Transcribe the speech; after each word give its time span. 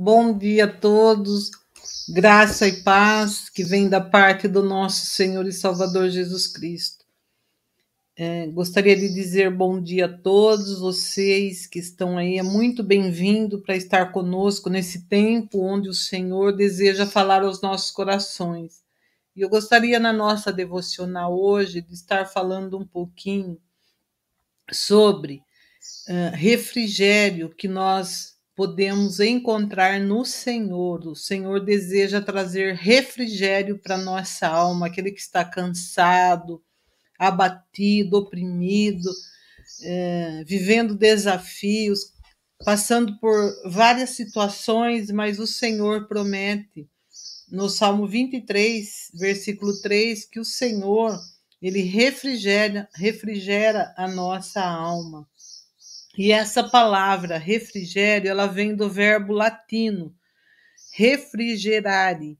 Bom 0.00 0.38
dia 0.38 0.66
a 0.66 0.72
todos, 0.72 1.50
graça 2.08 2.68
e 2.68 2.84
paz 2.84 3.50
que 3.50 3.64
vem 3.64 3.88
da 3.88 4.00
parte 4.00 4.46
do 4.46 4.62
nosso 4.62 5.06
Senhor 5.06 5.44
e 5.44 5.52
Salvador 5.52 6.08
Jesus 6.08 6.46
Cristo. 6.46 7.04
É, 8.16 8.46
gostaria 8.46 8.94
de 8.94 9.12
dizer 9.12 9.50
bom 9.50 9.82
dia 9.82 10.06
a 10.06 10.16
todos 10.16 10.78
vocês 10.78 11.66
que 11.66 11.80
estão 11.80 12.16
aí, 12.16 12.38
é 12.38 12.44
muito 12.44 12.84
bem-vindo 12.84 13.60
para 13.60 13.74
estar 13.74 14.12
conosco 14.12 14.70
nesse 14.70 15.08
tempo 15.08 15.64
onde 15.64 15.88
o 15.88 15.94
Senhor 15.94 16.56
deseja 16.56 17.04
falar 17.04 17.42
aos 17.42 17.60
nossos 17.60 17.90
corações. 17.90 18.84
E 19.34 19.40
eu 19.40 19.48
gostaria, 19.48 19.98
na 19.98 20.12
nossa 20.12 20.52
devocional 20.52 21.36
hoje, 21.36 21.80
de 21.80 21.94
estar 21.94 22.24
falando 22.24 22.78
um 22.78 22.86
pouquinho 22.86 23.60
sobre 24.70 25.42
uh, 26.08 26.36
refrigério 26.36 27.48
que 27.48 27.66
nós 27.66 28.37
podemos 28.58 29.20
encontrar 29.20 30.00
no 30.00 30.24
Senhor. 30.24 31.06
O 31.06 31.14
Senhor 31.14 31.64
deseja 31.64 32.20
trazer 32.20 32.74
refrigério 32.74 33.78
para 33.78 33.96
nossa 33.96 34.48
alma, 34.48 34.88
aquele 34.88 35.12
que 35.12 35.20
está 35.20 35.44
cansado, 35.44 36.60
abatido, 37.16 38.16
oprimido, 38.16 39.08
é, 39.80 40.42
vivendo 40.44 40.96
desafios, 40.96 42.12
passando 42.64 43.16
por 43.20 43.38
várias 43.64 44.10
situações, 44.10 45.08
mas 45.12 45.38
o 45.38 45.46
Senhor 45.46 46.08
promete 46.08 46.90
no 47.48 47.68
Salmo 47.68 48.08
23, 48.08 49.12
versículo 49.14 49.80
3, 49.80 50.24
que 50.24 50.40
o 50.40 50.44
Senhor 50.44 51.16
ele 51.62 51.82
refrigera, 51.82 52.88
refrigera 52.92 53.94
a 53.96 54.08
nossa 54.08 54.60
alma. 54.60 55.28
E 56.18 56.32
essa 56.32 56.68
palavra 56.68 57.38
refrigério, 57.38 58.28
ela 58.28 58.46
vem 58.48 58.74
do 58.74 58.90
verbo 58.90 59.32
latino 59.32 60.12
refrigerare, 60.92 62.36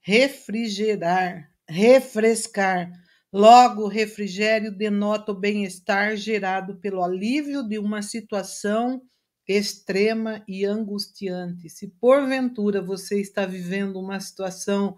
refrigerar, 0.00 1.50
refrescar. 1.68 2.88
Logo, 3.32 3.88
refrigério 3.88 4.70
denota 4.70 5.32
o 5.32 5.34
bem-estar 5.34 6.16
gerado 6.16 6.76
pelo 6.76 7.02
alívio 7.02 7.66
de 7.66 7.80
uma 7.80 8.00
situação 8.00 9.02
extrema 9.48 10.44
e 10.46 10.64
angustiante. 10.64 11.68
Se 11.68 11.88
porventura 12.00 12.80
você 12.80 13.20
está 13.20 13.44
vivendo 13.44 13.98
uma 13.98 14.20
situação 14.20 14.96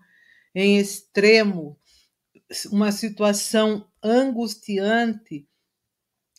em 0.54 0.78
extremo, 0.78 1.80
uma 2.70 2.92
situação 2.92 3.88
angustiante, 4.02 5.47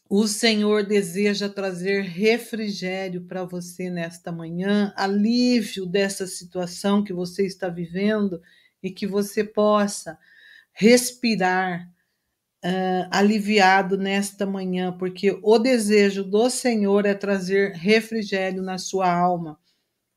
o 0.10 0.28
Senhor 0.28 0.84
deseja 0.84 1.48
trazer 1.48 2.02
refrigério 2.02 3.22
para 3.22 3.46
você 3.46 3.92
nesta 3.92 4.32
manhã, 4.32 4.92
alívio 4.98 5.86
dessa 5.86 6.26
situação 6.26 7.04
que 7.04 7.14
você 7.14 7.46
está 7.46 7.70
vivendo 7.70 8.42
e 8.82 8.90
que 8.90 9.06
você 9.06 9.44
possa 9.44 10.18
respirar 10.74 11.88
uh, 12.66 13.08
aliviado 13.12 14.00
nesta 14.00 14.48
manhã, 14.48 14.92
porque 14.98 15.40
o 15.44 15.60
desejo 15.60 16.24
do 16.24 16.50
Senhor 16.50 17.06
é 17.06 17.14
trazer 17.14 17.74
refrigério 17.74 18.64
na 18.64 18.80
sua 18.80 19.14
alma. 19.14 19.60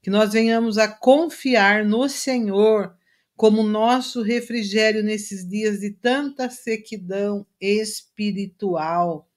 Que 0.01 0.09
nós 0.09 0.33
venhamos 0.33 0.79
a 0.79 0.89
confiar 0.89 1.85
no 1.85 2.09
Senhor 2.09 2.97
como 3.37 3.63
nosso 3.63 4.23
refrigério 4.23 5.03
nesses 5.03 5.47
dias 5.47 5.81
de 5.81 5.91
tanta 5.91 6.49
sequidão 6.49 7.47
espiritual 7.61 9.29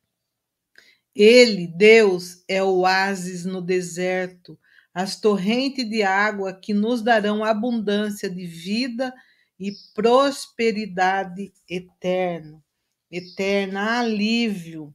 ele, 1.15 1.67
Deus, 1.67 2.43
é 2.47 2.61
o 2.61 2.79
oásis 2.79 3.45
no 3.45 3.61
deserto, 3.61 4.59
as 4.93 5.19
torrentes 5.19 5.89
de 5.89 6.03
água 6.03 6.53
que 6.53 6.73
nos 6.73 7.01
darão 7.01 7.43
abundância 7.43 8.29
de 8.29 8.45
vida 8.45 9.13
e 9.59 9.71
prosperidade 9.93 11.53
eterna. 11.69 12.61
Eterna, 13.09 13.99
alívio, 13.99 14.93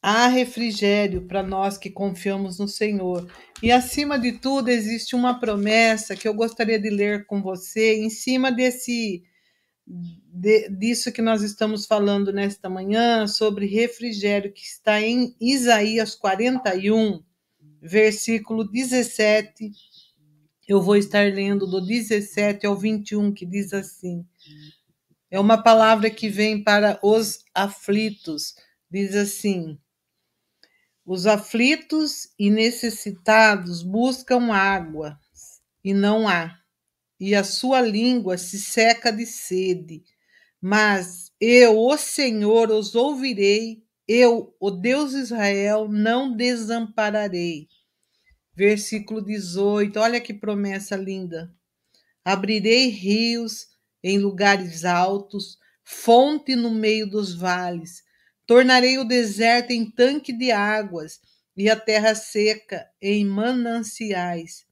há 0.00 0.28
refrigério 0.28 1.22
para 1.22 1.42
nós 1.42 1.76
que 1.76 1.90
confiamos 1.90 2.60
no 2.60 2.68
Senhor. 2.68 3.28
E 3.60 3.72
acima 3.72 4.18
de 4.18 4.32
tudo, 4.32 4.68
existe 4.68 5.16
uma 5.16 5.40
promessa 5.40 6.14
que 6.14 6.28
eu 6.28 6.34
gostaria 6.34 6.78
de 6.78 6.90
ler 6.90 7.26
com 7.26 7.42
você, 7.42 7.96
em 7.96 8.10
cima 8.10 8.52
desse 8.52 9.24
de, 9.86 10.68
disso 10.70 11.12
que 11.12 11.22
nós 11.22 11.42
estamos 11.42 11.86
falando 11.86 12.32
nesta 12.32 12.68
manhã, 12.68 13.26
sobre 13.26 13.66
refrigério, 13.66 14.52
que 14.52 14.62
está 14.62 15.00
em 15.00 15.34
Isaías 15.40 16.14
41, 16.14 17.22
versículo 17.80 18.64
17. 18.64 19.70
Eu 20.66 20.82
vou 20.82 20.96
estar 20.96 21.32
lendo 21.32 21.66
do 21.66 21.80
17 21.80 22.66
ao 22.66 22.76
21, 22.76 23.32
que 23.32 23.46
diz 23.46 23.72
assim: 23.72 24.26
é 25.30 25.38
uma 25.38 25.62
palavra 25.62 26.10
que 26.10 26.28
vem 26.28 26.62
para 26.62 26.98
os 27.02 27.44
aflitos. 27.54 28.54
Diz 28.90 29.14
assim: 29.14 29.78
os 31.04 31.26
aflitos 31.26 32.28
e 32.36 32.50
necessitados 32.50 33.82
buscam 33.82 34.52
água 34.52 35.18
e 35.84 35.94
não 35.94 36.28
há 36.28 36.58
e 37.18 37.34
a 37.34 37.42
sua 37.42 37.80
língua 37.80 38.36
se 38.36 38.58
seca 38.58 39.10
de 39.10 39.26
sede. 39.26 40.02
Mas 40.60 41.32
eu, 41.40 41.78
o 41.78 41.96
Senhor, 41.96 42.70
os 42.70 42.94
ouvirei, 42.94 43.82
eu, 44.08 44.54
o 44.60 44.70
Deus 44.70 45.12
de 45.12 45.18
Israel, 45.18 45.88
não 45.88 46.36
desampararei. 46.36 47.68
Versículo 48.54 49.22
18, 49.22 49.98
olha 49.98 50.20
que 50.20 50.32
promessa 50.32 50.96
linda. 50.96 51.52
Abrirei 52.24 52.88
rios 52.88 53.66
em 54.02 54.18
lugares 54.18 54.84
altos, 54.84 55.58
fonte 55.84 56.56
no 56.56 56.70
meio 56.70 57.08
dos 57.08 57.34
vales. 57.34 58.02
Tornarei 58.46 58.98
o 58.98 59.04
deserto 59.04 59.72
em 59.72 59.90
tanque 59.90 60.32
de 60.32 60.50
águas 60.50 61.20
e 61.56 61.70
a 61.70 61.76
terra 61.76 62.14
seca 62.14 62.86
em 63.00 63.24
mananciais. 63.24 64.65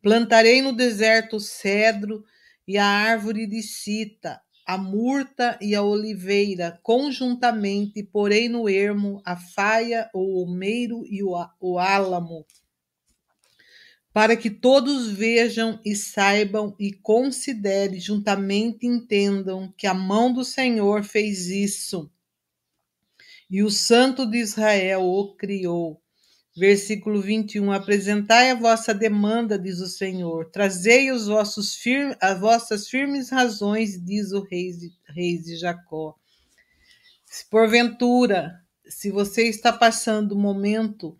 Plantarei 0.00 0.62
no 0.62 0.72
deserto 0.72 1.36
o 1.36 1.40
cedro 1.40 2.24
e 2.66 2.78
a 2.78 2.86
árvore 2.86 3.46
de 3.46 3.62
cita, 3.62 4.40
a 4.64 4.76
murta 4.76 5.58
e 5.60 5.74
a 5.74 5.82
oliveira, 5.82 6.78
conjuntamente, 6.82 8.02
porém 8.02 8.48
no 8.48 8.68
ermo, 8.68 9.22
a 9.24 9.34
faia, 9.34 10.10
o 10.14 10.40
almeiro 10.40 11.04
e 11.06 11.22
o, 11.22 11.32
o 11.58 11.78
álamo, 11.78 12.46
para 14.12 14.36
que 14.36 14.50
todos 14.50 15.10
vejam 15.10 15.80
e 15.84 15.96
saibam 15.96 16.76
e 16.78 16.92
considerem, 16.92 17.98
juntamente 17.98 18.86
entendam 18.86 19.72
que 19.76 19.86
a 19.86 19.94
mão 19.94 20.32
do 20.32 20.44
Senhor 20.44 21.02
fez 21.02 21.46
isso, 21.46 22.10
e 23.50 23.62
o 23.62 23.70
Santo 23.70 24.26
de 24.26 24.38
Israel 24.38 25.02
o 25.02 25.34
criou. 25.34 26.02
Versículo 26.58 27.22
21. 27.22 27.70
Apresentai 27.70 28.50
a 28.50 28.54
vossa 28.56 28.92
demanda, 28.92 29.56
diz 29.56 29.78
o 29.78 29.86
Senhor. 29.86 30.50
Trazei 30.50 31.12
os 31.12 31.28
vossos 31.28 31.76
firme, 31.76 32.16
as 32.20 32.40
vossas 32.40 32.88
firmes 32.88 33.30
razões, 33.30 34.04
diz 34.04 34.32
o 34.32 34.42
rei 34.42 34.72
de, 34.72 34.92
rei 35.06 35.38
de 35.38 35.56
Jacó. 35.56 36.16
Se 37.24 37.48
porventura, 37.48 38.60
se 38.88 39.08
você 39.08 39.44
está 39.44 39.72
passando 39.72 40.34
um 40.34 40.40
momento 40.40 41.16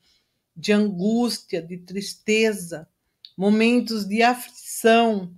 de 0.57 0.73
angústia, 0.73 1.63
de 1.63 1.79
tristeza, 1.79 2.89
momentos 3.37 4.05
de 4.09 4.25
aflição, 4.25 5.33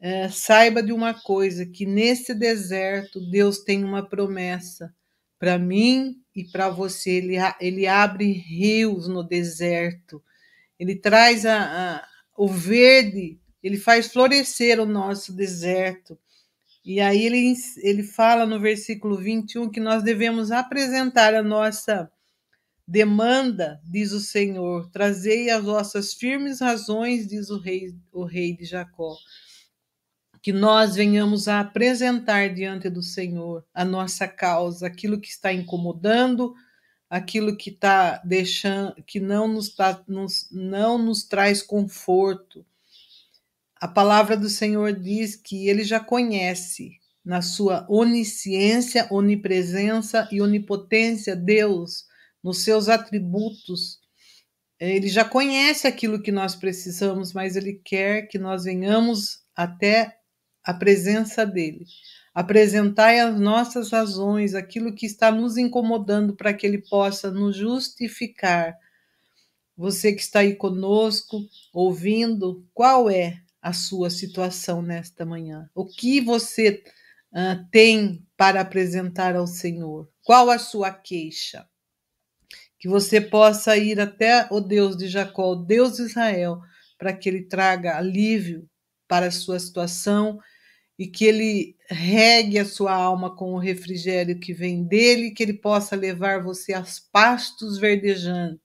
é, 0.00 0.26
saiba 0.30 0.82
de 0.82 0.92
uma 0.92 1.12
coisa: 1.12 1.66
que 1.66 1.84
nesse 1.84 2.34
deserto 2.34 3.20
Deus 3.20 3.58
tem 3.58 3.84
uma 3.84 4.02
promessa 4.08 4.94
para 5.38 5.58
mim 5.58 6.23
e 6.34 6.44
para 6.44 6.68
você. 6.68 7.10
Ele, 7.10 7.36
ele 7.60 7.86
abre 7.86 8.32
rios 8.32 9.08
no 9.08 9.22
deserto, 9.22 10.22
ele 10.78 10.96
traz 10.96 11.46
a, 11.46 11.96
a, 11.96 12.08
o 12.36 12.48
verde, 12.48 13.38
ele 13.62 13.76
faz 13.76 14.08
florescer 14.08 14.80
o 14.80 14.86
nosso 14.86 15.32
deserto. 15.32 16.18
E 16.84 17.00
aí 17.00 17.24
ele, 17.24 17.54
ele 17.78 18.02
fala 18.02 18.44
no 18.44 18.60
versículo 18.60 19.16
21 19.16 19.70
que 19.70 19.80
nós 19.80 20.02
devemos 20.02 20.50
apresentar 20.50 21.34
a 21.34 21.42
nossa 21.42 22.10
demanda, 22.86 23.80
diz 23.82 24.12
o 24.12 24.20
Senhor, 24.20 24.90
trazei 24.90 25.48
as 25.48 25.64
vossas 25.64 26.12
firmes 26.12 26.60
razões, 26.60 27.26
diz 27.26 27.48
o 27.48 27.58
rei, 27.58 27.94
o 28.12 28.24
rei 28.24 28.54
de 28.54 28.66
Jacó 28.66 29.16
que 30.44 30.52
nós 30.52 30.94
venhamos 30.94 31.48
a 31.48 31.60
apresentar 31.60 32.52
diante 32.52 32.90
do 32.90 33.02
Senhor 33.02 33.64
a 33.72 33.82
nossa 33.82 34.28
causa, 34.28 34.86
aquilo 34.86 35.18
que 35.18 35.28
está 35.28 35.50
incomodando, 35.50 36.54
aquilo 37.08 37.56
que 37.56 37.70
está 37.70 38.18
deixando, 38.18 38.94
que 39.06 39.18
não 39.18 39.48
nos, 39.48 39.74
tá, 39.74 40.04
nos, 40.06 40.46
não 40.52 40.98
nos 40.98 41.24
traz 41.24 41.62
conforto. 41.62 42.62
A 43.76 43.88
palavra 43.88 44.36
do 44.36 44.50
Senhor 44.50 44.92
diz 44.92 45.34
que 45.34 45.66
ele 45.66 45.82
já 45.82 45.98
conhece 45.98 46.90
na 47.24 47.40
sua 47.40 47.86
onisciência, 47.88 49.08
onipresença 49.10 50.28
e 50.30 50.42
onipotência 50.42 51.34
Deus, 51.34 52.04
nos 52.42 52.58
seus 52.58 52.90
atributos, 52.90 53.98
ele 54.78 55.08
já 55.08 55.24
conhece 55.24 55.86
aquilo 55.86 56.20
que 56.20 56.30
nós 56.30 56.54
precisamos, 56.54 57.32
mas 57.32 57.56
ele 57.56 57.80
quer 57.82 58.28
que 58.28 58.38
nós 58.38 58.64
venhamos 58.64 59.42
até 59.56 60.18
a 60.64 60.72
presença 60.72 61.44
dele. 61.44 61.84
Apresentai 62.34 63.20
as 63.20 63.38
nossas 63.38 63.90
razões, 63.90 64.54
aquilo 64.54 64.94
que 64.94 65.06
está 65.06 65.30
nos 65.30 65.56
incomodando, 65.56 66.34
para 66.34 66.52
que 66.52 66.66
ele 66.66 66.78
possa 66.78 67.30
nos 67.30 67.56
justificar. 67.56 68.74
Você 69.76 70.12
que 70.12 70.20
está 70.20 70.40
aí 70.40 70.56
conosco, 70.56 71.38
ouvindo, 71.72 72.66
qual 72.72 73.10
é 73.10 73.40
a 73.60 73.72
sua 73.72 74.10
situação 74.10 74.82
nesta 74.82 75.24
manhã? 75.24 75.70
O 75.74 75.86
que 75.86 76.20
você 76.20 76.82
uh, 77.32 77.68
tem 77.70 78.26
para 78.36 78.60
apresentar 78.60 79.36
ao 79.36 79.46
Senhor? 79.46 80.08
Qual 80.22 80.50
a 80.50 80.58
sua 80.58 80.90
queixa? 80.90 81.68
Que 82.78 82.88
você 82.88 83.20
possa 83.20 83.76
ir 83.76 84.00
até 84.00 84.48
o 84.50 84.60
Deus 84.60 84.96
de 84.96 85.08
Jacó, 85.08 85.52
o 85.52 85.64
Deus 85.64 85.96
de 85.96 86.02
Israel, 86.02 86.60
para 86.98 87.12
que 87.12 87.28
ele 87.28 87.42
traga 87.42 87.96
alívio 87.96 88.68
para 89.14 89.28
a 89.28 89.30
sua 89.30 89.60
situação 89.60 90.40
e 90.98 91.06
que 91.06 91.24
ele 91.24 91.76
regue 91.88 92.58
a 92.58 92.64
sua 92.64 92.92
alma 92.92 93.32
com 93.36 93.54
o 93.54 93.58
refrigério 93.58 94.40
que 94.40 94.52
vem 94.52 94.82
dele, 94.82 95.30
que 95.30 95.40
ele 95.40 95.52
possa 95.52 95.94
levar 95.94 96.42
você 96.42 96.72
aos 96.72 96.98
pastos 96.98 97.78
verdejantes. 97.78 98.58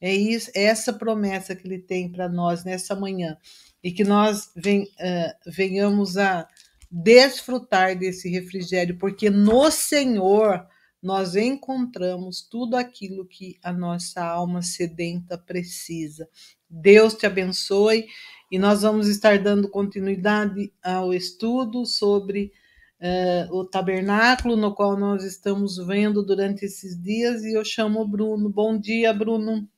É 0.00 0.14
isso, 0.14 0.52
é 0.54 0.62
essa 0.62 0.92
promessa 0.92 1.56
que 1.56 1.66
ele 1.66 1.80
tem 1.80 2.12
para 2.12 2.28
nós 2.28 2.62
nessa 2.62 2.94
manhã 2.94 3.36
e 3.82 3.90
que 3.90 4.04
nós 4.04 4.52
uh, 4.56 5.50
venhamos 5.50 6.16
a 6.16 6.46
desfrutar 6.88 7.98
desse 7.98 8.30
refrigério, 8.30 8.96
porque 8.98 9.28
no 9.30 9.68
Senhor 9.72 10.64
nós 11.02 11.34
encontramos 11.34 12.40
tudo 12.40 12.76
aquilo 12.76 13.26
que 13.26 13.58
a 13.64 13.72
nossa 13.72 14.24
alma 14.24 14.62
sedenta 14.62 15.36
precisa. 15.36 16.28
Deus 16.70 17.14
te 17.14 17.26
abençoe 17.26 18.06
e 18.50 18.58
nós 18.58 18.82
vamos 18.82 19.08
estar 19.08 19.38
dando 19.38 19.68
continuidade 19.68 20.72
ao 20.82 21.12
estudo 21.12 21.84
sobre 21.84 22.52
uh, 23.00 23.54
o 23.56 23.64
tabernáculo, 23.64 24.56
no 24.56 24.74
qual 24.74 24.96
nós 24.96 25.24
estamos 25.24 25.76
vendo 25.84 26.24
durante 26.24 26.64
esses 26.64 27.00
dias, 27.00 27.42
e 27.42 27.54
eu 27.54 27.64
chamo 27.64 28.00
o 28.00 28.08
Bruno. 28.08 28.48
Bom 28.48 28.78
dia, 28.78 29.12
Bruno. 29.12 29.68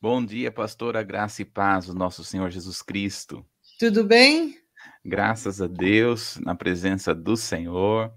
Bom 0.00 0.24
dia, 0.24 0.50
pastora 0.50 1.02
Graça 1.02 1.42
e 1.42 1.44
Paz, 1.44 1.88
o 1.88 1.94
nosso 1.94 2.24
Senhor 2.24 2.50
Jesus 2.50 2.82
Cristo. 2.82 3.44
Tudo 3.78 4.04
bem? 4.04 4.56
Graças 5.04 5.60
a 5.60 5.66
Deus, 5.66 6.38
na 6.38 6.54
presença 6.54 7.14
do 7.14 7.36
Senhor. 7.36 8.12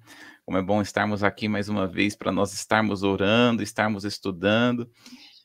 Como 0.45 0.57
é 0.57 0.61
bom 0.61 0.81
estarmos 0.81 1.23
aqui 1.23 1.47
mais 1.47 1.69
uma 1.69 1.87
vez 1.87 2.15
para 2.15 2.31
nós 2.31 2.53
estarmos 2.53 3.03
orando, 3.03 3.63
estarmos 3.63 4.05
estudando 4.05 4.89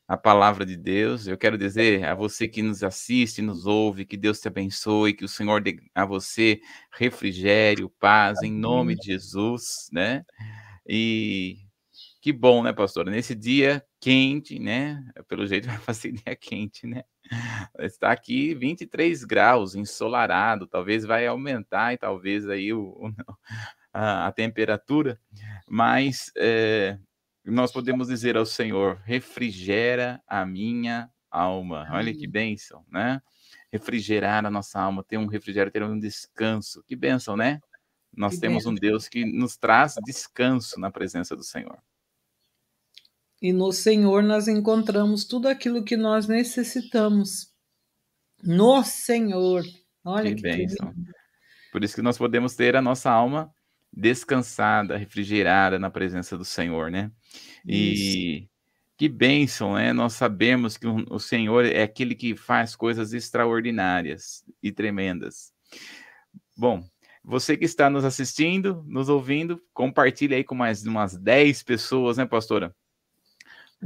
a 0.09 0.17
palavra 0.17 0.65
de 0.65 0.77
Deus. 0.77 1.27
Eu 1.27 1.37
quero 1.37 1.59
dizer 1.59 2.05
a 2.05 2.15
você 2.15 2.47
que 2.47 2.63
nos 2.63 2.83
assiste, 2.83 3.43
nos 3.43 3.67
ouve, 3.67 4.05
que 4.05 4.17
Deus 4.17 4.41
te 4.41 4.49
abençoe, 4.49 5.15
que 5.15 5.25
o 5.25 5.29
Senhor 5.29 5.61
dê 5.61 5.79
a 5.95 6.05
você 6.05 6.61
refrigério, 6.93 7.91
paz, 7.99 8.43
em 8.43 8.53
nome 8.53 8.95
de 8.97 9.07
Jesus, 9.07 9.89
né? 9.93 10.25
E 10.87 11.57
que 12.23 12.33
bom, 12.33 12.63
né, 12.63 12.73
pastora? 12.73 13.11
Nesse 13.11 13.35
dia 13.35 13.85
quente, 14.01 14.59
né? 14.59 15.03
Pelo 15.29 15.47
jeito 15.47 15.67
vai 15.69 15.79
fazer 15.79 16.13
dia 16.13 16.37
quente, 16.37 16.87
né? 16.87 17.03
Está 17.81 18.13
aqui 18.13 18.55
23 18.55 19.25
graus, 19.25 19.75
ensolarado, 19.75 20.67
talvez 20.67 21.05
vai 21.05 21.27
aumentar 21.27 21.93
e 21.93 21.99
talvez 21.99 22.49
aí 22.49 22.73
o, 22.73 23.13
a, 23.93 24.29
a 24.29 24.33
temperatura, 24.33 25.21
mas 25.69 26.31
é, 26.37 26.99
nós 27.51 27.73
podemos 27.73 28.09
dizer 28.09 28.37
ao 28.37 28.47
Senhor: 28.47 29.01
refrigera 29.05 30.23
a 30.27 30.45
minha 30.45 31.11
alma. 31.31 31.87
Olha 31.93 32.13
que 32.13 32.27
bênção, 32.27 32.85
né? 32.91 33.21
Refrigerar 33.73 34.45
a 34.45 34.51
nossa 34.51 34.81
alma, 34.81 35.05
ter 35.05 35.19
um 35.19 35.27
refrigério, 35.27 35.71
ter 35.71 35.83
um 35.83 35.99
descanso. 35.99 36.83
Que 36.87 36.97
bênção, 36.97 37.37
né? 37.37 37.61
Nós 38.17 38.35
que 38.35 38.41
temos 38.41 38.65
bênção. 38.65 38.73
um 38.73 38.75
Deus 38.75 39.09
que 39.09 39.25
nos 39.25 39.57
traz 39.57 39.95
descanso 40.05 40.81
na 40.81 40.91
presença 40.91 41.37
do 41.37 41.45
Senhor. 41.45 41.79
E 43.41 43.53
no 43.53 43.71
Senhor 43.71 44.23
nós 44.23 44.49
encontramos 44.49 45.25
tudo 45.25 45.47
aquilo 45.47 45.85
que 45.85 45.97
nós 45.97 46.27
necessitamos. 46.27 47.53
No 48.43 48.83
Senhor. 48.83 49.63
Olha 50.05 50.31
que, 50.31 50.37
que 50.37 50.43
bênção. 50.43 50.95
Por 51.71 51.85
isso 51.85 51.95
que 51.95 52.03
nós 52.03 52.17
podemos 52.17 52.55
ter 52.55 52.75
a 52.75 52.83
nossa 52.83 53.11
alma 53.11 53.53
descansada, 53.97 54.97
refrigerada 54.97 55.79
na 55.79 55.91
presença 55.91 56.37
do 56.37 56.45
Senhor, 56.45 56.91
né? 56.91 57.11
E 57.65 58.41
Isso. 58.41 58.49
que 58.99 59.09
bênção, 59.09 59.75
né? 59.75 59.93
Nós 59.93 60.13
sabemos 60.13 60.77
que 60.77 60.87
o 60.87 61.19
Senhor 61.19 61.65
é 61.65 61.83
aquele 61.83 62.15
que 62.15 62.37
faz 62.37 62.77
coisas 62.77 63.15
extraordinárias 63.15 64.45
e 64.63 64.71
tremendas. 64.71 65.53
Bom, 66.55 66.85
você 67.25 67.57
que 67.57 67.65
está 67.65 67.89
nos 67.89 68.05
assistindo, 68.05 68.85
nos 68.87 69.09
ouvindo, 69.09 69.61
compartilhe 69.73 70.35
aí 70.35 70.45
com 70.45 70.55
mais 70.55 70.85
umas 70.85 71.17
10 71.17 71.63
pessoas, 71.63 72.19
né, 72.19 72.27
pastora? 72.27 72.75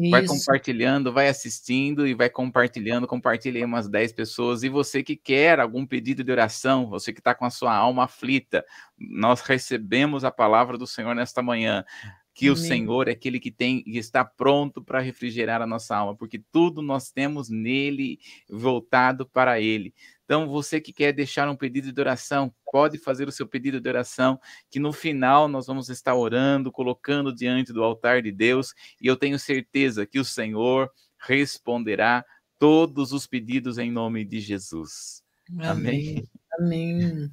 Isso. 0.01 0.11
Vai 0.11 0.25
compartilhando, 0.25 1.13
vai 1.13 1.29
assistindo 1.29 2.07
e 2.07 2.15
vai 2.15 2.31
compartilhando, 2.31 3.07
compartilhe 3.07 3.65
umas 3.65 3.89
10 3.89 4.13
pessoas. 4.13 4.63
E 4.63 4.69
você 4.69 5.03
que 5.03 5.17
quer 5.17 5.61
algum 5.61 5.85
pedido 5.85 6.25
de 6.25 6.33
oração, 6.33 6.89
você 6.89 7.13
que 7.13 7.21
está 7.21 7.35
com 7.35 7.45
a 7.45 7.51
sua 7.51 7.75
alma 7.75 8.05
aflita, 8.05 8.65
nós 8.99 9.41
recebemos 9.41 10.25
a 10.25 10.31
palavra 10.31 10.79
do 10.79 10.87
Senhor 10.87 11.15
nesta 11.15 11.43
manhã 11.43 11.85
que 12.33 12.47
Amém. 12.47 12.53
o 12.53 12.57
Senhor 12.57 13.09
é 13.09 13.13
aquele 13.13 13.39
que 13.39 13.51
tem 13.51 13.83
e 13.87 13.99
está 13.99 14.25
pronto 14.25 14.83
para 14.83 15.01
refrigerar 15.01 15.61
a 15.61 15.67
nossa 15.67 15.95
alma, 15.95 16.17
porque 16.17 16.43
tudo 16.51 16.81
nós 16.81 17.11
temos 17.11 17.51
nele 17.51 18.19
voltado 18.49 19.27
para 19.27 19.61
ele. 19.61 19.93
Então, 20.31 20.47
você 20.47 20.81
que 20.81 20.93
quer 20.93 21.13
deixar 21.13 21.49
um 21.49 21.57
pedido 21.57 21.93
de 21.93 22.01
oração, 22.01 22.55
pode 22.71 22.99
fazer 22.99 23.27
o 23.27 23.33
seu 23.33 23.49
pedido 23.49 23.81
de 23.81 23.89
oração, 23.89 24.39
que 24.71 24.79
no 24.79 24.93
final 24.93 25.49
nós 25.49 25.67
vamos 25.67 25.89
estar 25.89 26.15
orando, 26.15 26.71
colocando 26.71 27.35
diante 27.35 27.73
do 27.73 27.83
altar 27.83 28.23
de 28.23 28.31
Deus, 28.31 28.73
e 29.03 29.09
eu 29.09 29.17
tenho 29.17 29.41
certeza 29.41 30.07
que 30.07 30.21
o 30.21 30.25
Senhor 30.25 30.89
responderá 31.19 32.25
todos 32.61 33.13
os 33.13 33.27
pedidos 33.27 33.77
em 33.77 33.91
nome 33.91 34.25
de 34.25 34.39
Jesus. 34.39 35.21
Amém. 35.59 36.25
Amém. 36.61 37.03
Amém. 37.11 37.31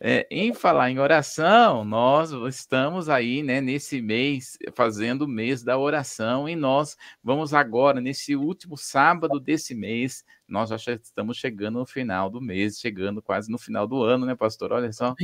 É, 0.00 0.28
em 0.30 0.54
falar 0.54 0.90
em 0.90 1.00
oração, 1.00 1.84
nós 1.84 2.30
estamos 2.48 3.08
aí, 3.08 3.42
né, 3.42 3.60
nesse 3.60 4.00
mês, 4.00 4.56
fazendo 4.72 5.22
o 5.22 5.28
mês 5.28 5.64
da 5.64 5.76
oração, 5.76 6.48
e 6.48 6.54
nós 6.54 6.96
vamos 7.22 7.52
agora, 7.52 8.00
nesse 8.00 8.36
último 8.36 8.76
sábado 8.76 9.40
desse 9.40 9.74
mês, 9.74 10.24
nós 10.46 10.70
já 10.70 10.76
estamos 10.94 11.36
chegando 11.36 11.80
no 11.80 11.86
final 11.86 12.30
do 12.30 12.40
mês, 12.40 12.78
chegando 12.78 13.20
quase 13.20 13.50
no 13.50 13.58
final 13.58 13.88
do 13.88 14.02
ano, 14.04 14.24
né, 14.24 14.36
pastor? 14.36 14.72
Olha 14.72 14.92
só. 14.92 15.16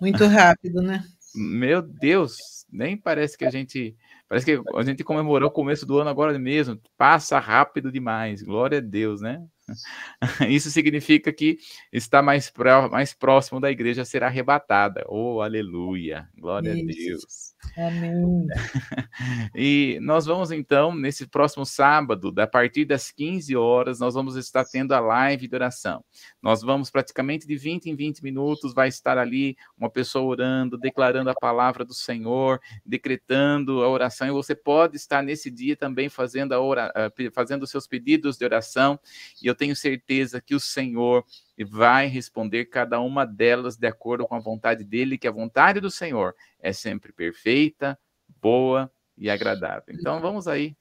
Muito 0.00 0.24
rápido, 0.24 0.80
né? 0.80 1.04
Meu 1.34 1.82
Deus, 1.82 2.64
nem 2.70 2.96
parece 2.96 3.36
que 3.36 3.44
a 3.44 3.50
gente. 3.50 3.96
Parece 4.28 4.46
que 4.46 4.62
a 4.76 4.82
gente 4.82 5.02
comemorou 5.02 5.48
o 5.48 5.52
começo 5.52 5.84
do 5.84 5.98
ano 5.98 6.10
agora 6.10 6.38
mesmo. 6.38 6.80
Passa 6.96 7.38
rápido 7.38 7.90
demais. 7.90 8.42
Glória 8.42 8.78
a 8.78 8.80
Deus, 8.80 9.20
né? 9.20 9.44
Isso 10.48 10.70
significa 10.70 11.32
que 11.32 11.58
está 11.92 12.20
mais, 12.22 12.50
pró 12.50 12.88
mais 12.88 13.14
próximo 13.14 13.60
da 13.60 13.70
igreja 13.70 14.04
ser 14.04 14.22
arrebatada. 14.22 15.04
Oh, 15.08 15.40
aleluia! 15.40 16.28
Glória 16.36 16.74
Isso. 16.74 16.82
a 16.82 16.92
Deus. 16.92 17.52
Amém. 17.76 18.46
e 19.54 19.98
nós 20.02 20.26
vamos 20.26 20.50
então, 20.50 20.94
nesse 20.94 21.26
próximo 21.26 21.64
sábado, 21.64 22.32
a 22.36 22.46
partir 22.46 22.84
das 22.84 23.10
15 23.10 23.56
horas, 23.56 24.00
nós 24.00 24.14
vamos 24.14 24.36
estar 24.36 24.64
tendo 24.64 24.92
a 24.92 25.00
live 25.00 25.46
de 25.46 25.54
oração. 25.54 26.04
Nós 26.42 26.60
vamos 26.62 26.90
praticamente 26.90 27.46
de 27.46 27.56
20 27.56 27.86
em 27.86 27.94
20 27.94 28.22
minutos, 28.22 28.74
vai 28.74 28.88
estar 28.88 29.16
ali 29.16 29.56
uma 29.78 29.88
pessoa 29.88 30.24
orando, 30.24 30.76
declarando 30.76 31.30
a 31.30 31.34
palavra 31.34 31.84
do 31.84 31.94
Senhor, 31.94 32.60
decretando 32.84 33.82
a 33.82 33.88
oração, 33.88 34.26
e 34.26 34.32
você 34.32 34.54
pode 34.54 34.96
estar 34.96 35.22
nesse 35.22 35.50
dia 35.50 35.76
também 35.76 36.08
fazendo, 36.08 36.52
a 36.52 36.92
eh, 36.96 37.30
fazendo 37.32 37.62
os 37.62 37.70
seus 37.70 37.86
pedidos 37.86 38.36
de 38.36 38.44
oração, 38.44 38.98
e 39.40 39.51
eu 39.52 39.56
tenho 39.56 39.76
certeza 39.76 40.40
que 40.40 40.54
o 40.54 40.60
Senhor 40.60 41.24
vai 41.66 42.06
responder 42.06 42.64
cada 42.66 43.00
uma 43.00 43.24
delas 43.24 43.76
de 43.76 43.86
acordo 43.86 44.26
com 44.26 44.34
a 44.34 44.40
vontade 44.40 44.82
dele, 44.82 45.18
que 45.18 45.28
a 45.28 45.32
vontade 45.32 45.80
do 45.80 45.90
Senhor 45.90 46.34
é 46.58 46.72
sempre 46.72 47.12
perfeita, 47.12 47.98
boa 48.40 48.90
e 49.16 49.30
agradável. 49.30 49.94
Então 49.94 50.20
vamos 50.20 50.48
aí 50.48 50.76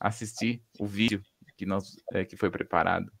assistir 0.00 0.62
o 0.78 0.86
vídeo 0.86 1.22
que, 1.56 1.66
nós, 1.66 1.96
é, 2.12 2.24
que 2.24 2.36
foi 2.36 2.50
preparado. 2.50 3.12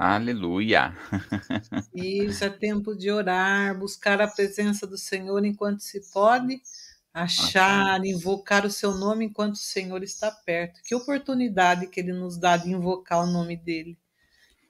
Aleluia. 0.00 0.96
Isso 1.92 2.44
é 2.44 2.48
tempo 2.48 2.94
de 2.94 3.10
orar, 3.10 3.76
buscar 3.76 4.20
a 4.20 4.28
presença 4.28 4.86
do 4.86 4.96
Senhor 4.96 5.44
enquanto 5.44 5.80
se 5.80 6.00
pode, 6.12 6.62
achar, 7.12 8.04
invocar 8.06 8.64
o 8.64 8.70
seu 8.70 8.94
nome 8.94 9.24
enquanto 9.24 9.54
o 9.54 9.58
Senhor 9.58 10.00
está 10.04 10.30
perto. 10.30 10.80
Que 10.84 10.94
oportunidade 10.94 11.88
que 11.88 11.98
ele 11.98 12.12
nos 12.12 12.38
dá 12.38 12.56
de 12.56 12.70
invocar 12.70 13.24
o 13.24 13.26
nome 13.26 13.56
dele 13.56 13.98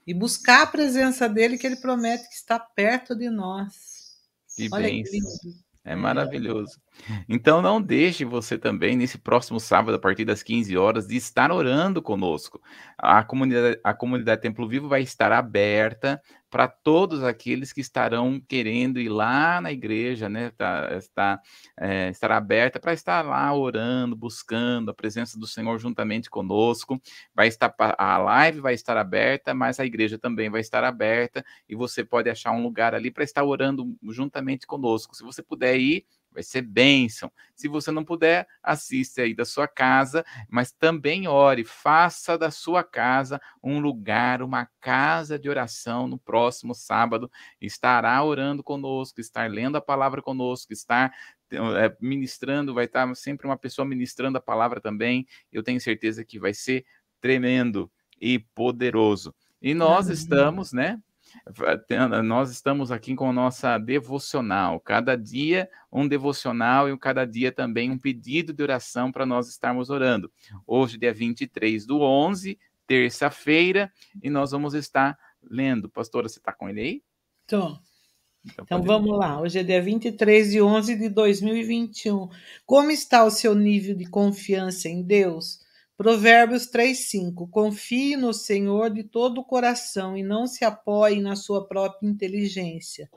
e 0.07 0.15
buscar 0.15 0.63
a 0.63 0.67
presença 0.67 1.29
dele 1.29 1.59
que 1.59 1.67
ele 1.67 1.77
promete 1.77 2.27
que 2.27 2.35
está 2.35 2.59
perto 2.59 3.15
de 3.15 3.29
nós. 3.29 4.17
Que 4.57 4.71
Olha 4.73 4.89
bênção. 4.89 5.13
que 5.13 5.19
lindo. 5.19 5.68
É 5.88 5.97
maravilhoso. 5.97 6.78
Então 7.26 7.62
não 7.62 7.80
deixe 7.80 8.23
você 8.23 8.59
também, 8.59 8.95
nesse 8.95 9.16
próximo 9.16 9.59
sábado, 9.59 9.95
a 9.95 9.99
partir 9.99 10.26
das 10.26 10.42
15 10.42 10.76
horas, 10.76 11.07
de 11.07 11.16
estar 11.16 11.50
orando 11.50 12.02
conosco. 12.02 12.61
A 12.99 13.25
comunidade, 13.25 13.80
a 13.83 13.95
comunidade 13.95 14.42
Templo 14.42 14.68
Vivo 14.68 14.87
vai 14.87 15.00
estar 15.00 15.33
aberta 15.33 16.21
para 16.50 16.67
todos 16.69 17.23
aqueles 17.23 17.73
que 17.73 17.81
estarão 17.81 18.40
querendo 18.40 18.99
ir 19.00 19.09
lá 19.09 19.61
na 19.61 19.73
igreja, 19.73 20.28
né? 20.28 20.50
Tá, 20.50 20.88
está, 20.97 21.40
é, 21.78 22.09
estará 22.11 22.37
aberta 22.37 22.81
para 22.81 22.93
estar 22.93 23.25
lá 23.25 23.52
orando, 23.55 24.17
buscando 24.17 24.90
a 24.90 24.95
presença 24.95 25.38
do 25.38 25.47
Senhor 25.47 25.78
juntamente 25.78 26.31
conosco. 26.31 27.00
Vai 27.35 27.49
estar 27.49 27.75
a 27.78 28.19
live 28.19 28.61
vai 28.61 28.75
estar 28.75 28.97
aberta, 28.97 29.55
mas 29.55 29.78
a 29.78 29.87
igreja 29.87 30.19
também 30.19 30.50
vai 30.50 30.61
estar 30.61 30.85
aberta 30.85 31.45
e 31.69 31.75
você 31.75 32.05
pode 32.05 32.31
achar 32.31 32.52
um 32.52 32.62
lugar 32.62 32.95
ali 32.95 33.11
para 33.11 33.25
estar 33.25 33.45
orando 33.45 33.97
juntamente 34.11 34.67
conosco. 34.67 35.14
Se 35.14 35.23
você 35.23 35.43
puder 35.43 35.76
ir, 35.78 36.05
vai 36.33 36.43
ser 36.43 36.63
bênção. 36.63 37.31
Se 37.55 37.69
você 37.69 37.91
não 37.91 38.05
puder, 38.05 38.47
assiste 38.63 39.21
aí 39.21 39.35
da 39.35 39.45
sua 39.45 39.67
casa, 39.67 40.25
mas 40.49 40.71
também 40.71 41.27
ore, 41.27 41.65
faça 41.65 42.39
da 42.39 42.51
sua 42.51 42.85
casa 42.85 43.41
um 43.63 43.81
lugar, 43.81 44.43
uma 44.43 44.69
casa 44.81 45.39
de 45.39 45.49
oração 45.49 46.07
no 46.07 46.19
próximo 46.19 46.75
sábado. 46.75 47.31
Estará 47.61 48.23
orando 48.23 48.63
conosco, 48.63 49.21
estar 49.21 49.51
lendo 49.51 49.77
a 49.77 49.81
palavra 49.81 50.23
conosco, 50.23 50.73
estar 50.73 51.13
é, 51.51 51.97
ministrando, 52.01 52.75
vai 52.75 52.85
estar 52.85 53.13
sempre 53.17 53.47
uma 53.47 53.57
pessoa 53.57 53.87
ministrando 53.87 54.39
a 54.39 54.41
palavra 54.41 54.81
também. 54.81 55.27
Eu 55.53 55.63
tenho 55.63 55.81
certeza 55.81 56.25
que 56.25 56.39
vai 56.39 56.55
ser 56.55 56.85
tremendo 57.21 57.91
e 58.21 58.39
poderoso. 58.39 59.35
E 59.61 59.75
nós 59.75 60.09
estamos, 60.09 60.73
né, 60.73 61.01
nós 62.25 62.51
estamos 62.51 62.91
aqui 62.91 63.15
com 63.15 63.31
a 63.31 63.33
nossa 63.33 63.79
devocional. 63.79 64.81
Cada 64.81 65.17
dia 65.17 65.69
um 65.93 66.07
devocional 66.07 66.89
e 66.89 66.99
cada 66.99 67.25
dia 67.25 67.53
também 67.53 67.91
um 67.91 67.99
pedido 67.99 68.53
de 68.53 68.63
oração 68.63 69.11
para 69.13 69.27
nós 69.27 69.49
estarmos 69.49 69.91
orando. 69.91 70.31
Hoje, 70.67 70.99
dia 70.99 71.13
23 71.13 71.87
do 71.87 72.01
11, 72.01 72.59
terça-feira, 72.87 73.93
e 74.23 74.31
nós 74.31 74.51
vamos 74.51 74.75
estar 74.75 75.19
lendo. 75.43 75.89
Pastora, 75.89 76.29
você 76.29 76.39
está 76.39 76.53
com 76.53 76.69
ele 76.69 76.81
aí? 76.81 77.03
Estou. 77.43 77.79
Então, 78.45 78.65
então 78.65 78.83
vamos 78.83 79.19
lá, 79.19 79.41
hoje 79.41 79.59
é 79.59 79.63
dia 79.63 79.83
23 79.83 80.53
de 80.53 80.63
11 80.63 80.97
de 80.97 81.09
2021. 81.09 82.29
Como 82.65 82.91
está 82.91 83.25
o 83.25 83.31
seu 83.31 83.55
nível 83.55 83.95
de 83.95 84.07
confiança 84.07 84.89
em 84.89 85.03
Deus? 85.03 85.61
Provérbios 85.99 86.69
3:5 86.69 87.49
Confie 87.49 88.17
no 88.17 88.33
Senhor 88.33 88.88
de 88.88 89.02
todo 89.02 89.40
o 89.40 89.45
coração 89.45 90.17
e 90.17 90.23
não 90.23 90.47
se 90.47 90.64
apoie 90.64 91.21
na 91.21 91.35
sua 91.35 91.67
própria 91.67 92.09
inteligência. 92.09 93.11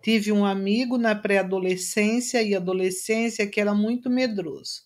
Tive 0.00 0.30
um 0.30 0.44
amigo 0.44 0.96
na 0.96 1.12
pré-adolescência 1.12 2.40
e 2.40 2.54
adolescência 2.54 3.48
que 3.48 3.60
era 3.60 3.74
muito 3.74 4.08
medroso. 4.08 4.82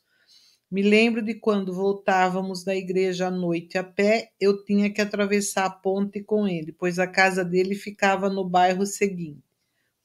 Me 0.70 0.80
lembro 0.80 1.20
de 1.20 1.34
quando 1.34 1.74
voltávamos 1.74 2.64
da 2.64 2.74
igreja 2.74 3.26
à 3.26 3.30
noite 3.30 3.76
a 3.76 3.84
pé, 3.84 4.30
eu 4.40 4.64
tinha 4.64 4.90
que 4.90 5.02
atravessar 5.02 5.66
a 5.66 5.70
ponte 5.70 6.22
com 6.22 6.48
ele, 6.48 6.72
pois 6.72 6.98
a 6.98 7.06
casa 7.06 7.44
dele 7.44 7.74
ficava 7.74 8.30
no 8.30 8.48
bairro 8.48 8.86
seguinte. 8.86 9.44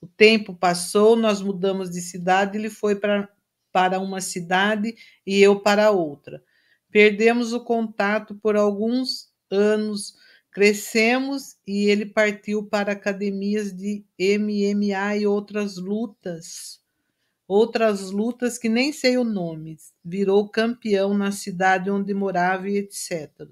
O 0.02 0.08
tempo 0.08 0.54
passou, 0.54 1.16
nós 1.16 1.42
mudamos 1.42 1.90
de 1.90 2.02
cidade, 2.02 2.58
ele 2.58 2.70
foi 2.70 2.98
para, 2.98 3.30
para 3.72 3.98
uma 3.98 4.20
cidade 4.20 4.94
e 5.26 5.40
eu 5.40 5.62
para 5.62 5.90
outra. 5.90 6.44
Perdemos 6.92 7.54
o 7.54 7.64
contato 7.64 8.36
por 8.36 8.56
alguns 8.56 9.30
anos, 9.50 10.16
crescemos 10.52 11.56
e 11.66 11.88
ele 11.90 12.06
partiu 12.06 12.64
para 12.64 12.94
academias 12.94 13.72
de 13.72 14.04
MMA 14.20 15.18
e 15.18 15.28
outras 15.28 15.78
lutas. 15.78 16.80
Outras 17.48 18.12
lutas 18.12 18.58
que 18.58 18.70
nem 18.70 18.92
sei 18.92 19.18
o 19.18 19.24
nome. 19.24 19.78
Virou 20.04 20.50
campeão 20.50 21.16
na 21.16 21.32
cidade 21.32 21.90
onde 21.90 22.14
morava 22.14 22.70
e 22.70 22.78
etc. 22.78 23.48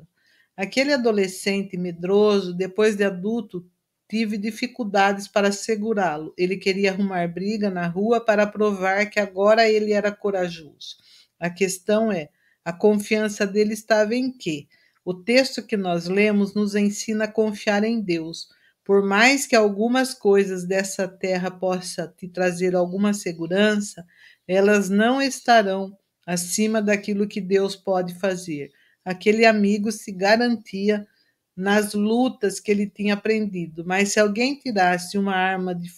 Aquele 0.55 0.93
adolescente 0.93 1.77
medroso, 1.77 2.53
depois 2.53 2.95
de 2.95 3.03
adulto, 3.03 3.65
tive 4.09 4.37
dificuldades 4.37 5.27
para 5.27 5.51
segurá-lo. 5.51 6.33
Ele 6.37 6.57
queria 6.57 6.91
arrumar 6.91 7.27
briga 7.27 7.69
na 7.69 7.87
rua 7.87 8.19
para 8.19 8.47
provar 8.47 9.07
que 9.07 9.19
agora 9.19 9.69
ele 9.69 9.93
era 9.93 10.11
corajoso. 10.11 10.97
A 11.39 11.49
questão 11.49 12.11
é: 12.11 12.29
a 12.67 12.73
confiança 12.73 13.47
dele 13.47 13.71
estava 13.71 14.13
em 14.13 14.29
quê? 14.29 14.67
O 15.05 15.13
texto 15.13 15.63
que 15.63 15.77
nós 15.77 16.07
lemos 16.07 16.53
nos 16.53 16.75
ensina 16.75 17.23
a 17.23 17.31
confiar 17.31 17.81
em 17.85 18.01
Deus. 18.01 18.49
Por 18.83 19.01
mais 19.01 19.47
que 19.47 19.55
algumas 19.55 20.13
coisas 20.13 20.65
dessa 20.65 21.07
terra 21.07 21.49
possa 21.49 22.13
te 22.17 22.27
trazer 22.27 22.75
alguma 22.75 23.13
segurança, 23.13 24.05
elas 24.45 24.89
não 24.89 25.21
estarão 25.21 25.97
acima 26.25 26.81
daquilo 26.81 27.25
que 27.25 27.39
Deus 27.39 27.73
pode 27.73 28.13
fazer. 28.15 28.69
Aquele 29.05 29.45
amigo 29.45 29.89
se 29.89 30.11
garantia 30.11 31.07
nas 31.55 31.93
lutas 31.93 32.59
que 32.59 32.69
ele 32.69 32.85
tinha 32.85 33.13
aprendido, 33.13 33.85
mas 33.85 34.09
se 34.11 34.19
alguém 34.19 34.59
tirasse 34.59 35.17
uma 35.17 35.33
arma 35.33 35.73
de 35.73 35.89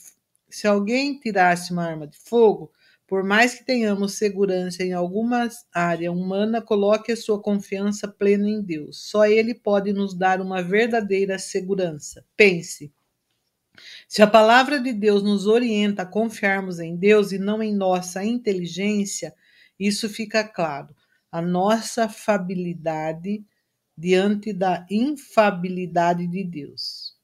se 0.48 0.68
alguém 0.68 1.20
tirasse 1.20 1.74
uma 1.74 1.86
arma 1.86 2.06
de 2.06 2.20
fogo, 2.20 2.72
por 3.10 3.24
mais 3.24 3.56
que 3.56 3.66
tenhamos 3.66 4.14
segurança 4.14 4.84
em 4.84 4.94
alguma 4.94 5.50
área 5.74 6.12
humana, 6.12 6.62
coloque 6.62 7.12
a 7.12 7.18
sua 7.18 7.42
confiança 7.42 8.08
plena 8.08 8.48
em 8.48 8.62
Deus. 8.62 9.10
Só 9.10 9.26
Ele 9.26 9.56
pode 9.56 9.92
nos 9.92 10.14
dar 10.14 10.40
uma 10.40 10.62
verdadeira 10.62 11.40
segurança. 11.40 12.24
Pense. 12.38 12.94
Se 14.08 14.22
a 14.22 14.28
palavra 14.28 14.80
de 14.80 14.94
Deus 14.94 15.24
nos 15.24 15.48
orienta 15.48 16.04
a 16.04 16.06
confiarmos 16.06 16.80
em 16.80 16.96
Deus 16.96 17.32
e 17.32 17.40
não 17.40 17.64
em 17.64 17.76
nossa 17.76 18.24
inteligência, 18.24 19.34
isso 19.80 20.08
fica 20.08 20.44
claro. 20.44 20.96
A 21.32 21.42
nossa 21.42 22.08
fabilidade 22.08 23.44
diante 23.98 24.54
da 24.54 24.86
infabilidade 24.90 26.28
de 26.28 26.44
Deus. 26.44 27.19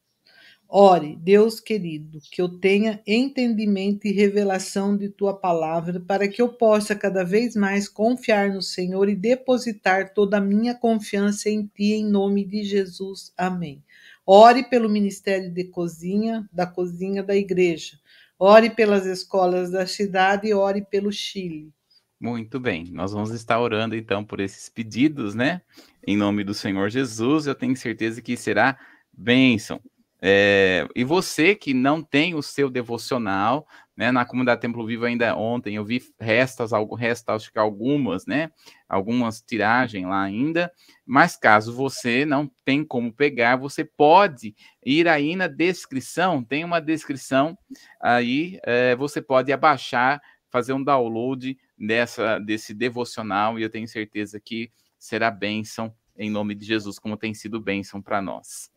Ore, 0.68 1.16
Deus 1.16 1.60
querido, 1.60 2.20
que 2.32 2.42
eu 2.42 2.50
tenha 2.50 3.02
entendimento 3.06 4.08
e 4.08 4.12
revelação 4.12 4.98
de 4.98 5.10
tua 5.10 5.34
palavra, 5.34 6.00
para 6.00 6.28
que 6.28 6.42
eu 6.42 6.50
possa 6.50 6.96
cada 6.96 7.24
vez 7.24 7.56
mais 7.56 7.88
confiar 7.88 8.50
no 8.52 8.62
Senhor 8.62 9.08
e 9.08 9.16
depositar 9.16 10.14
toda 10.14 10.38
a 10.38 10.42
minha 10.42 10.74
confiança 10.74 11.50
em 11.50 11.66
ti, 11.68 11.94
em 11.94 12.06
nome 12.06 12.44
de 12.44 12.64
Jesus. 12.64 13.32
Amém. 13.38 13.84
Ore 14.26 14.64
pelo 14.64 14.90
ministério 14.90 15.52
de 15.52 15.66
cozinha, 15.66 16.50
da 16.52 16.66
cozinha 16.66 17.22
da 17.22 17.36
igreja. 17.36 18.00
Ore 18.38 18.70
pelas 18.70 19.06
escolas 19.06 19.70
da 19.72 19.86
cidade 19.86 20.48
e 20.48 20.54
ore 20.54 20.82
pelo 20.82 21.12
Chile. 21.12 21.72
Muito 22.20 22.60
bem, 22.60 22.86
nós 22.92 23.12
vamos 23.12 23.32
estar 23.32 23.60
orando 23.60 23.96
então 23.96 24.24
por 24.24 24.40
esses 24.40 24.68
pedidos, 24.68 25.36
né? 25.36 25.62
Em 26.06 26.18
nome 26.18 26.44
do 26.44 26.54
Senhor 26.54 26.90
Jesus, 26.90 27.46
eu 27.46 27.54
tenho 27.54 27.76
certeza 27.78 28.22
que 28.22 28.36
será 28.36 28.78
bênção. 29.14 29.80
É, 30.28 30.88
e 30.96 31.04
você 31.04 31.54
que 31.54 31.72
não 31.72 32.02
tem 32.02 32.34
o 32.34 32.42
seu 32.42 32.68
devocional, 32.68 33.68
né? 33.96 34.12
Na 34.12 34.26
comunidade 34.26 34.60
Templo 34.60 34.84
Vivo 34.84 35.06
ainda 35.06 35.38
ontem 35.38 35.76
eu 35.76 35.86
vi 35.86 36.02
restas, 36.20 36.74
algo 36.74 36.96
restas, 36.96 37.44
acho 37.44 37.54
que 37.54 37.60
algumas, 37.60 38.26
né? 38.26 38.50
Algumas 38.90 39.40
tiragens 39.40 40.04
lá 40.04 40.24
ainda. 40.24 40.72
Mas 41.06 41.38
caso 41.38 41.72
você 41.76 42.26
não 42.26 42.52
tem 42.66 42.84
como 42.84 43.14
pegar, 43.14 43.56
você 43.56 43.86
pode 43.86 44.56
ir 44.84 45.08
aí 45.08 45.36
na 45.36 45.46
descrição, 45.46 46.44
tem 46.44 46.64
uma 46.64 46.82
descrição 46.82 47.56
aí, 48.02 48.60
é, 48.64 48.96
você 48.96 49.22
pode 49.22 49.54
abaixar, 49.54 50.20
fazer 50.50 50.74
um 50.74 50.84
download 50.84 51.56
dessa 51.78 52.40
desse 52.40 52.74
devocional 52.74 53.60
e 53.60 53.62
eu 53.62 53.70
tenho 53.70 53.88
certeza 53.88 54.40
que 54.40 54.72
será 54.98 55.30
bênção 55.30 55.94
em 56.18 56.32
nome 56.32 56.56
de 56.56 56.66
Jesus, 56.66 56.98
como 56.98 57.16
tem 57.16 57.34
sido 57.36 57.60
bênção 57.60 58.02
para 58.02 58.22
nós. 58.24 58.72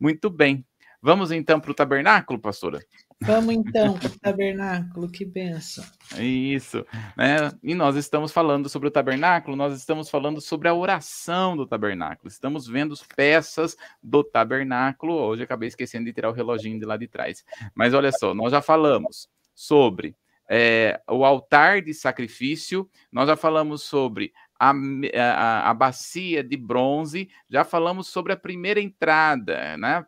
Muito 0.00 0.30
bem. 0.30 0.64
Vamos 1.04 1.30
então 1.30 1.60
para 1.60 1.70
o 1.70 1.74
tabernáculo, 1.74 2.38
pastora? 2.38 2.80
Vamos 3.20 3.54
então 3.54 3.92
para 3.92 4.08
o 4.08 4.18
tabernáculo, 4.18 5.10
que 5.10 5.22
benção. 5.22 5.84
Isso, 6.18 6.82
né? 7.14 7.52
E 7.62 7.74
nós 7.74 7.94
estamos 7.94 8.32
falando 8.32 8.70
sobre 8.70 8.88
o 8.88 8.90
tabernáculo, 8.90 9.54
nós 9.54 9.76
estamos 9.76 10.08
falando 10.08 10.40
sobre 10.40 10.66
a 10.66 10.72
oração 10.72 11.58
do 11.58 11.66
tabernáculo. 11.66 12.26
Estamos 12.26 12.66
vendo 12.66 12.94
as 12.94 13.02
peças 13.02 13.76
do 14.02 14.24
tabernáculo. 14.24 15.12
Hoje 15.12 15.42
acabei 15.42 15.68
esquecendo 15.68 16.06
de 16.06 16.12
tirar 16.14 16.30
o 16.30 16.32
reloginho 16.32 16.80
de 16.80 16.86
lá 16.86 16.96
de 16.96 17.06
trás. 17.06 17.44
Mas 17.74 17.92
olha 17.92 18.10
só, 18.10 18.32
nós 18.32 18.50
já 18.50 18.62
falamos 18.62 19.28
sobre 19.54 20.16
é, 20.48 20.98
o 21.06 21.22
altar 21.22 21.82
de 21.82 21.92
sacrifício, 21.92 22.88
nós 23.12 23.28
já 23.28 23.36
falamos 23.36 23.82
sobre 23.82 24.32
a, 24.58 24.70
a, 24.70 25.70
a, 25.70 25.74
bacia 25.74 26.42
de 26.42 26.56
bronze, 26.56 27.28
já 27.48 27.64
falamos 27.64 28.08
sobre 28.08 28.32
a 28.32 28.36
primeira 28.36 28.80
entrada, 28.80 29.76
né? 29.76 30.04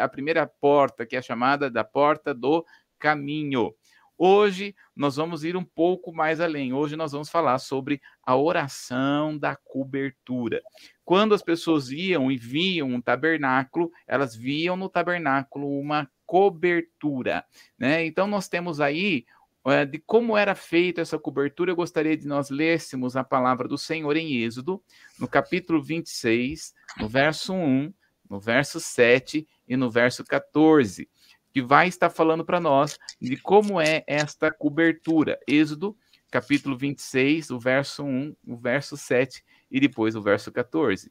a 0.00 0.08
primeira 0.08 0.46
porta, 0.46 1.06
que 1.06 1.16
é 1.16 1.22
chamada 1.22 1.70
da 1.70 1.82
porta 1.82 2.34
do 2.34 2.64
caminho. 2.98 3.74
Hoje 4.18 4.74
nós 4.94 5.16
vamos 5.16 5.44
ir 5.44 5.56
um 5.56 5.64
pouco 5.64 6.10
mais 6.12 6.40
além. 6.40 6.72
Hoje 6.72 6.96
nós 6.96 7.12
vamos 7.12 7.28
falar 7.28 7.58
sobre 7.58 8.00
a 8.22 8.34
oração 8.34 9.36
da 9.36 9.54
cobertura. 9.54 10.62
Quando 11.04 11.34
as 11.34 11.42
pessoas 11.42 11.90
iam 11.90 12.32
e 12.32 12.36
viam 12.38 12.88
um 12.88 13.00
tabernáculo, 13.00 13.90
elas 14.06 14.34
viam 14.34 14.74
no 14.74 14.88
tabernáculo 14.88 15.78
uma 15.78 16.08
cobertura, 16.24 17.44
né? 17.78 18.04
Então 18.04 18.26
nós 18.26 18.48
temos 18.48 18.80
aí 18.80 19.24
de 19.88 19.98
como 19.98 20.36
era 20.36 20.54
feita 20.54 21.00
essa 21.00 21.18
cobertura, 21.18 21.72
eu 21.72 21.76
gostaria 21.76 22.16
de 22.16 22.26
nós 22.26 22.50
lêssemos 22.50 23.16
a 23.16 23.24
palavra 23.24 23.66
do 23.66 23.76
Senhor 23.76 24.16
em 24.16 24.42
Êxodo, 24.42 24.82
no 25.18 25.26
capítulo 25.26 25.82
26, 25.82 26.74
no 27.00 27.08
verso 27.08 27.52
1, 27.52 27.92
no 28.30 28.38
verso 28.38 28.78
7 28.78 29.46
e 29.66 29.76
no 29.76 29.90
verso 29.90 30.24
14 30.24 31.08
que 31.56 31.62
vai 31.62 31.88
estar 31.88 32.10
falando 32.10 32.44
para 32.44 32.60
nós 32.60 32.98
de 33.18 33.34
como 33.34 33.80
é 33.80 34.04
esta 34.06 34.52
cobertura. 34.52 35.40
Êxodo, 35.48 35.96
capítulo 36.30 36.76
26, 36.76 37.48
o 37.48 37.58
verso 37.58 38.04
1, 38.04 38.36
o 38.46 38.58
verso 38.58 38.94
7 38.94 39.42
e 39.70 39.80
depois 39.80 40.14
o 40.14 40.20
verso 40.20 40.52
14. 40.52 41.10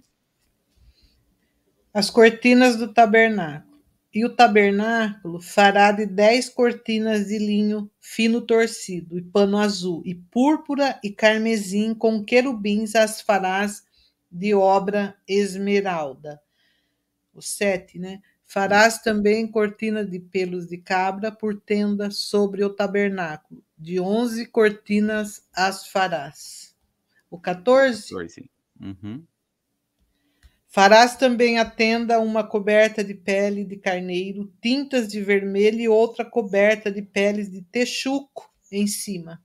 As 1.92 2.12
cortinas 2.12 2.76
do 2.76 2.94
tabernáculo. 2.94 3.75
E 4.16 4.24
o 4.24 4.34
tabernáculo 4.34 5.42
fará 5.42 5.92
de 5.92 6.06
dez 6.06 6.48
cortinas 6.48 7.28
de 7.28 7.38
linho 7.38 7.92
fino 8.00 8.40
torcido, 8.40 9.20
e 9.20 9.22
pano 9.22 9.58
azul, 9.58 10.02
e 10.06 10.16
púrpura 10.16 10.98
e 11.04 11.12
carmesim, 11.12 11.94
com 11.94 12.24
querubins 12.24 12.96
as 12.96 13.20
farás 13.20 13.84
de 14.32 14.54
obra 14.54 15.18
esmeralda. 15.28 16.42
O 17.34 17.42
sete, 17.42 18.00
né? 18.00 18.22
Farás 18.46 19.00
também 19.02 19.46
cortina 19.46 20.06
de 20.06 20.18
pelos 20.18 20.68
de 20.68 20.78
cabra 20.78 21.30
por 21.30 21.60
tenda 21.60 22.10
sobre 22.10 22.64
o 22.64 22.70
tabernáculo. 22.70 23.62
De 23.78 24.00
onze 24.00 24.46
cortinas 24.46 25.46
as 25.54 25.88
farás. 25.88 26.74
O 27.30 27.38
14? 27.38 28.14
14. 28.14 28.50
Uhum. 28.80 29.26
Farás 30.76 31.16
também 31.16 31.58
a 31.58 31.64
tenda 31.64 32.20
uma 32.20 32.44
coberta 32.44 33.02
de 33.02 33.14
pele 33.14 33.64
de 33.64 33.78
carneiro, 33.78 34.52
tintas 34.62 35.08
de 35.08 35.22
vermelho 35.22 35.80
e 35.80 35.88
outra 35.88 36.26
coberta 36.26 36.92
de 36.92 37.02
peles 37.02 37.50
de 37.50 37.62
texuco 37.62 38.54
em 38.70 38.86
cima. 38.86 39.42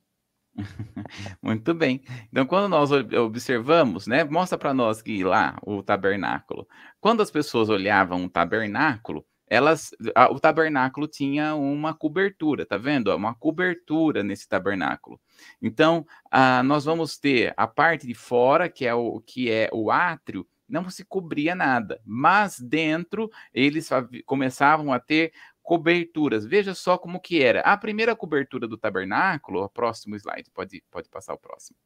Muito 1.40 1.72
bem. 1.72 2.02
Então, 2.32 2.44
quando 2.44 2.68
nós 2.68 2.90
observamos, 2.90 4.08
né, 4.08 4.24
mostra 4.24 4.58
para 4.58 4.74
nós 4.74 5.00
que 5.00 5.22
lá 5.22 5.56
o 5.64 5.84
tabernáculo, 5.84 6.66
quando 7.00 7.22
as 7.22 7.30
pessoas 7.30 7.68
olhavam 7.68 8.24
o 8.24 8.28
tabernáculo, 8.28 9.24
elas, 9.46 9.92
a, 10.16 10.32
o 10.32 10.40
tabernáculo 10.40 11.06
tinha 11.06 11.54
uma 11.54 11.94
cobertura, 11.94 12.66
tá 12.66 12.76
vendo? 12.76 13.14
Uma 13.14 13.36
cobertura 13.36 14.24
nesse 14.24 14.48
tabernáculo. 14.48 15.20
Então, 15.62 16.04
a, 16.28 16.60
nós 16.64 16.84
vamos 16.84 17.16
ter 17.18 17.54
a 17.56 17.68
parte 17.68 18.04
de 18.04 18.14
fora, 18.14 18.68
que 18.68 18.84
é 18.84 18.94
o 18.94 19.20
que 19.20 19.48
é 19.48 19.70
o 19.72 19.92
átrio, 19.92 20.44
não 20.70 20.88
se 20.88 21.04
cobria 21.04 21.54
nada, 21.54 22.00
mas 22.04 22.60
dentro 22.60 23.30
eles 23.52 23.88
começavam 24.24 24.92
a 24.92 25.00
ter 25.00 25.32
coberturas. 25.62 26.44
Veja 26.44 26.74
só 26.74 26.96
como 26.96 27.20
que 27.20 27.42
era. 27.42 27.60
A 27.60 27.76
primeira 27.76 28.16
cobertura 28.16 28.66
do 28.66 28.78
tabernáculo, 28.78 29.62
o 29.62 29.68
próximo 29.68 30.16
slide, 30.16 30.50
pode, 30.50 30.82
pode 30.90 31.08
passar 31.08 31.34
o 31.34 31.38
próximo. 31.38 31.76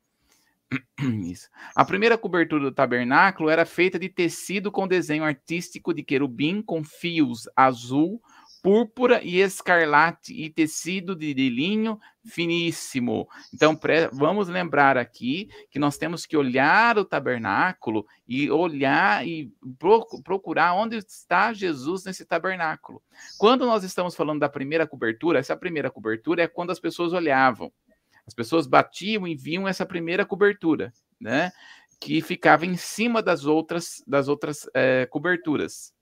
Isso. 1.23 1.49
A 1.75 1.85
primeira 1.85 2.17
cobertura 2.17 2.65
do 2.65 2.73
tabernáculo 2.73 3.51
era 3.51 3.67
feita 3.67 3.99
de 3.99 4.09
tecido 4.09 4.73
com 4.73 4.89
desenho 4.89 5.25
artístico 5.25 5.93
de 5.93 6.03
querubim 6.03 6.63
com 6.63 6.83
fios 6.83 7.49
azul, 7.55 8.23
púrpura 8.65 9.23
e 9.23 9.43
escarlate 9.43 10.33
e 10.33 10.49
tecido 10.49 11.15
de 11.15 11.35
linho 11.35 12.01
finíssimo. 12.25 13.29
Então, 13.53 13.79
vamos 14.11 14.49
lembrar 14.49 14.97
aqui 14.97 15.51
que 15.71 15.79
nós 15.79 15.99
temos 15.99 16.25
que 16.25 16.35
olhar 16.35 16.97
o 16.97 17.05
tabernáculo 17.05 18.07
e 18.27 18.51
olhar 18.51 19.29
e 19.29 19.53
procurar 20.25 20.73
onde 20.73 20.97
está 20.97 21.53
Jesus 21.53 22.07
nesse 22.07 22.25
tabernáculo. 22.25 23.03
Quando 23.37 23.67
nós 23.67 23.85
estamos 23.85 24.17
falando 24.17 24.41
da 24.41 24.49
primeira 24.49 24.87
cobertura, 24.87 25.39
essa 25.39 25.55
primeira 25.55 25.91
cobertura 25.91 26.43
é 26.43 26.49
quando 26.49 26.71
as 26.71 26.81
pessoas 26.81 27.13
olhavam. 27.13 27.71
As 28.27 28.33
pessoas 28.33 28.67
batiam 28.67 29.29
e 29.29 29.37
viam 29.37 29.69
essa 29.69 29.85
primeira 29.85 30.25
cobertura, 30.25 30.91
né? 31.21 31.53
Que 32.01 32.23
ficava 32.23 32.65
em 32.65 32.79
cima 32.79 33.23
das 33.23 33.45
outras 33.45 34.03
das 34.07 34.27
outras 34.27 34.67
é, 34.73 35.05
coberturas. 35.05 35.94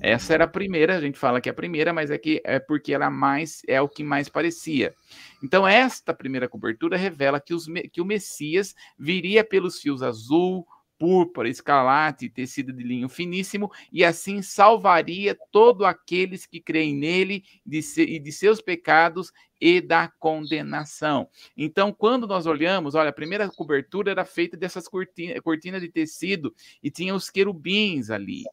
Essa 0.00 0.34
era 0.34 0.44
a 0.44 0.48
primeira, 0.48 0.96
a 0.96 1.00
gente 1.00 1.18
fala 1.18 1.40
que 1.40 1.48
é 1.48 1.52
a 1.52 1.54
primeira, 1.54 1.92
mas 1.92 2.10
é 2.10 2.18
que 2.18 2.40
é 2.44 2.58
porque 2.58 2.92
ela 2.92 3.10
mais 3.10 3.62
é 3.66 3.80
o 3.80 3.88
que 3.88 4.04
mais 4.04 4.28
parecia. 4.28 4.94
Então, 5.42 5.66
esta 5.66 6.12
primeira 6.12 6.48
cobertura 6.48 6.96
revela 6.96 7.40
que, 7.40 7.54
os, 7.54 7.66
que 7.92 8.00
o 8.00 8.04
Messias 8.04 8.74
viria 8.98 9.44
pelos 9.44 9.80
fios 9.80 10.02
azul, 10.02 10.66
púrpura, 10.98 11.48
escarlate, 11.48 12.28
tecido 12.28 12.72
de 12.72 12.82
linho 12.82 13.08
finíssimo, 13.08 13.70
e 13.92 14.04
assim 14.04 14.42
salvaria 14.42 15.36
todos 15.50 15.86
aqueles 15.86 16.46
que 16.46 16.60
creem 16.60 16.94
nele 16.94 17.44
de 17.64 17.82
se, 17.82 18.02
e 18.02 18.18
de 18.18 18.32
seus 18.32 18.60
pecados 18.60 19.32
e 19.60 19.80
da 19.80 20.08
condenação. 20.18 21.28
Então, 21.56 21.92
quando 21.92 22.26
nós 22.26 22.46
olhamos, 22.46 22.94
olha, 22.94 23.10
a 23.10 23.14
primeira 23.14 23.48
cobertura 23.48 24.10
era 24.10 24.24
feita 24.24 24.56
dessas 24.56 24.88
cortinas 24.88 25.40
cortina 25.40 25.80
de 25.80 25.88
tecido 25.88 26.54
e 26.82 26.90
tinha 26.90 27.14
os 27.14 27.30
querubins 27.30 28.10
ali. 28.10 28.44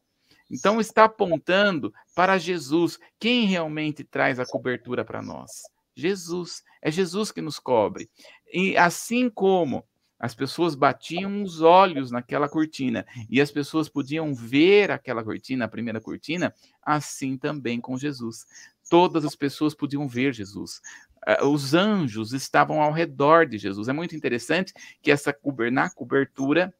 Então 0.52 0.78
está 0.78 1.04
apontando 1.04 1.92
para 2.14 2.36
Jesus. 2.36 2.98
Quem 3.18 3.46
realmente 3.46 4.04
traz 4.04 4.38
a 4.38 4.44
cobertura 4.44 5.04
para 5.04 5.22
nós? 5.22 5.62
Jesus. 5.96 6.62
É 6.82 6.90
Jesus 6.90 7.32
que 7.32 7.40
nos 7.40 7.58
cobre. 7.58 8.10
E 8.52 8.76
assim 8.76 9.30
como 9.30 9.84
as 10.22 10.34
pessoas 10.34 10.76
batiam 10.76 11.42
os 11.42 11.60
olhos 11.62 12.12
naquela 12.12 12.48
cortina 12.48 13.04
e 13.28 13.40
as 13.40 13.50
pessoas 13.50 13.88
podiam 13.88 14.32
ver 14.32 14.92
aquela 14.92 15.24
cortina, 15.24 15.64
a 15.64 15.68
primeira 15.68 16.00
cortina, 16.00 16.54
assim 16.80 17.36
também 17.36 17.80
com 17.80 17.96
Jesus. 17.96 18.44
Todas 18.88 19.24
as 19.24 19.34
pessoas 19.34 19.74
podiam 19.74 20.06
ver 20.06 20.32
Jesus. 20.32 20.80
Ah, 21.26 21.44
os 21.46 21.74
anjos 21.74 22.32
estavam 22.32 22.80
ao 22.80 22.92
redor 22.92 23.46
de 23.46 23.58
Jesus. 23.58 23.88
É 23.88 23.92
muito 23.92 24.14
interessante 24.14 24.72
que 25.02 25.10
essa 25.10 25.34
na 25.72 25.90
cobertura 25.90 26.72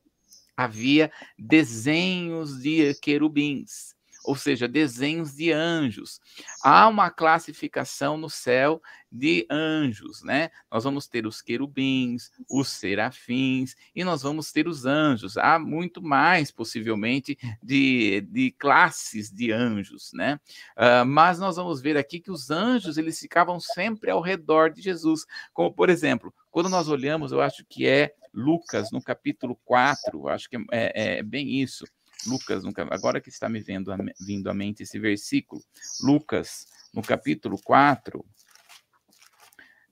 havia 0.57 1.11
desenhos 1.39 2.59
de 2.61 2.95
querubins, 3.01 3.95
ou 4.25 4.37
seja, 4.37 4.69
desenhos 4.69 5.35
de 5.35 5.53
anjos. 5.53 6.21
Há 6.63 6.89
uma 6.89 7.11
classificação 7.11 8.17
no 8.17 8.31
céu 8.31 8.81
de 9.11 9.47
anjos, 9.51 10.23
né? 10.23 10.51
Nós 10.71 10.85
vamos 10.85 11.07
ter 11.07 11.27
os 11.27 11.43
querubins, 11.43 12.31
os 12.49 12.69
serafins 12.69 13.75
e 13.95 14.05
nós 14.05 14.23
vamos 14.23 14.51
ter 14.53 14.67
os 14.67 14.87
anjos. 14.87 15.37
Há 15.37 15.59
muito 15.59 16.01
mais, 16.03 16.51
possivelmente, 16.51 17.37
de, 17.63 18.23
de 18.23 18.51
classes 18.53 19.31
de 19.31 19.53
anjos, 19.53 20.13
né? 20.15 20.41
Uh, 20.77 21.05
mas 21.05 21.39
nós 21.39 21.57
vamos 21.57 21.81
ver 21.81 21.97
aqui 21.97 22.21
que 22.21 22.31
os 22.31 22.51
anjos 22.51 22.97
eles 22.97 23.19
ficavam 23.19 23.61
sempre 23.61 24.11
ao 24.11 24.21
redor 24.21 24.71
de 24.71 24.81
Jesus, 24.81 25.27
como 25.53 25.73
por 25.73 25.91
exemplo, 25.91 26.33
quando 26.51 26.69
nós 26.69 26.89
olhamos, 26.89 27.33
eu 27.33 27.41
acho 27.41 27.65
que 27.69 27.87
é 27.87 28.15
Lucas, 28.33 28.91
no 28.91 29.03
capítulo 29.03 29.59
4, 29.65 30.29
acho 30.29 30.49
que 30.49 30.57
é, 30.57 30.63
é, 30.71 31.19
é 31.19 31.23
bem 31.23 31.61
isso. 31.61 31.85
Lucas, 32.27 32.63
agora 32.91 33.21
que 33.21 33.29
está 33.29 33.49
me 33.49 33.61
vendo, 33.61 33.93
vindo 34.21 34.51
à 34.51 34.55
mente 34.55 34.83
esse 34.83 34.99
versículo, 34.99 35.63
Lucas, 36.01 36.67
no 36.93 37.03
capítulo 37.03 37.61
4, 37.63 38.25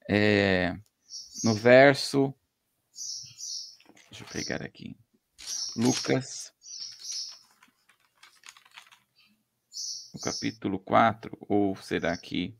é, 0.08 0.76
no 1.44 1.54
verso. 1.54 2.34
Deixa 4.10 4.24
eu 4.24 4.28
pegar 4.28 4.62
aqui. 4.62 4.96
Lucas, 5.76 6.52
no 10.12 10.20
capítulo 10.20 10.78
4, 10.78 11.36
ou 11.40 11.76
será 11.76 12.16
que. 12.16 12.56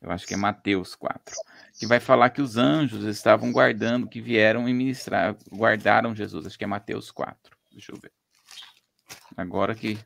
Eu 0.00 0.10
acho 0.10 0.26
que 0.26 0.34
é 0.34 0.36
Mateus 0.36 0.94
4 0.94 1.34
que 1.78 1.86
vai 1.86 1.98
falar 1.98 2.30
que 2.30 2.40
os 2.40 2.56
anjos 2.56 3.04
estavam 3.04 3.50
guardando, 3.50 4.08
que 4.08 4.20
vieram 4.20 4.68
e 4.68 4.72
ministrar, 4.72 5.36
guardaram 5.50 6.14
Jesus. 6.14 6.46
Acho 6.46 6.58
que 6.58 6.64
é 6.64 6.68
Mateus 6.68 7.10
4. 7.10 7.56
Deixa 7.72 7.92
eu 7.92 7.98
ver. 8.00 8.12
Agora 9.36 9.74
que 9.74 9.98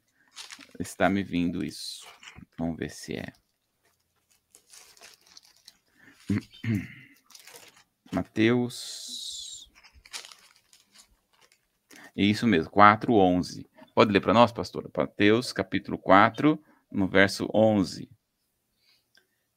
está 0.80 1.08
me 1.08 1.22
vindo 1.22 1.64
isso. 1.64 2.06
Vamos 2.58 2.76
ver 2.76 2.90
se 2.90 3.16
é. 3.16 3.32
Mateus. 8.12 9.70
Isso 12.16 12.46
mesmo, 12.46 12.70
4, 12.70 13.12
11. 13.14 13.68
Pode 13.94 14.12
ler 14.12 14.20
para 14.20 14.34
nós, 14.34 14.50
pastora? 14.50 14.90
Mateus, 14.96 15.52
capítulo 15.52 15.98
4, 15.98 16.60
no 16.90 17.06
verso 17.06 17.48
11. 17.54 18.08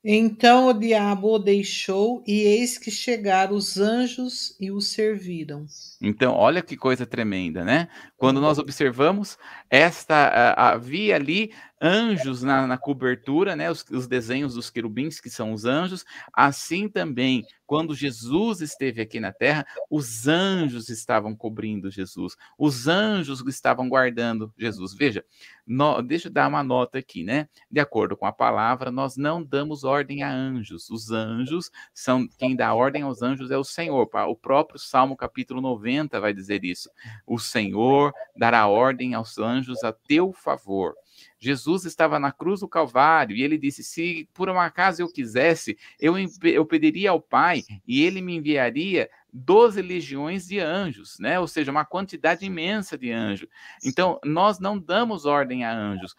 Então 0.03 0.67
o 0.67 0.73
diabo 0.73 1.35
o 1.35 1.39
deixou, 1.39 2.23
e 2.25 2.41
eis 2.41 2.77
que 2.77 2.89
chegaram 2.89 3.55
os 3.55 3.77
anjos 3.77 4.55
e 4.59 4.71
o 4.71 4.81
serviram. 4.81 5.65
Então, 6.01 6.33
olha 6.33 6.63
que 6.63 6.75
coisa 6.75 7.05
tremenda, 7.05 7.63
né? 7.63 7.87
Quando 8.17 8.41
nós 8.41 8.57
observamos 8.57 9.37
esta, 9.69 10.55
havia 10.57 11.15
ali 11.15 11.51
anjos 11.81 12.43
na, 12.43 12.67
na 12.67 12.77
cobertura, 12.77 13.55
né? 13.55 13.71
Os, 13.71 13.83
os, 13.89 14.07
desenhos 14.07 14.53
dos 14.53 14.69
querubins, 14.69 15.19
que 15.19 15.29
são 15.29 15.51
os 15.51 15.65
anjos. 15.65 16.05
Assim 16.31 16.87
também, 16.87 17.43
quando 17.65 17.95
Jesus 17.95 18.61
esteve 18.61 19.01
aqui 19.01 19.19
na 19.19 19.31
terra, 19.31 19.65
os 19.89 20.27
anjos 20.27 20.89
estavam 20.89 21.35
cobrindo 21.35 21.89
Jesus, 21.89 22.35
os 22.57 22.87
anjos 22.87 23.41
estavam 23.47 23.89
guardando 23.89 24.53
Jesus. 24.57 24.93
Veja, 24.93 25.25
no, 25.65 26.01
deixa 26.01 26.27
eu 26.27 26.31
dar 26.31 26.47
uma 26.47 26.63
nota 26.63 26.99
aqui, 26.99 27.23
né? 27.23 27.47
De 27.69 27.79
acordo 27.79 28.15
com 28.15 28.25
a 28.25 28.31
palavra, 28.33 28.91
nós 28.91 29.17
não 29.17 29.41
damos 29.41 29.83
ordem 29.83 30.21
a 30.21 30.31
anjos. 30.31 30.89
Os 30.89 31.11
anjos 31.11 31.71
são 31.93 32.27
quem 32.37 32.55
dá 32.55 32.73
ordem 32.73 33.01
aos 33.01 33.21
anjos 33.21 33.49
é 33.49 33.57
o 33.57 33.63
Senhor. 33.63 34.07
O 34.27 34.35
próprio 34.35 34.77
Salmo 34.77 35.15
capítulo 35.15 35.61
90 35.61 36.19
vai 36.19 36.33
dizer 36.33 36.63
isso. 36.63 36.89
O 37.25 37.39
Senhor 37.39 38.13
dará 38.35 38.67
ordem 38.67 39.13
aos 39.13 39.37
anjos 39.39 39.83
a 39.83 39.91
teu 39.91 40.31
favor. 40.31 40.93
Jesus 41.43 41.85
estava 41.85 42.19
na 42.19 42.31
cruz 42.31 42.59
do 42.59 42.67
Calvário 42.67 43.35
e 43.35 43.41
ele 43.41 43.57
disse: 43.57 43.83
Se 43.83 44.29
por 44.31 44.47
um 44.47 44.59
acaso 44.59 45.01
eu 45.01 45.11
quisesse, 45.11 45.75
eu, 45.99 46.13
eu 46.43 46.65
pediria 46.67 47.09
ao 47.09 47.19
Pai 47.19 47.63
e 47.87 48.03
ele 48.03 48.21
me 48.21 48.35
enviaria 48.35 49.09
12 49.33 49.81
legiões 49.81 50.45
de 50.45 50.59
anjos, 50.59 51.17
né? 51.19 51.39
Ou 51.39 51.47
seja, 51.47 51.71
uma 51.71 51.83
quantidade 51.83 52.45
imensa 52.45 52.95
de 52.95 53.11
anjos. 53.11 53.49
Então, 53.83 54.19
nós 54.23 54.59
não 54.59 54.77
damos 54.77 55.25
ordem 55.25 55.63
a 55.65 55.73
anjos, 55.73 56.15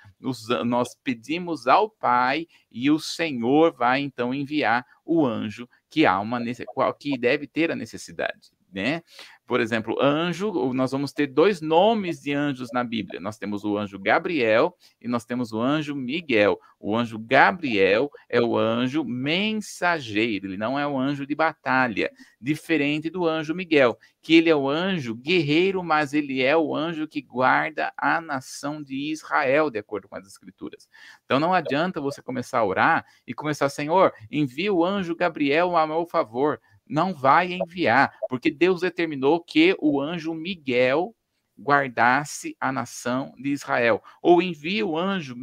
nós 0.67 0.97
pedimos 1.05 1.69
ao 1.69 1.89
Pai 1.89 2.49
e 2.69 2.91
o 2.91 2.99
Senhor 2.99 3.73
vai 3.73 4.01
então 4.01 4.35
enviar 4.35 4.85
o 5.05 5.25
anjo 5.25 5.69
que 5.89 6.05
há 6.05 6.19
uma 6.19 6.41
que 6.99 7.17
deve 7.17 7.47
ter 7.47 7.71
a 7.71 7.77
necessidade 7.77 8.51
né? 8.73 9.03
Por 9.53 9.61
exemplo, 9.61 10.01
anjo, 10.01 10.73
nós 10.73 10.93
vamos 10.93 11.13
ter 11.13 11.27
dois 11.27 11.61
nomes 11.61 12.23
de 12.23 12.33
anjos 12.33 12.71
na 12.73 12.83
Bíblia. 12.83 13.21
Nós 13.21 13.37
temos 13.37 13.67
o 13.67 13.77
anjo 13.77 13.99
Gabriel 13.99 14.75
e 14.99 15.07
nós 15.07 15.27
temos 15.27 15.53
o 15.53 15.61
anjo 15.61 15.95
Miguel. 15.95 16.59
O 16.81 16.97
anjo 16.97 17.19
Gabriel 17.19 18.11
é 18.31 18.41
o 18.41 18.57
anjo 18.57 19.05
mensageiro, 19.05 20.47
ele 20.47 20.57
não 20.57 20.79
é 20.79 20.87
o 20.87 20.99
anjo 20.99 21.27
de 21.27 21.35
batalha, 21.35 22.11
diferente 22.41 23.11
do 23.11 23.27
anjo 23.29 23.55
Miguel, 23.55 23.99
que 24.23 24.35
ele 24.35 24.49
é 24.49 24.57
o 24.57 24.71
anjo 24.71 25.15
guerreiro, 25.15 25.85
mas 25.85 26.15
ele 26.15 26.43
é 26.43 26.57
o 26.57 26.75
anjo 26.75 27.07
que 27.07 27.21
guarda 27.21 27.93
a 27.97 28.23
nação 28.23 28.83
de 28.83 29.13
Israel, 29.13 29.69
de 29.69 29.79
acordo 29.79 30.09
com 30.09 30.17
as 30.17 30.27
escrituras. 30.27 30.89
Então 31.27 31.39
não 31.39 31.53
adianta 31.53 32.01
você 32.01 32.23
começar 32.23 32.61
a 32.61 32.65
orar 32.65 33.05
e 33.27 33.35
começar, 33.35 33.69
Senhor, 33.69 34.15
envia 34.31 34.73
o 34.73 34.83
anjo 34.83 35.15
Gabriel 35.15 35.77
a 35.77 35.87
meu 35.87 36.07
favor 36.07 36.59
não 36.87 37.15
vai 37.15 37.53
enviar, 37.53 38.13
porque 38.29 38.51
Deus 38.51 38.81
determinou 38.81 39.43
que 39.43 39.77
o 39.81 40.01
anjo 40.01 40.35
Miguel 40.35 41.15
guardasse 41.59 42.57
a 42.59 42.73
nação 42.73 43.33
de 43.39 43.51
Israel. 43.51 44.03
Ou 44.21 44.43
envia 44.43 44.85
o 44.87 44.99
anjo 44.99 45.35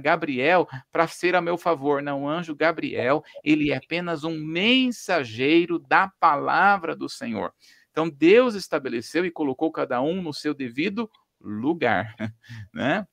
Gabriel 0.00 0.68
para 0.92 1.06
ser 1.06 1.34
a 1.34 1.40
meu 1.40 1.58
favor. 1.58 2.02
Não, 2.02 2.22
o 2.22 2.28
anjo 2.28 2.54
Gabriel, 2.54 3.24
ele 3.42 3.72
é 3.72 3.76
apenas 3.76 4.24
um 4.24 4.38
mensageiro 4.38 5.78
da 5.78 6.08
palavra 6.20 6.94
do 6.94 7.08
Senhor. 7.08 7.52
Então 7.90 8.08
Deus 8.08 8.54
estabeleceu 8.54 9.24
e 9.24 9.30
colocou 9.30 9.72
cada 9.72 10.00
um 10.02 10.22
no 10.22 10.32
seu 10.32 10.54
devido 10.54 11.10
lugar, 11.40 12.14
né? 12.72 13.06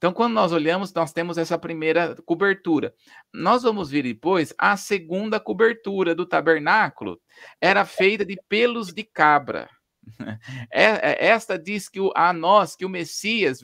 Então, 0.00 0.14
quando 0.14 0.32
nós 0.32 0.50
olhamos, 0.50 0.94
nós 0.94 1.12
temos 1.12 1.36
essa 1.36 1.58
primeira 1.58 2.16
cobertura. 2.24 2.94
Nós 3.34 3.64
vamos 3.64 3.90
ver 3.90 4.04
depois 4.04 4.54
a 4.56 4.74
segunda 4.74 5.38
cobertura 5.38 6.14
do 6.14 6.24
tabernáculo, 6.24 7.20
era 7.60 7.84
feita 7.84 8.24
de 8.24 8.40
pelos 8.48 8.94
de 8.94 9.04
cabra. 9.04 9.68
É, 10.72 10.84
é, 11.12 11.26
esta 11.26 11.58
diz 11.58 11.88
que 11.88 12.00
a 12.14 12.32
nós 12.32 12.74
que 12.74 12.86
o 12.86 12.88
Messias 12.88 13.60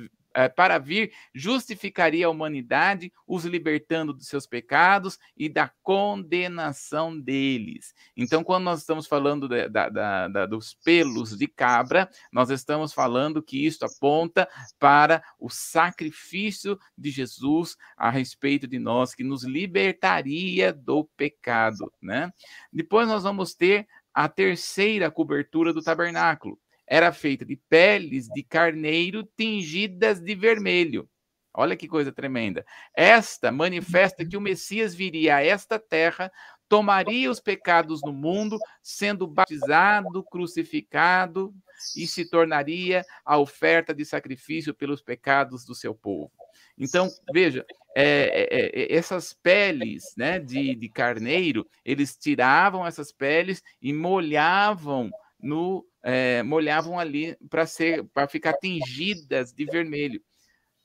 para 0.54 0.78
vir, 0.78 1.12
justificaria 1.34 2.26
a 2.26 2.30
humanidade, 2.30 3.10
os 3.26 3.44
libertando 3.44 4.12
dos 4.12 4.28
seus 4.28 4.46
pecados 4.46 5.18
e 5.36 5.48
da 5.48 5.70
condenação 5.82 7.18
deles. 7.18 7.94
Então, 8.14 8.44
quando 8.44 8.64
nós 8.64 8.80
estamos 8.80 9.06
falando 9.06 9.48
da, 9.48 9.88
da, 9.88 10.28
da, 10.28 10.46
dos 10.46 10.74
pelos 10.74 11.36
de 11.36 11.46
cabra, 11.46 12.08
nós 12.30 12.50
estamos 12.50 12.92
falando 12.92 13.42
que 13.42 13.64
isto 13.64 13.86
aponta 13.86 14.46
para 14.78 15.22
o 15.38 15.48
sacrifício 15.48 16.78
de 16.96 17.10
Jesus 17.10 17.76
a 17.96 18.10
respeito 18.10 18.66
de 18.66 18.78
nós, 18.78 19.14
que 19.14 19.24
nos 19.24 19.42
libertaria 19.42 20.72
do 20.72 21.04
pecado. 21.16 21.90
Né? 22.02 22.30
Depois 22.72 23.08
nós 23.08 23.22
vamos 23.22 23.54
ter 23.54 23.88
a 24.12 24.28
terceira 24.28 25.10
cobertura 25.10 25.72
do 25.72 25.82
tabernáculo 25.82 26.58
era 26.86 27.12
feita 27.12 27.44
de 27.44 27.56
peles 27.68 28.28
de 28.28 28.42
carneiro 28.42 29.28
tingidas 29.36 30.20
de 30.20 30.34
vermelho. 30.34 31.08
Olha 31.52 31.74
que 31.74 31.88
coisa 31.88 32.12
tremenda. 32.12 32.66
Esta 32.94 33.50
manifesta 33.50 34.26
que 34.26 34.36
o 34.36 34.40
Messias 34.40 34.94
viria 34.94 35.36
a 35.36 35.42
esta 35.42 35.78
terra, 35.78 36.30
tomaria 36.68 37.30
os 37.30 37.40
pecados 37.40 38.02
no 38.02 38.12
mundo, 38.12 38.58
sendo 38.82 39.26
batizado, 39.26 40.22
crucificado 40.24 41.54
e 41.96 42.06
se 42.06 42.28
tornaria 42.28 43.04
a 43.24 43.38
oferta 43.38 43.94
de 43.94 44.04
sacrifício 44.04 44.74
pelos 44.74 45.00
pecados 45.00 45.64
do 45.64 45.74
seu 45.74 45.94
povo. 45.94 46.30
Então, 46.76 47.08
veja, 47.32 47.64
é, 47.96 48.04
é, 48.04 48.82
é, 48.82 48.94
essas 48.94 49.32
peles 49.32 50.12
né, 50.16 50.38
de, 50.38 50.74
de 50.74 50.88
carneiro, 50.90 51.66
eles 51.82 52.16
tiravam 52.16 52.86
essas 52.86 53.10
peles 53.10 53.62
e 53.80 53.94
molhavam 53.94 55.10
no 55.40 55.86
é, 56.02 56.42
molhavam 56.42 56.98
ali 56.98 57.36
para 57.50 57.66
ser 57.66 58.04
para 58.14 58.28
ficar 58.28 58.54
tingidas 58.54 59.52
de 59.52 59.64
vermelho. 59.64 60.20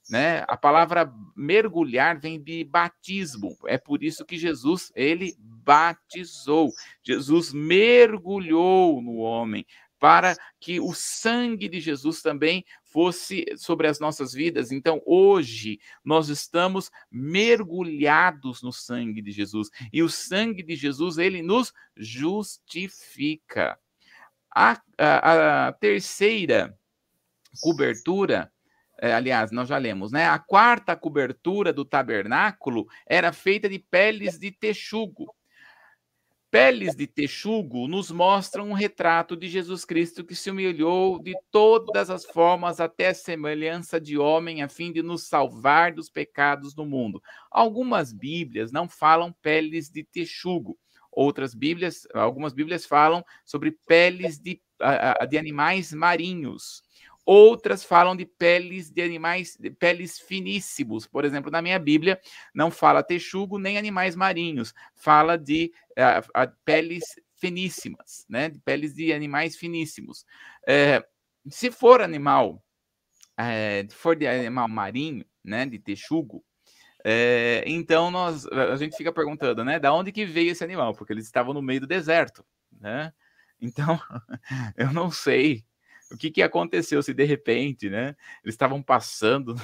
Né? 0.09 0.43
A 0.47 0.57
palavra 0.57 1.13
mergulhar 1.35 2.19
vem 2.19 2.41
de 2.41 2.63
batismo. 2.63 3.55
É 3.65 3.77
por 3.77 4.03
isso 4.03 4.25
que 4.25 4.37
Jesus, 4.37 4.91
ele 4.95 5.35
batizou. 5.39 6.71
Jesus 7.03 7.53
mergulhou 7.53 9.01
no 9.01 9.17
homem 9.17 9.65
para 10.01 10.35
que 10.59 10.79
o 10.79 10.93
sangue 10.95 11.69
de 11.69 11.79
Jesus 11.79 12.23
também 12.23 12.65
fosse 12.83 13.45
sobre 13.55 13.87
as 13.87 13.99
nossas 13.99 14.33
vidas. 14.33 14.71
Então, 14.71 14.99
hoje, 15.05 15.79
nós 16.03 16.27
estamos 16.27 16.89
mergulhados 17.11 18.63
no 18.63 18.73
sangue 18.73 19.21
de 19.21 19.31
Jesus. 19.31 19.69
E 19.93 20.01
o 20.01 20.09
sangue 20.09 20.63
de 20.63 20.75
Jesus, 20.75 21.19
ele 21.19 21.43
nos 21.43 21.71
justifica. 21.95 23.77
A, 24.53 24.81
a, 24.97 25.67
a 25.67 25.71
terceira 25.73 26.77
cobertura, 27.61 28.51
é, 29.01 29.13
aliás, 29.13 29.51
nós 29.51 29.69
já 29.69 29.77
lemos, 29.77 30.11
né? 30.11 30.25
A 30.27 30.37
quarta 30.37 30.95
cobertura 30.95 31.73
do 31.73 31.83
tabernáculo 31.83 32.85
era 33.07 33.33
feita 33.33 33.67
de 33.67 33.79
peles 33.79 34.37
de 34.37 34.51
texugo. 34.51 35.33
Peles 36.51 36.97
de 36.97 37.07
texugo 37.07 37.87
nos 37.87 38.11
mostram 38.11 38.71
um 38.71 38.73
retrato 38.73 39.37
de 39.37 39.47
Jesus 39.47 39.85
Cristo 39.85 40.21
que 40.21 40.35
se 40.35 40.51
humilhou 40.51 41.17
de 41.17 41.33
todas 41.49 42.09
as 42.09 42.25
formas 42.25 42.81
até 42.81 43.07
a 43.07 43.13
semelhança 43.13 44.01
de 44.01 44.17
homem 44.17 44.61
a 44.61 44.67
fim 44.67 44.91
de 44.91 45.01
nos 45.01 45.27
salvar 45.29 45.93
dos 45.93 46.09
pecados 46.09 46.73
do 46.73 46.85
mundo. 46.85 47.23
Algumas 47.49 48.11
Bíblias 48.11 48.69
não 48.69 48.89
falam 48.89 49.31
peles 49.41 49.89
de 49.89 50.03
texugo, 50.03 50.77
Outras 51.11 51.53
Bíblias, 51.53 52.07
algumas 52.13 52.53
Bíblias 52.53 52.85
falam 52.85 53.23
sobre 53.45 53.71
peles 53.87 54.39
de, 54.39 54.61
de 55.29 55.37
animais 55.37 55.91
marinhos. 55.93 56.83
Outras 57.25 57.83
falam 57.83 58.15
de 58.15 58.25
peles 58.25 58.89
de 58.89 59.01
animais, 59.01 59.55
de 59.59 59.69
peles 59.69 60.19
finíssimos. 60.19 61.05
Por 61.05 61.23
exemplo, 61.23 61.51
na 61.51 61.61
minha 61.61 61.77
Bíblia 61.77 62.19
não 62.53 62.71
fala 62.71 63.03
texugo 63.03 63.59
nem 63.59 63.77
animais 63.77 64.15
marinhos, 64.15 64.73
fala 64.95 65.37
de 65.37 65.71
uh, 65.91 66.41
uh, 66.41 66.51
peles 66.65 67.03
finíssimas, 67.35 68.25
né? 68.27 68.49
De 68.49 68.59
peles 68.59 68.93
de 68.93 69.13
animais 69.13 69.55
finíssimos. 69.55 70.25
É, 70.67 71.03
se 71.49 71.69
for 71.71 72.01
animal, 72.01 72.63
é, 73.37 73.87
for 73.91 74.15
de 74.15 74.27
animal 74.27 74.67
marinho, 74.67 75.25
né? 75.43 75.65
De 75.65 75.77
texugo, 75.77 76.43
é, 77.03 77.63
então 77.65 78.11
nós, 78.11 78.45
a 78.47 78.75
gente 78.75 78.95
fica 78.95 79.11
perguntando, 79.11 79.63
né, 79.63 79.79
da 79.79 79.93
onde 79.93 80.11
que 80.11 80.25
veio 80.25 80.51
esse 80.51 80.63
animal? 80.63 80.93
Porque 80.93 81.13
eles 81.13 81.25
estavam 81.25 81.53
no 81.53 81.61
meio 81.61 81.81
do 81.81 81.87
deserto, 81.87 82.45
né? 82.79 83.13
Então, 83.63 84.01
eu 84.75 84.91
não 84.91 85.11
sei 85.11 85.63
o 86.11 86.17
que, 86.17 86.29
que 86.29 86.41
aconteceu 86.41 87.01
se 87.01 87.13
de 87.13 87.23
repente, 87.23 87.89
né, 87.89 88.15
eles 88.43 88.53
estavam 88.53 88.83
passando 88.83 89.55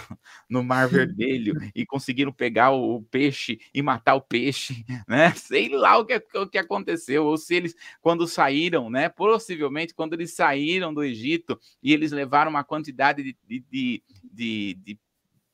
no 0.50 0.64
Mar 0.64 0.88
Vermelho 0.88 1.54
e 1.76 1.86
conseguiram 1.86 2.32
pegar 2.32 2.72
o, 2.72 3.02
peixe 3.04 3.60
e 3.74 3.82
matar 3.82 4.16
o 4.16 4.22
peixe, 4.22 4.86
né? 5.08 5.34
Sei 5.34 5.70
lá 5.70 5.98
o 5.98 6.06
que, 6.06 6.24
o 6.36 6.48
que 6.48 6.58
aconteceu, 6.58 7.26
ou 7.26 7.38
se 7.38 7.56
eles, 7.56 7.76
quando 8.02 8.28
saíram, 8.28 8.90
né, 8.90 9.10
possivelmente 9.10 9.94
quando 9.94 10.14
eles 10.14 10.34
saíram 10.34 10.94
do 10.94 11.04
Egito 11.04 11.60
e 11.84 11.94
eles 11.94 12.12
levaram 12.12 12.50
uma 12.50 12.64
quantidade 12.64 13.24
de, 13.24 13.38
de, 13.46 14.04
de, 14.24 14.74
de 14.76 15.00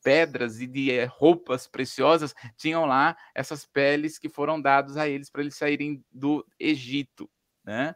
pedras 0.04 0.60
e 0.62 0.68
de 0.68 0.92
eh, 0.92 1.06
roupas 1.06 1.66
preciosas, 1.68 2.36
tinham 2.58 2.86
lá 2.86 3.16
essas 3.34 3.66
peles 3.66 4.20
que 4.20 4.30
foram 4.30 4.62
dadas 4.62 4.98
a 4.98 5.08
eles 5.08 5.30
para 5.30 5.42
eles 5.42 5.56
saírem 5.56 6.04
do 6.12 6.46
Egito, 6.60 7.30
né? 7.64 7.96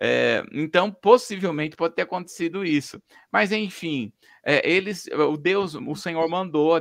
É, 0.00 0.44
então, 0.52 0.92
possivelmente 0.92 1.74
pode 1.74 1.94
ter 1.94 2.02
acontecido 2.02 2.64
isso. 2.64 3.02
Mas, 3.32 3.50
enfim, 3.50 4.12
é, 4.44 4.68
eles, 4.68 5.06
o 5.06 5.36
Deus, 5.36 5.74
o 5.74 5.94
Senhor 5.94 6.28
mandou 6.28 6.74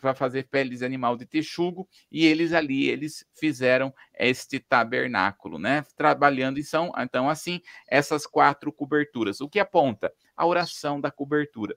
para 0.00 0.14
fazer 0.14 0.48
peles 0.48 0.80
de 0.80 0.84
animal 0.84 1.16
de 1.16 1.26
texugo 1.26 1.88
e 2.10 2.24
eles 2.24 2.52
ali, 2.52 2.88
eles 2.88 3.24
fizeram 3.34 3.92
este 4.18 4.58
tabernáculo, 4.58 5.58
né? 5.58 5.84
Trabalhando 5.96 6.58
e 6.58 6.64
são, 6.64 6.92
então, 6.98 7.28
assim, 7.28 7.60
essas 7.88 8.26
quatro 8.26 8.72
coberturas. 8.72 9.40
O 9.40 9.48
que 9.48 9.60
aponta? 9.60 10.12
A 10.36 10.46
oração 10.46 11.00
da 11.00 11.10
cobertura. 11.10 11.76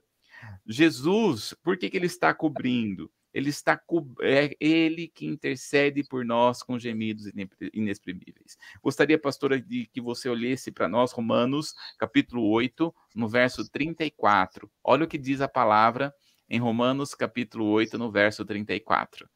Jesus, 0.66 1.54
por 1.62 1.76
que, 1.76 1.90
que 1.90 1.96
ele 1.96 2.06
está 2.06 2.34
cobrindo? 2.34 3.10
Ele 3.36 3.50
está 3.50 3.78
é 4.22 4.56
ele 4.58 5.08
que 5.08 5.26
intercede 5.26 6.02
por 6.02 6.24
nós 6.24 6.62
com 6.62 6.78
gemidos 6.78 7.30
inexprimíveis. 7.74 8.56
Gostaria, 8.82 9.18
pastora, 9.18 9.60
de 9.60 9.86
que 9.92 10.00
você 10.00 10.26
olhasse 10.28 10.72
para 10.72 10.88
nós 10.88 11.12
Romanos, 11.12 11.74
capítulo 11.98 12.48
8, 12.48 12.94
no 13.14 13.28
verso 13.28 13.68
34. 13.70 14.70
Olha 14.82 15.04
o 15.04 15.08
que 15.08 15.18
diz 15.18 15.42
a 15.42 15.48
palavra 15.48 16.14
em 16.48 16.58
Romanos, 16.58 17.14
capítulo 17.14 17.66
8, 17.66 17.98
no 17.98 18.10
verso 18.10 18.42
34. 18.42 19.28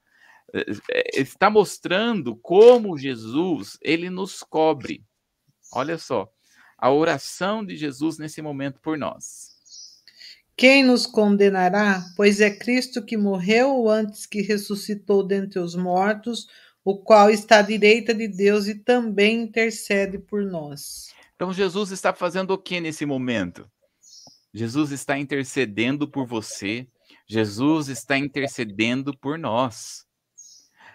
É, 0.54 0.64
é, 0.90 1.20
está 1.20 1.50
mostrando 1.50 2.34
como 2.36 2.96
Jesus, 2.96 3.76
ele 3.82 4.08
nos 4.08 4.42
cobre. 4.42 5.04
Olha 5.72 5.98
só, 5.98 6.32
a 6.78 6.90
oração 6.90 7.62
de 7.62 7.76
Jesus 7.76 8.18
nesse 8.18 8.40
momento 8.40 8.80
por 8.80 8.96
nós. 8.96 9.49
Quem 10.60 10.84
nos 10.84 11.06
condenará? 11.06 12.04
Pois 12.14 12.38
é 12.38 12.50
Cristo 12.50 13.02
que 13.02 13.16
morreu 13.16 13.88
antes 13.88 14.26
que 14.26 14.42
ressuscitou 14.42 15.26
dentre 15.26 15.58
os 15.58 15.74
mortos, 15.74 16.48
o 16.84 16.98
qual 16.98 17.30
está 17.30 17.60
à 17.60 17.62
direita 17.62 18.12
de 18.12 18.28
Deus 18.28 18.66
e 18.66 18.74
também 18.74 19.44
intercede 19.44 20.18
por 20.18 20.44
nós. 20.44 21.14
Então 21.34 21.50
Jesus 21.50 21.92
está 21.92 22.12
fazendo 22.12 22.50
o 22.50 22.58
que 22.58 22.78
nesse 22.78 23.06
momento? 23.06 23.66
Jesus 24.52 24.92
está 24.92 25.18
intercedendo 25.18 26.06
por 26.06 26.26
você, 26.26 26.86
Jesus 27.26 27.88
está 27.88 28.18
intercedendo 28.18 29.16
por 29.16 29.38
nós. 29.38 30.04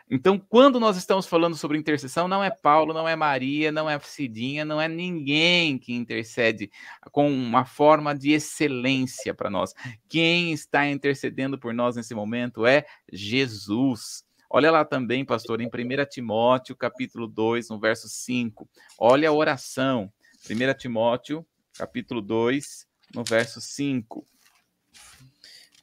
Então, 0.09 0.37
quando 0.37 0.79
nós 0.79 0.97
estamos 0.97 1.25
falando 1.25 1.55
sobre 1.55 1.79
intercessão, 1.79 2.27
não 2.27 2.43
é 2.43 2.51
Paulo, 2.51 2.93
não 2.93 3.09
é 3.09 3.15
Maria, 3.15 3.71
não 3.71 3.89
é 3.89 3.99
Cidinha, 3.99 4.63
não 4.63 4.79
é 4.79 4.87
ninguém 4.87 5.79
que 5.79 5.93
intercede 5.93 6.69
com 7.11 7.27
uma 7.31 7.65
forma 7.65 8.13
de 8.13 8.31
excelência 8.31 9.33
para 9.33 9.49
nós. 9.49 9.73
Quem 10.07 10.53
está 10.53 10.87
intercedendo 10.87 11.57
por 11.57 11.73
nós 11.73 11.95
nesse 11.95 12.13
momento 12.13 12.67
é 12.67 12.85
Jesus. 13.11 14.23
Olha 14.47 14.69
lá 14.69 14.85
também, 14.85 15.25
pastor, 15.25 15.59
em 15.59 15.65
1 15.65 15.69
Timóteo, 16.07 16.75
capítulo 16.75 17.27
2, 17.27 17.69
no 17.69 17.79
verso 17.79 18.07
5. 18.07 18.69
Olha 18.99 19.29
a 19.29 19.33
oração. 19.33 20.13
1 20.47 20.77
Timóteo, 20.77 21.43
capítulo 21.73 22.21
2, 22.21 22.85
no 23.15 23.23
verso 23.23 23.59
5. 23.59 24.23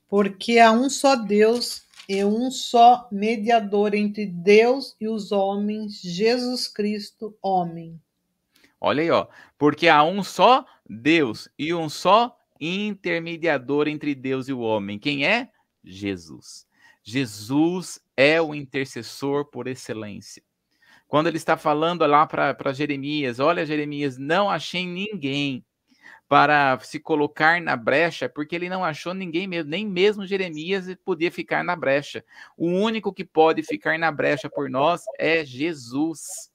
Porque 0.08 0.60
há 0.60 0.70
um 0.70 0.88
só 0.88 1.16
Deus 1.16 1.82
e 2.12 2.22
um 2.26 2.50
só 2.50 3.08
mediador 3.10 3.94
entre 3.94 4.26
Deus 4.26 4.94
e 5.00 5.08
os 5.08 5.32
homens, 5.32 5.98
Jesus 6.02 6.68
Cristo, 6.68 7.34
homem. 7.40 7.98
Olha 8.78 9.02
aí, 9.02 9.10
ó. 9.10 9.26
Porque 9.56 9.88
há 9.88 10.04
um 10.04 10.22
só 10.22 10.66
Deus 10.86 11.48
e 11.58 11.72
um 11.72 11.88
só 11.88 12.36
intermediador 12.60 13.88
entre 13.88 14.14
Deus 14.14 14.46
e 14.46 14.52
o 14.52 14.60
homem. 14.60 14.98
Quem 14.98 15.26
é? 15.26 15.48
Jesus. 15.82 16.66
Jesus 17.02 17.98
é 18.14 18.42
o 18.42 18.54
intercessor 18.54 19.46
por 19.46 19.66
excelência. 19.66 20.42
Quando 21.08 21.28
ele 21.28 21.38
está 21.38 21.56
falando 21.56 22.04
lá 22.04 22.26
para 22.26 22.74
Jeremias, 22.74 23.40
olha, 23.40 23.64
Jeremias, 23.64 24.18
não 24.18 24.50
achei 24.50 24.86
ninguém 24.86 25.64
para 26.32 26.80
se 26.80 26.98
colocar 26.98 27.60
na 27.60 27.76
brecha, 27.76 28.26
porque 28.26 28.56
ele 28.56 28.70
não 28.70 28.82
achou 28.82 29.12
ninguém 29.12 29.46
mesmo, 29.46 29.68
nem 29.70 29.86
mesmo 29.86 30.26
Jeremias 30.26 30.86
podia 31.04 31.30
ficar 31.30 31.62
na 31.62 31.76
brecha. 31.76 32.24
O 32.56 32.68
único 32.68 33.12
que 33.12 33.22
pode 33.22 33.62
ficar 33.62 33.98
na 33.98 34.10
brecha 34.10 34.48
por 34.48 34.70
nós 34.70 35.02
é 35.18 35.44
Jesus. 35.44 36.50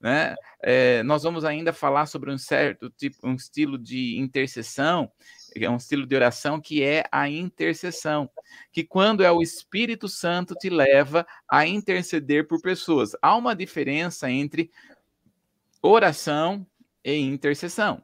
Né? 0.00 0.34
É, 0.62 1.02
nós 1.02 1.24
vamos 1.24 1.44
ainda 1.44 1.74
falar 1.74 2.06
sobre 2.06 2.32
um 2.32 2.38
certo 2.38 2.88
tipo, 2.88 3.18
um 3.28 3.34
estilo 3.34 3.76
de 3.76 4.16
intercessão, 4.16 5.12
é 5.54 5.68
um 5.68 5.76
estilo 5.76 6.06
de 6.06 6.16
oração 6.16 6.58
que 6.58 6.82
é 6.82 7.04
a 7.12 7.28
intercessão, 7.28 8.30
que 8.72 8.82
quando 8.82 9.22
é 9.22 9.30
o 9.30 9.42
Espírito 9.42 10.08
Santo 10.08 10.54
te 10.54 10.70
leva 10.70 11.26
a 11.46 11.66
interceder 11.66 12.46
por 12.46 12.62
pessoas. 12.62 13.12
Há 13.20 13.36
uma 13.36 13.54
diferença 13.54 14.30
entre 14.30 14.70
oração 15.82 16.66
e 17.04 17.14
intercessão. 17.14 18.02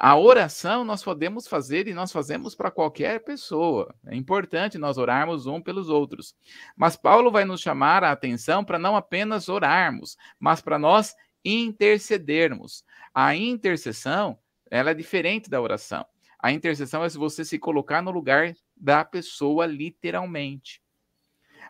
A 0.00 0.16
oração 0.16 0.84
nós 0.84 1.02
podemos 1.02 1.48
fazer 1.48 1.88
e 1.88 1.92
nós 1.92 2.12
fazemos 2.12 2.54
para 2.54 2.70
qualquer 2.70 3.24
pessoa. 3.24 3.92
É 4.06 4.14
importante 4.14 4.78
nós 4.78 4.96
orarmos 4.96 5.48
um 5.48 5.60
pelos 5.60 5.88
outros. 5.88 6.36
Mas 6.76 6.94
Paulo 6.94 7.32
vai 7.32 7.44
nos 7.44 7.60
chamar 7.60 8.04
a 8.04 8.12
atenção 8.12 8.64
para 8.64 8.78
não 8.78 8.94
apenas 8.94 9.48
orarmos, 9.48 10.16
mas 10.38 10.60
para 10.60 10.78
nós 10.78 11.16
intercedermos. 11.44 12.84
A 13.12 13.34
intercessão, 13.34 14.38
ela 14.70 14.92
é 14.92 14.94
diferente 14.94 15.50
da 15.50 15.60
oração. 15.60 16.06
A 16.38 16.52
intercessão 16.52 17.02
é 17.02 17.08
se 17.08 17.18
você 17.18 17.44
se 17.44 17.58
colocar 17.58 18.00
no 18.00 18.12
lugar 18.12 18.54
da 18.76 19.04
pessoa 19.04 19.66
literalmente. 19.66 20.80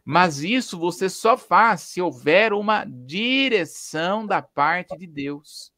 Mas 0.04 0.40
isso 0.40 0.78
você 0.78 1.08
só 1.08 1.38
faz 1.38 1.80
se 1.80 2.02
houver 2.02 2.52
uma 2.52 2.84
direção 2.84 4.26
da 4.26 4.42
parte 4.42 4.98
de 4.98 5.06
Deus. 5.06 5.72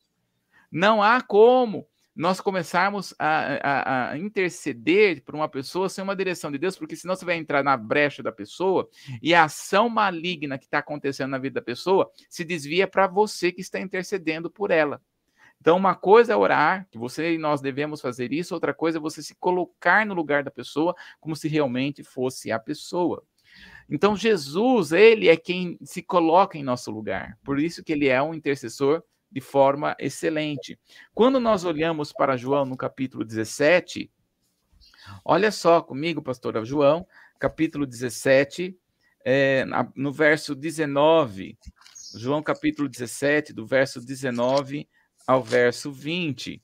Não 0.68 1.00
há 1.00 1.20
como 1.20 1.86
nós 2.14 2.40
começarmos 2.40 3.14
a, 3.18 3.55
a, 3.62 4.11
a, 4.11 4.18
interceder 4.18 5.23
por 5.23 5.35
uma 5.35 5.49
pessoa 5.49 5.88
sem 5.88 6.03
uma 6.03 6.16
direção 6.16 6.51
de 6.51 6.59
Deus, 6.59 6.77
porque 6.77 6.96
senão 6.96 7.14
você 7.14 7.25
vai 7.25 7.37
entrar 7.37 7.62
na 7.62 7.77
brecha 7.77 8.23
da 8.23 8.33
pessoa 8.33 8.88
e 9.23 9.35
a 9.35 9.44
ação 9.44 9.88
maligna 9.88 10.59
que 10.59 10.64
está 10.64 10.79
acontecendo 10.79 11.31
na 11.31 11.38
vida 11.38 11.61
da 11.61 11.64
pessoa 11.64 12.11
se 12.29 12.44
desvia 12.44 12.87
para 12.87 13.07
você 13.07 13.53
que 13.53 13.61
está 13.61 13.81
intercedendo 13.81 14.51
por 14.51 14.70
ela. 14.70 15.01
Então, 15.61 15.77
uma 15.77 15.94
coisa 15.94 16.33
é 16.33 16.37
orar, 16.37 16.88
que 16.90 16.96
você 16.96 17.35
e 17.35 17.38
nós 17.38 17.61
devemos 17.61 18.01
fazer 18.01 18.33
isso, 18.33 18.55
outra 18.55 18.73
coisa 18.73 18.96
é 18.96 19.01
você 19.01 19.23
se 19.23 19.35
colocar 19.35 20.07
no 20.07 20.14
lugar 20.14 20.42
da 20.42 20.51
pessoa 20.51 20.94
como 21.20 21.37
se 21.37 21.49
realmente 21.49 22.03
fosse 22.03 22.51
a 22.51 22.59
pessoa. 22.59 23.23
Então, 23.88 24.16
Jesus, 24.16 24.92
ele 24.92 25.29
é 25.29 25.37
quem 25.37 25.79
se 25.83 26.03
coloca 26.03 26.57
em 26.57 26.62
nosso 26.62 26.90
lugar. 26.90 27.38
Por 27.44 27.59
isso 27.59 27.85
que 27.85 27.92
ele 27.92 28.09
é 28.09 28.23
um 28.23 28.33
intercessor 28.33 29.03
de 29.30 29.40
forma 29.40 29.96
excelente. 29.98 30.78
Quando 31.14 31.38
nós 31.38 31.64
olhamos 31.64 32.12
para 32.12 32.36
João 32.36 32.64
no 32.64 32.76
capítulo 32.76 33.24
17, 33.24 34.10
olha 35.24 35.50
só 35.52 35.80
comigo, 35.80 36.22
pastora 36.22 36.64
João, 36.64 37.06
capítulo 37.38 37.86
17, 37.86 38.76
é, 39.24 39.64
no 39.94 40.12
verso 40.12 40.54
19. 40.54 41.56
João 42.16 42.42
capítulo 42.42 42.88
17, 42.88 43.52
do 43.52 43.66
verso 43.66 44.04
19 44.04 44.88
ao 45.26 45.42
verso 45.42 45.92
20. 45.92 46.60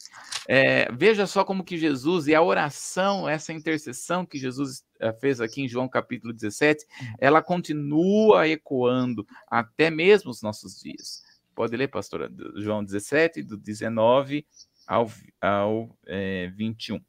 É, 0.48 0.90
veja 0.92 1.26
só 1.26 1.44
como 1.44 1.62
que 1.64 1.79
Jesus 1.79 2.26
e 2.26 2.35
a 2.35 2.42
oração, 2.42 3.29
essa 3.29 3.52
intercessão 3.52 4.26
que 4.26 4.38
Jesus 4.38 4.85
é, 4.98 5.12
fez 5.12 5.40
aqui 5.40 5.62
em 5.62 5.68
João 5.68 5.88
capítulo 5.88 6.33
17, 6.33 6.85
ela 7.18 7.42
continua 7.42 8.48
ecoando 8.48 9.26
até 9.46 9.90
mesmo 9.90 10.31
os 10.31 10.42
nossos 10.42 10.81
dias. 10.81 11.26
Pode 11.57 11.75
ler, 11.75 11.88
pastora, 11.88 12.31
João 12.57 12.85
17, 12.85 13.42
do 13.42 13.57
19 13.57 14.47
ao, 14.87 15.11
ao 15.40 15.99
é, 16.07 16.49
21. 16.55 17.01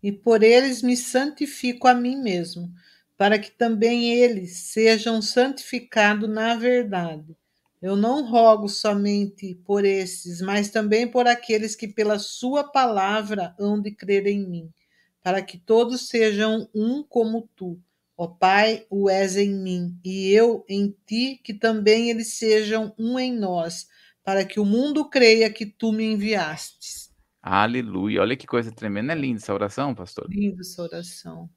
E 0.00 0.12
por 0.12 0.44
eles 0.44 0.80
me 0.80 0.96
santifico 0.96 1.88
a 1.88 1.94
mim 1.94 2.22
mesmo, 2.22 2.72
para 3.16 3.36
que 3.36 3.50
também 3.50 4.14
eles 4.14 4.52
sejam 4.58 5.20
santificados 5.20 6.30
na 6.30 6.54
verdade. 6.54 7.36
Eu 7.82 7.96
não 7.96 8.24
rogo 8.24 8.68
somente 8.68 9.56
por 9.64 9.84
esses, 9.84 10.40
mas 10.40 10.70
também 10.70 11.08
por 11.08 11.26
aqueles 11.26 11.74
que 11.74 11.88
pela 11.88 12.20
sua 12.20 12.62
palavra 12.62 13.56
hão 13.58 13.80
de 13.80 13.90
crer 13.90 14.28
em 14.28 14.48
mim, 14.48 14.72
para 15.20 15.42
que 15.42 15.58
todos 15.58 16.06
sejam 16.06 16.68
um 16.72 17.02
como 17.02 17.50
tu, 17.56 17.76
Ó 18.16 18.26
Pai, 18.28 18.86
o 18.88 19.10
és 19.10 19.36
em 19.36 19.54
mim, 19.54 19.98
e 20.02 20.32
eu 20.32 20.64
em 20.68 20.96
ti, 21.06 21.38
que 21.44 21.52
também 21.52 22.08
eles 22.08 22.34
sejam 22.34 22.94
um 22.98 23.18
em 23.18 23.36
nós, 23.36 23.88
para 24.24 24.44
que 24.44 24.58
o 24.58 24.64
mundo 24.64 25.08
creia 25.08 25.50
que 25.50 25.66
tu 25.66 25.92
me 25.92 26.04
enviastes. 26.04 27.14
Aleluia. 27.42 28.22
Olha 28.22 28.36
que 28.36 28.46
coisa 28.46 28.72
tremenda. 28.72 29.12
É 29.12 29.16
linda 29.16 29.38
essa 29.38 29.54
oração, 29.54 29.94
pastor? 29.94 30.26
Linda 30.28 30.62
essa 30.62 30.82
oração. 30.82 31.48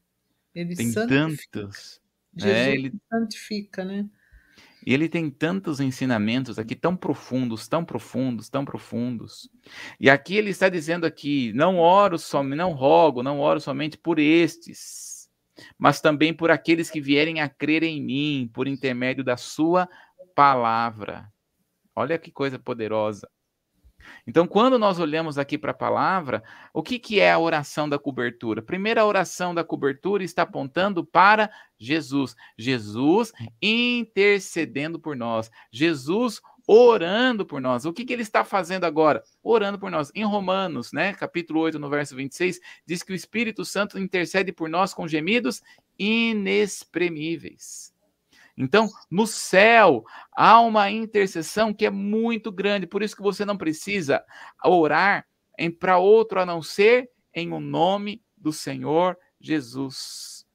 Ele 0.54 0.76
tem 0.76 0.92
tantos. 0.94 2.00
É, 2.38 2.40
Jesus 2.40 2.58
é, 2.58 2.72
ele 2.74 2.94
santifica, 3.10 3.84
né? 3.84 4.06
E 4.86 4.94
ele 4.94 5.10
tem 5.10 5.30
tantos 5.30 5.80
ensinamentos 5.80 6.60
aqui 6.60 6.76
tão 6.76 6.96
profundos, 6.96 7.68
tão 7.68 7.84
profundos, 7.84 8.50
tão 8.50 8.64
profundos. 8.64 9.50
E 10.00 10.10
aqui 10.10 10.36
ele 10.36 10.52
está 10.52 10.70
dizendo 10.70 11.06
aqui, 11.06 11.52
não 11.54 11.78
oro 11.78 12.18
somente, 12.18 12.58
não 12.58 12.72
rogo, 12.72 13.24
não 13.24 13.40
oro 13.40 13.60
somente 13.60 13.98
por 13.98 14.20
estes, 14.20 15.09
mas 15.78 16.02
também 16.02 16.34
por 16.34 16.52
aqueles 16.52 16.90
que 16.90 17.02
vierem 17.02 17.42
a 17.42 17.50
crer 17.50 17.84
em 17.84 18.02
mim 18.02 18.50
por 18.54 18.68
intermédio 18.68 19.24
da 19.24 19.38
sua 19.38 19.90
palavra. 20.36 21.32
Olha 21.96 22.18
que 22.18 22.32
coisa 22.32 22.58
poderosa. 22.58 23.30
Então, 24.26 24.48
quando 24.48 24.78
nós 24.78 25.00
olhamos 25.00 25.38
aqui 25.38 25.58
para 25.58 25.72
a 25.72 25.74
palavra, 25.74 26.44
o 26.74 26.82
que, 26.82 27.00
que 27.00 27.20
é 27.20 27.32
a 27.32 27.40
oração 27.40 27.90
da 27.90 27.98
cobertura? 27.98 28.62
Primeiro, 28.62 29.02
a 29.02 29.06
oração 29.06 29.54
da 29.54 29.64
cobertura 29.64 30.24
está 30.24 30.44
apontando 30.44 31.06
para 31.06 31.50
Jesus. 31.78 32.36
Jesus 32.58 33.34
intercedendo 33.62 35.00
por 35.00 35.16
nós. 35.16 35.50
Jesus 35.72 36.42
orando 36.72 37.48
por 37.48 37.60
nós. 37.60 37.84
O 37.84 37.92
que, 37.92 38.06
que 38.06 38.14
ele 38.14 38.22
está 38.22 38.46
fazendo 38.46 38.84
agora? 38.84 39.24
Orando 39.42 39.80
por 39.80 39.90
nós. 39.90 40.12
Em 40.14 40.24
Romanos, 40.24 40.94
né, 40.94 41.16
capítulo 41.16 41.62
8, 41.62 41.80
no 41.80 41.90
verso 41.90 42.16
26, 42.16 42.60
diz 42.86 43.02
que 43.02 43.12
o 43.12 43.16
Espírito 43.16 43.66
Santo 43.66 43.98
intercede 43.98 44.52
por 44.52 44.70
nós 44.70 44.94
com 44.94 45.08
gemidos 45.08 45.64
inexprimíveis. 45.98 47.92
Então, 48.56 48.88
no 49.10 49.26
céu, 49.26 50.06
há 50.32 50.60
uma 50.60 50.92
intercessão 50.92 51.74
que 51.74 51.88
é 51.88 51.90
muito 51.90 52.52
grande, 52.52 52.86
por 52.86 53.02
isso 53.02 53.16
que 53.16 53.24
você 53.24 53.44
não 53.44 53.58
precisa 53.58 54.24
orar 54.64 55.26
para 55.80 55.98
outro 55.98 56.40
a 56.40 56.46
não 56.46 56.62
ser 56.62 57.10
em 57.34 57.52
o 57.52 57.56
um 57.56 57.60
nome 57.60 58.22
do 58.38 58.54
Senhor 58.54 59.18
Jesus. 59.42 60.46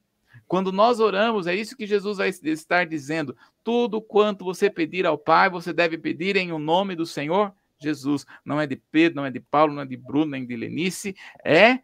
Quando 0.47 0.71
nós 0.71 1.01
oramos, 1.01 1.45
é 1.45 1.55
isso 1.55 1.75
que 1.75 1.85
Jesus 1.85 2.19
vai 2.19 2.29
estar 2.29 2.85
dizendo. 2.85 3.35
Tudo 3.65 3.99
quanto 3.99 4.45
você 4.45 4.69
pedir 4.69 5.07
ao 5.07 5.17
Pai, 5.17 5.49
você 5.49 5.73
deve 5.73 5.97
pedir 5.97 6.35
em 6.35 6.51
o 6.51 6.59
nome 6.59 6.95
do 6.95 7.03
Senhor 7.03 7.51
Jesus. 7.79 8.23
Não 8.45 8.61
é 8.61 8.67
de 8.67 8.75
Pedro, 8.75 9.15
não 9.15 9.25
é 9.25 9.31
de 9.31 9.39
Paulo, 9.39 9.73
não 9.73 9.81
é 9.81 9.85
de 9.87 9.97
Bruno, 9.97 10.31
nem 10.31 10.45
de 10.45 10.55
Lenice, 10.55 11.15
é 11.43 11.79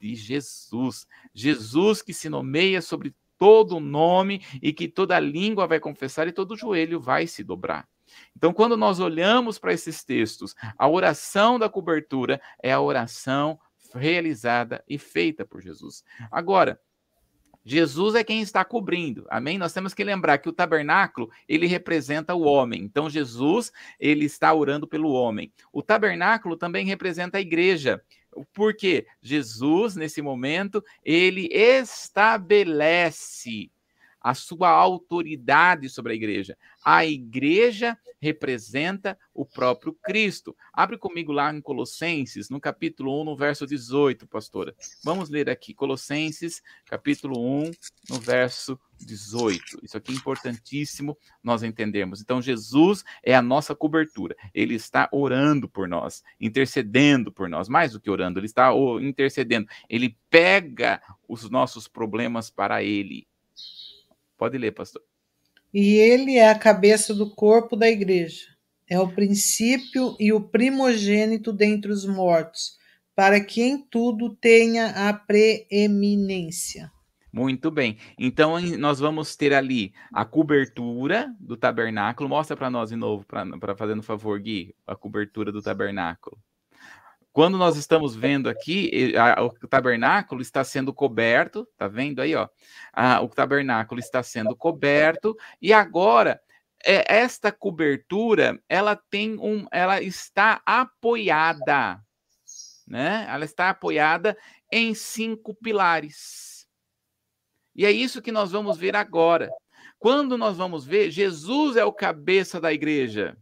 de 0.00 0.14
Jesus. 0.14 1.06
Jesus 1.34 2.00
que 2.00 2.14
se 2.14 2.30
nomeia 2.30 2.80
sobre 2.80 3.14
todo 3.36 3.78
nome 3.78 4.40
e 4.62 4.72
que 4.72 4.88
toda 4.88 5.20
língua 5.20 5.66
vai 5.66 5.78
confessar 5.78 6.26
e 6.26 6.32
todo 6.32 6.56
joelho 6.56 6.98
vai 6.98 7.26
se 7.26 7.44
dobrar. 7.44 7.86
Então, 8.34 8.50
quando 8.50 8.74
nós 8.74 8.98
olhamos 8.98 9.58
para 9.58 9.74
esses 9.74 10.02
textos, 10.02 10.54
a 10.78 10.88
oração 10.88 11.58
da 11.58 11.68
cobertura 11.68 12.40
é 12.62 12.72
a 12.72 12.80
oração 12.80 13.60
realizada 13.94 14.82
e 14.88 14.96
feita 14.96 15.44
por 15.44 15.60
Jesus. 15.60 16.02
Agora, 16.30 16.80
Jesus 17.68 18.14
é 18.14 18.24
quem 18.24 18.40
está 18.40 18.64
cobrindo. 18.64 19.26
Amém? 19.28 19.58
Nós 19.58 19.74
temos 19.74 19.92
que 19.92 20.02
lembrar 20.02 20.38
que 20.38 20.48
o 20.48 20.52
tabernáculo, 20.54 21.30
ele 21.46 21.66
representa 21.66 22.34
o 22.34 22.40
homem. 22.40 22.82
Então 22.82 23.10
Jesus, 23.10 23.70
ele 24.00 24.24
está 24.24 24.54
orando 24.54 24.88
pelo 24.88 25.10
homem. 25.10 25.52
O 25.70 25.82
tabernáculo 25.82 26.56
também 26.56 26.86
representa 26.86 27.36
a 27.36 27.42
igreja. 27.42 28.02
Porque 28.54 29.06
Jesus, 29.20 29.96
nesse 29.96 30.22
momento, 30.22 30.82
ele 31.04 31.50
estabelece 31.52 32.90
a 34.20 34.34
sua 34.34 34.68
autoridade 34.68 35.88
sobre 35.88 36.12
a 36.12 36.16
igreja. 36.16 36.56
A 36.84 37.04
igreja 37.04 37.96
representa 38.20 39.18
o 39.32 39.44
próprio 39.46 39.96
Cristo. 40.02 40.56
Abre 40.72 40.98
comigo 40.98 41.32
lá 41.32 41.52
em 41.52 41.60
Colossenses, 41.60 42.50
no 42.50 42.60
capítulo 42.60 43.20
1, 43.22 43.24
no 43.24 43.36
verso 43.36 43.66
18, 43.66 44.26
pastora. 44.26 44.74
Vamos 45.04 45.28
ler 45.28 45.48
aqui, 45.48 45.72
Colossenses, 45.72 46.62
capítulo 46.86 47.38
1, 47.38 47.70
no 48.10 48.20
verso 48.20 48.78
18. 48.98 49.80
Isso 49.82 49.96
aqui 49.96 50.12
é 50.12 50.16
importantíssimo 50.16 51.16
nós 51.42 51.62
entendermos. 51.62 52.20
Então, 52.20 52.42
Jesus 52.42 53.04
é 53.22 53.34
a 53.34 53.42
nossa 53.42 53.74
cobertura. 53.74 54.36
Ele 54.52 54.74
está 54.74 55.08
orando 55.12 55.68
por 55.68 55.88
nós, 55.88 56.22
intercedendo 56.40 57.30
por 57.32 57.48
nós. 57.48 57.68
Mais 57.68 57.92
do 57.92 58.00
que 58.00 58.10
orando, 58.10 58.38
ele 58.40 58.46
está 58.46 58.70
intercedendo. 59.00 59.68
Ele 59.88 60.16
pega 60.28 61.00
os 61.28 61.48
nossos 61.48 61.86
problemas 61.86 62.50
para 62.50 62.82
ele. 62.82 63.26
Pode 64.38 64.56
ler, 64.56 64.72
pastor. 64.72 65.02
E 65.74 65.96
ele 65.96 66.36
é 66.36 66.48
a 66.48 66.58
cabeça 66.58 67.12
do 67.12 67.34
corpo 67.34 67.76
da 67.76 67.88
igreja. 67.88 68.46
É 68.88 68.98
o 68.98 69.12
princípio 69.12 70.16
e 70.18 70.32
o 70.32 70.40
primogênito 70.40 71.52
dentre 71.52 71.92
os 71.92 72.06
mortos, 72.06 72.78
para 73.14 73.38
que 73.44 73.60
em 73.60 73.82
tudo 73.82 74.34
tenha 74.36 75.08
a 75.08 75.12
preeminência. 75.12 76.90
Muito 77.30 77.70
bem. 77.70 77.98
Então 78.18 78.58
nós 78.78 78.98
vamos 78.98 79.36
ter 79.36 79.52
ali 79.52 79.92
a 80.10 80.24
cobertura 80.24 81.34
do 81.38 81.56
tabernáculo. 81.56 82.28
Mostra 82.28 82.56
para 82.56 82.70
nós 82.70 82.88
de 82.88 82.96
novo, 82.96 83.26
para 83.26 83.76
fazer 83.76 83.92
um 83.92 84.02
favor, 84.02 84.40
Gui, 84.40 84.74
a 84.86 84.96
cobertura 84.96 85.52
do 85.52 85.60
tabernáculo. 85.60 86.38
Quando 87.38 87.56
nós 87.56 87.76
estamos 87.76 88.16
vendo 88.16 88.48
aqui, 88.48 89.14
a, 89.16 89.40
o 89.44 89.50
tabernáculo 89.68 90.42
está 90.42 90.64
sendo 90.64 90.92
coberto, 90.92 91.68
tá 91.76 91.86
vendo 91.86 92.20
aí, 92.20 92.34
ó? 92.34 92.48
A, 92.92 93.20
o 93.20 93.28
tabernáculo 93.28 94.00
está 94.00 94.24
sendo 94.24 94.56
coberto 94.56 95.36
e 95.62 95.72
agora 95.72 96.42
é, 96.84 97.04
esta 97.16 97.52
cobertura, 97.52 98.60
ela 98.68 98.96
tem 98.96 99.38
um, 99.38 99.68
ela 99.70 100.02
está 100.02 100.60
apoiada, 100.66 102.02
né? 102.84 103.24
Ela 103.30 103.44
está 103.44 103.70
apoiada 103.70 104.36
em 104.72 104.92
cinco 104.92 105.54
pilares. 105.54 106.66
E 107.72 107.86
é 107.86 107.92
isso 107.92 108.20
que 108.20 108.32
nós 108.32 108.50
vamos 108.50 108.76
ver 108.76 108.96
agora. 108.96 109.48
Quando 109.96 110.36
nós 110.36 110.56
vamos 110.56 110.84
ver, 110.84 111.08
Jesus 111.12 111.76
é 111.76 111.84
o 111.84 111.92
cabeça 111.92 112.60
da 112.60 112.72
igreja. 112.72 113.38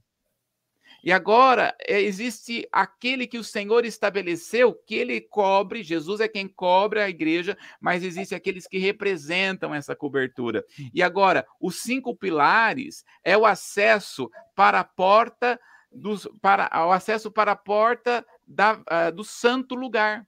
E 1.06 1.12
agora 1.12 1.72
é, 1.86 2.02
existe 2.02 2.68
aquele 2.72 3.28
que 3.28 3.38
o 3.38 3.44
Senhor 3.44 3.84
estabeleceu, 3.84 4.74
que 4.74 4.96
ele 4.96 5.20
cobre, 5.20 5.84
Jesus 5.84 6.18
é 6.18 6.26
quem 6.26 6.48
cobre 6.48 7.00
a 7.00 7.08
igreja, 7.08 7.56
mas 7.80 8.02
existe 8.02 8.34
aqueles 8.34 8.66
que 8.66 8.78
representam 8.78 9.72
essa 9.72 9.94
cobertura. 9.94 10.64
E 10.92 11.04
agora, 11.04 11.46
os 11.60 11.76
cinco 11.76 12.12
pilares 12.12 13.04
é 13.22 13.38
o 13.38 13.46
acesso 13.46 14.28
para 14.56 14.80
a 14.80 14.84
porta 14.84 15.60
dos, 15.92 16.28
para 16.42 16.68
o 16.84 16.90
acesso 16.90 17.30
para 17.30 17.52
a 17.52 17.56
porta 17.56 18.26
da, 18.44 18.72
uh, 18.72 19.12
do 19.14 19.22
santo 19.22 19.76
lugar. 19.76 20.26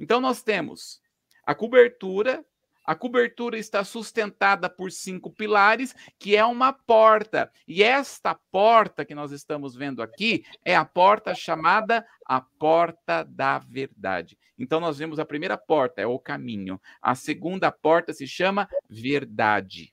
Então 0.00 0.22
nós 0.22 0.42
temos 0.42 1.02
a 1.44 1.54
cobertura 1.54 2.42
a 2.84 2.94
cobertura 2.94 3.58
está 3.58 3.82
sustentada 3.82 4.68
por 4.68 4.92
cinco 4.92 5.30
pilares, 5.30 5.94
que 6.18 6.36
é 6.36 6.44
uma 6.44 6.72
porta. 6.72 7.50
E 7.66 7.82
esta 7.82 8.34
porta 8.50 9.04
que 9.04 9.14
nós 9.14 9.32
estamos 9.32 9.74
vendo 9.74 10.02
aqui 10.02 10.44
é 10.64 10.76
a 10.76 10.84
porta 10.84 11.34
chamada 11.34 12.06
a 12.26 12.40
porta 12.40 13.24
da 13.24 13.58
verdade. 13.58 14.38
Então 14.58 14.80
nós 14.80 14.98
vemos 14.98 15.18
a 15.18 15.24
primeira 15.24 15.56
porta, 15.56 16.00
é 16.00 16.06
o 16.06 16.18
caminho. 16.18 16.80
A 17.00 17.14
segunda 17.14 17.72
porta 17.72 18.12
se 18.12 18.26
chama 18.26 18.68
verdade. 18.88 19.92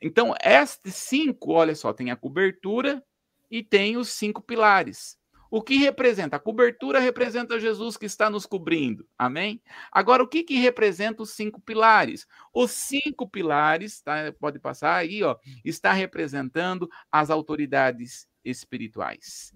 Então, 0.00 0.34
estes 0.42 0.94
cinco, 0.94 1.52
olha 1.52 1.74
só, 1.74 1.92
tem 1.92 2.10
a 2.10 2.16
cobertura 2.16 3.02
e 3.50 3.62
tem 3.62 3.96
os 3.96 4.10
cinco 4.10 4.42
pilares. 4.42 5.18
O 5.56 5.62
que 5.62 5.76
representa? 5.76 6.34
A 6.34 6.40
cobertura 6.40 6.98
representa 6.98 7.60
Jesus 7.60 7.96
que 7.96 8.06
está 8.06 8.28
nos 8.28 8.44
cobrindo. 8.44 9.06
Amém? 9.16 9.62
Agora, 9.92 10.20
o 10.20 10.26
que, 10.26 10.42
que 10.42 10.56
representa 10.56 11.22
os 11.22 11.30
cinco 11.30 11.60
pilares? 11.60 12.26
Os 12.52 12.72
cinco 12.72 13.30
pilares, 13.30 14.00
tá? 14.02 14.34
pode 14.40 14.58
passar 14.58 14.96
aí, 14.96 15.22
ó, 15.22 15.36
está 15.64 15.92
representando 15.92 16.90
as 17.08 17.30
autoridades 17.30 18.26
espirituais. 18.44 19.54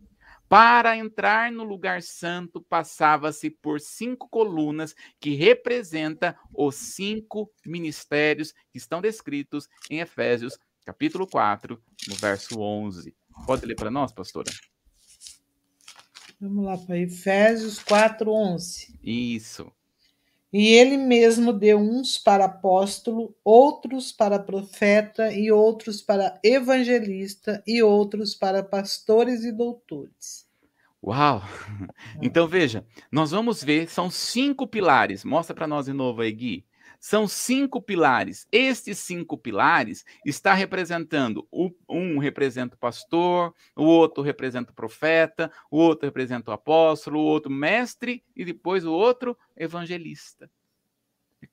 Para 0.49 0.97
entrar 0.97 1.51
no 1.51 1.65
lugar 1.65 2.01
santo, 2.01 2.65
passava-se 2.69 3.51
por 3.51 3.81
cinco 3.81 4.29
colunas 4.29 4.95
que 5.19 5.35
representam 5.35 6.33
os 6.55 6.77
cinco 6.77 7.51
ministérios 7.67 8.53
que 8.71 8.79
estão 8.79 9.01
descritos 9.01 9.69
em 9.91 9.99
Efésios, 9.99 10.57
capítulo 10.87 11.27
4, 11.27 11.83
no 12.07 12.15
verso 12.15 12.61
11. 12.61 13.13
Pode 13.45 13.67
ler 13.67 13.75
para 13.75 13.91
nós, 13.91 14.13
pastora? 14.13 14.49
Vamos 16.41 16.65
lá 16.65 16.79
para 16.79 16.97
Efésios 16.99 17.81
4:11. 17.81 18.95
Isso. 19.03 19.73
E 20.53 20.69
ele 20.69 20.97
mesmo 20.97 21.53
deu 21.53 21.79
uns 21.79 22.17
para 22.17 22.47
apóstolo, 22.47 23.37
outros 23.45 24.13
para 24.13 24.39
profeta 24.39 25.31
e 25.33 25.53
outros 25.53 26.01
para 26.01 26.41
evangelista 26.43 27.63
e 27.67 27.83
outros 27.83 28.35
para 28.35 28.63
pastores 28.63 29.45
e 29.45 29.53
doutores. 29.53 30.47
Uau! 31.03 31.43
Então 32.23 32.49
veja, 32.49 32.85
nós 33.13 33.31
vamos 33.31 33.63
ver, 33.63 33.89
são 33.89 34.11
cinco 34.11 34.67
pilares. 34.67 35.25
Mostra 35.25 35.55
para 35.55 35.67
nós 35.67 35.87
de 35.87 35.93
novo 35.93 36.23
aí, 36.23 36.33
Gui. 36.33 36.65
São 37.01 37.29
cinco 37.29 37.81
pilares. 37.81 38.47
Estes 38.51 38.99
cinco 38.99 39.39
pilares 39.39 40.05
está 40.27 40.53
representando 40.53 41.47
um 41.89 42.19
representa 42.19 42.75
o 42.75 42.79
pastor, 42.79 43.55
o 43.77 43.85
outro 43.85 44.23
representa 44.23 44.73
o 44.73 44.75
profeta, 44.75 45.51
o 45.71 45.79
outro 45.79 46.07
representa 46.07 46.51
o 46.51 46.55
apóstolo, 46.55 47.21
o 47.21 47.25
outro 47.25 47.51
mestre 47.51 48.25
e 48.35 48.45
depois 48.45 48.85
o 48.85 48.93
outro 48.93 49.39
evangelista. 49.57 50.51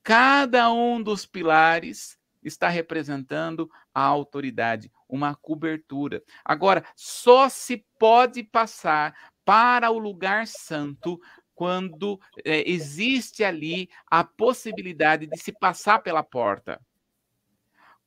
Cada 0.02 0.72
um 0.72 1.00
dos 1.00 1.24
pilares 1.24 2.18
está 2.42 2.68
representando 2.68 3.70
a 3.94 4.02
autoridade, 4.02 4.90
uma 5.08 5.34
cobertura. 5.34 6.22
Agora, 6.44 6.84
só 6.94 7.48
se 7.48 7.84
pode 7.98 8.42
passar 8.42 9.14
para 9.44 9.90
o 9.90 9.98
lugar 9.98 10.46
santo 10.46 11.20
quando 11.56 12.20
é, 12.44 12.70
existe 12.70 13.42
ali 13.42 13.88
a 14.06 14.22
possibilidade 14.22 15.26
de 15.26 15.38
se 15.38 15.50
passar 15.50 16.00
pela 16.00 16.22
porta. 16.22 16.80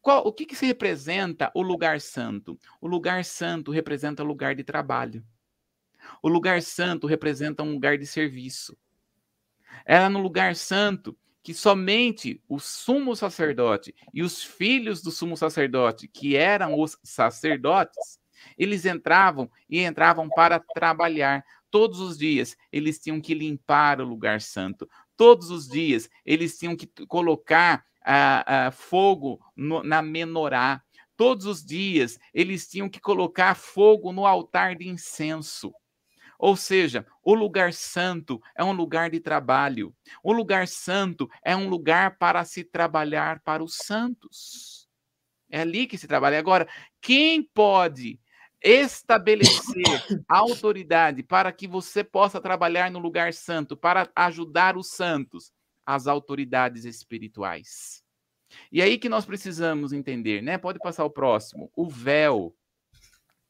Qual, 0.02 0.26
o 0.26 0.32
que, 0.32 0.46
que 0.46 0.56
se 0.56 0.66
representa 0.66 1.52
o 1.54 1.62
lugar 1.62 2.00
santo? 2.00 2.58
O 2.80 2.88
lugar 2.88 3.26
santo 3.26 3.72
representa 3.72 4.24
lugar 4.24 4.56
de 4.56 4.64
trabalho. 4.64 5.26
O 6.22 6.30
lugar 6.30 6.62
santo 6.62 7.08
representa 7.08 7.64
um 7.64 7.74
lugar 7.74 7.98
de 7.98 8.06
serviço. 8.06 8.78
Era 9.86 10.10
no 10.10 10.20
lugar 10.20 10.56
santo 10.56 11.18
que 11.42 11.54
somente 11.54 12.42
o 12.48 12.60
sumo 12.60 13.16
sacerdote 13.16 13.96
e 14.14 14.22
os 14.22 14.44
filhos 14.44 15.02
do 15.02 15.10
sumo 15.10 15.36
sacerdote, 15.36 16.08
que 16.08 16.36
eram 16.36 16.80
os 16.80 16.98
sacerdotes, 17.04 18.20
eles 18.58 18.86
entravam 18.86 19.50
e 19.70 19.84
entravam 19.84 20.30
para 20.30 20.60
trabalhar. 20.60 21.44
Todos 21.72 22.00
os 22.00 22.18
dias 22.18 22.56
eles 22.72 23.00
tinham 23.00 23.22
que 23.22 23.34
limpar 23.34 24.02
o 24.02 24.06
lugar 24.06 24.42
santo. 24.42 24.90
Todos 25.16 25.50
os 25.52 25.68
dias 25.68 26.10
eles 26.26 26.58
tinham 26.58 26.76
que 26.76 26.88
colocar 27.08 27.86
a, 28.04 28.68
a 28.68 28.72
fogo 28.72 29.40
no, 29.56 29.84
na 29.84 30.02
menorá. 30.02 30.82
Todos 31.16 31.46
os 31.46 31.64
dias 31.64 32.18
eles 32.34 32.68
tinham 32.68 32.90
que 32.90 33.00
colocar 33.00 33.56
fogo 33.56 34.12
no 34.12 34.26
altar 34.26 34.76
de 34.76 34.88
incenso. 34.88 35.74
Ou 36.40 36.56
seja, 36.56 37.06
o 37.22 37.34
lugar 37.34 37.74
santo 37.74 38.42
é 38.56 38.64
um 38.64 38.72
lugar 38.72 39.12
de 39.12 39.20
trabalho. 39.20 39.94
O 40.24 40.32
lugar 40.32 40.70
santo 40.70 41.30
é 41.44 41.54
um 41.54 41.68
lugar 41.68 42.18
para 42.18 42.46
se 42.46 42.64
trabalhar 42.64 43.42
para 43.42 43.62
os 43.62 43.76
santos. 43.76 44.88
É 45.50 45.62
ali 45.62 45.86
que 45.86 45.98
se 45.98 46.08
trabalha. 46.08 46.40
Agora, 46.40 46.66
quem 47.02 47.44
pode 47.44 48.18
estabelecer 48.62 50.04
autoridade 50.28 51.24
para 51.24 51.52
que 51.52 51.68
você 51.68 52.04
possa 52.04 52.42
trabalhar 52.42 52.92
no 52.92 53.00
lugar 53.00 53.34
santo, 53.34 53.78
para 53.78 54.10
ajudar 54.16 54.78
os 54.78 54.88
santos, 54.92 55.52
as 55.86 56.08
autoridades 56.08 56.86
espirituais. 56.86 58.04
E 58.72 58.82
aí 58.82 58.98
que 58.98 59.10
nós 59.10 59.26
precisamos 59.26 59.94
entender, 59.94 60.42
né? 60.42 60.58
Pode 60.58 60.80
passar 60.80 61.06
o 61.06 61.10
próximo. 61.10 61.72
O 61.76 61.88
véu. 61.88 62.56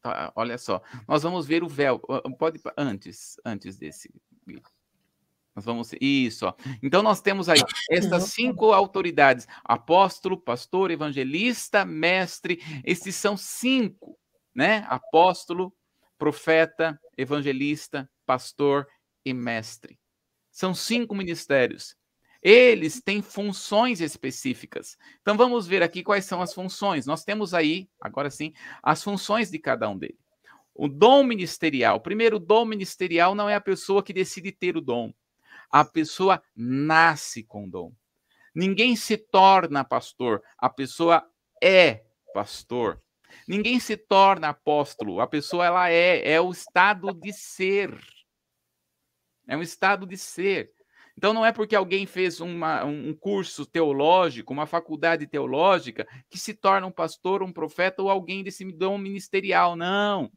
Tá, 0.01 0.31
olha 0.35 0.57
só, 0.57 0.81
nós 1.07 1.23
vamos 1.23 1.45
ver 1.45 1.63
o 1.63 1.67
véu. 1.67 1.99
Pode 2.37 2.59
antes, 2.77 3.35
antes 3.45 3.77
desse. 3.77 4.13
Nós 5.55 5.65
vamos 5.65 5.91
isso. 5.99 6.45
Ó. 6.45 6.53
Então 6.81 7.01
nós 7.01 7.21
temos 7.21 7.49
aí 7.49 7.59
essas 7.89 8.25
cinco 8.25 8.71
autoridades: 8.71 9.47
apóstolo, 9.63 10.37
pastor, 10.37 10.91
evangelista, 10.91 11.85
mestre. 11.85 12.61
Esses 12.85 13.15
são 13.15 13.35
cinco, 13.35 14.17
né? 14.53 14.85
Apóstolo, 14.87 15.73
profeta, 16.17 16.99
evangelista, 17.17 18.09
pastor 18.25 18.87
e 19.25 19.33
mestre. 19.33 19.99
São 20.51 20.73
cinco 20.73 21.15
ministérios. 21.15 21.95
Eles 22.41 23.01
têm 23.01 23.21
funções 23.21 23.99
específicas. 23.99 24.97
Então 25.21 25.35
vamos 25.35 25.67
ver 25.67 25.83
aqui 25.83 26.03
quais 26.03 26.25
são 26.25 26.41
as 26.41 26.53
funções. 26.53 27.05
Nós 27.05 27.23
temos 27.23 27.53
aí, 27.53 27.89
agora 27.99 28.29
sim, 28.29 28.53
as 28.81 29.03
funções 29.03 29.51
de 29.51 29.59
cada 29.59 29.89
um 29.89 29.97
deles. 29.97 30.17
O 30.73 30.87
dom 30.87 31.23
ministerial. 31.23 31.99
Primeiro, 31.99 32.37
o 32.37 32.39
dom 32.39 32.63
ministerial 32.63 33.35
não 33.35 33.49
é 33.49 33.55
a 33.55 33.61
pessoa 33.61 34.01
que 34.01 34.13
decide 34.13 34.51
ter 34.51 34.77
o 34.77 34.81
dom. 34.81 35.13
A 35.69 35.83
pessoa 35.83 36.41
nasce 36.55 37.43
com 37.43 37.65
o 37.65 37.69
dom. 37.69 37.93
Ninguém 38.55 38.95
se 38.95 39.17
torna 39.17 39.83
pastor, 39.83 40.41
a 40.57 40.69
pessoa 40.69 41.29
é 41.61 42.03
pastor. 42.33 43.01
Ninguém 43.47 43.79
se 43.79 43.95
torna 43.97 44.49
apóstolo, 44.49 45.19
a 45.19 45.27
pessoa 45.27 45.65
ela 45.65 45.89
é, 45.89 46.31
é 46.31 46.41
o 46.41 46.51
estado 46.51 47.13
de 47.13 47.33
ser. 47.33 47.97
É 49.47 49.57
um 49.57 49.61
estado 49.61 50.05
de 50.05 50.17
ser. 50.17 50.71
Então 51.17 51.33
não 51.33 51.45
é 51.45 51.51
porque 51.51 51.75
alguém 51.75 52.05
fez 52.05 52.39
uma, 52.39 52.85
um 52.85 53.13
curso 53.13 53.65
teológico, 53.65 54.53
uma 54.53 54.65
faculdade 54.65 55.27
teológica, 55.27 56.07
que 56.29 56.37
se 56.37 56.53
torna 56.53 56.87
um 56.87 56.91
pastor, 56.91 57.43
um 57.43 57.51
profeta 57.51 58.01
ou 58.01 58.09
alguém 58.09 58.41
desse 58.41 58.63
dom 58.71 58.97
ministerial. 58.97 59.75
Não. 59.75 60.31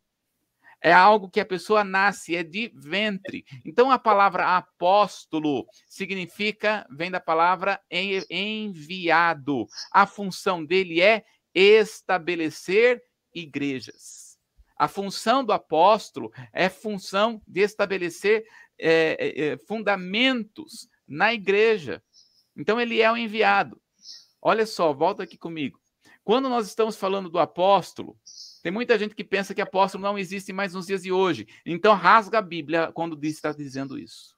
É 0.82 0.93
algo 0.93 1.30
que 1.30 1.38
a 1.38 1.47
pessoa 1.47 1.84
nasce, 1.84 2.34
é 2.34 2.43
de 2.43 2.72
ventre. 2.74 3.45
Então 3.64 3.93
a 3.93 3.99
palavra 3.99 4.57
apóstolo 4.57 5.64
significa, 5.86 6.84
vem 6.90 7.09
da 7.09 7.20
palavra 7.20 7.80
enviado. 8.28 9.68
A 9.93 10.05
função 10.05 10.64
dele 10.64 11.01
é 11.01 11.24
estabelecer 11.55 13.03
igrejas. 13.34 14.38
A 14.76 14.88
função 14.88 15.44
do 15.44 15.53
apóstolo 15.53 16.32
é 16.53 16.68
função 16.68 17.40
de 17.46 17.61
estabelecer 17.61 18.44
é, 18.78 19.16
é, 19.18 19.44
é, 19.46 19.57
fundamentos 19.59 20.88
na 21.07 21.32
igreja. 21.32 22.03
Então 22.57 22.80
ele 22.80 23.00
é 23.00 23.11
o 23.11 23.16
enviado. 23.16 23.80
Olha 24.40 24.66
só, 24.66 24.92
volta 24.92 25.22
aqui 25.22 25.38
comigo. 25.38 25.78
Quando 26.24 26.48
nós 26.48 26.66
estamos 26.66 26.96
falando 26.96 27.28
do 27.28 27.38
apóstolo, 27.38 28.16
tem 28.62 28.70
muita 28.70 28.98
gente 28.98 29.14
que 29.14 29.24
pensa 29.24 29.55
que 29.55 29.61
apóstolo 29.61 30.03
não 30.03 30.18
existe 30.18 30.53
mais 30.53 30.74
nos 30.74 30.86
dias 30.86 31.03
de 31.03 31.12
hoje. 31.12 31.46
Então 31.66 31.94
rasga 31.94 32.38
a 32.38 32.42
Bíblia 32.42 32.92
quando 32.92 33.22
está 33.24 33.53
dizendo 33.53 33.98
isso. 33.98 34.36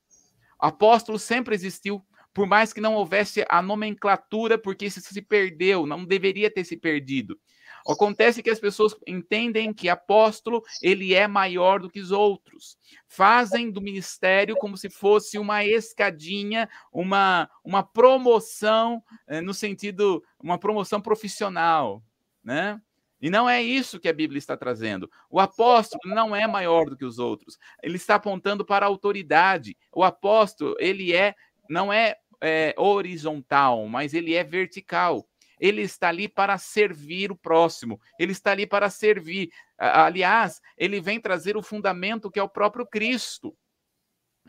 Apóstolo 0.59 1.19
sempre 1.19 1.55
existiu, 1.55 2.03
por 2.35 2.47
mais 2.47 2.72
que 2.72 2.80
não 2.80 2.95
houvesse 2.95 3.45
a 3.49 3.62
nomenclatura, 3.62 4.59
porque 4.59 4.87
isso 4.87 5.01
se 5.01 5.22
perdeu, 5.22 5.87
não 5.87 6.05
deveria 6.05 6.51
ter 6.51 6.64
se 6.64 6.76
perdido. 6.76 7.39
Acontece 7.87 8.43
que 8.43 8.51
as 8.51 8.59
pessoas 8.59 8.97
entendem 9.07 9.72
que 9.72 9.91
apóstolo 9.91 10.62
ele 10.82 11.14
é 11.14 11.28
maior 11.28 11.80
do 11.80 11.91
que 11.91 12.01
os 12.01 12.11
outros. 12.11 12.78
Fazem 13.07 13.70
do 13.70 13.80
ministério 13.80 14.57
como 14.57 14.76
se 14.76 14.89
fosse 14.89 15.39
uma 15.39 15.64
escadinha, 15.64 16.68
uma, 16.91 17.49
uma 17.62 17.82
promoção 17.82 19.03
eh, 19.26 19.43
no 19.43 19.53
sentido 19.53 20.22
uma 20.43 20.59
promoção 20.59 21.01
profissional, 21.01 22.03
né? 22.43 22.80
E 23.20 23.30
não 23.30 23.49
é 23.49 23.62
isso 23.62 24.01
que 24.01 24.09
a 24.09 24.12
Bíblia 24.12 24.39
está 24.39 24.57
trazendo. 24.57 25.11
O 25.30 25.39
apóstolo 25.39 26.14
não 26.14 26.35
é 26.35 26.47
maior 26.47 26.91
do 26.91 26.97
que 26.97 27.05
os 27.05 27.18
outros. 27.18 27.59
Ele 27.82 27.97
está 27.97 28.16
apontando 28.16 28.64
para 28.64 28.85
a 28.85 28.89
autoridade. 28.89 29.76
O 29.93 30.05
apóstolo, 30.05 30.74
ele 30.78 31.14
é 31.14 31.35
não 31.68 31.93
é, 31.93 32.16
é 32.41 32.74
horizontal, 32.76 33.87
mas 33.87 34.14
ele 34.14 34.35
é 34.35 34.45
vertical 34.45 35.28
ele 35.59 35.82
está 35.82 36.09
ali 36.09 36.28
para 36.28 36.59
servir 36.59 37.30
o 37.30 37.37
próximo, 37.37 38.01
ele 38.18 38.32
está 38.32 38.51
ali 38.51 38.66
para 38.66 38.91
servir. 38.91 39.51
Aliás, 39.78 40.61
ele 40.76 41.01
vem 41.01 41.20
trazer 41.20 41.57
o 41.57 41.62
fundamento 41.62 42.30
que 42.30 42.39
é 42.39 42.43
o 42.43 42.49
próprio 42.49 42.87
Cristo, 42.87 43.57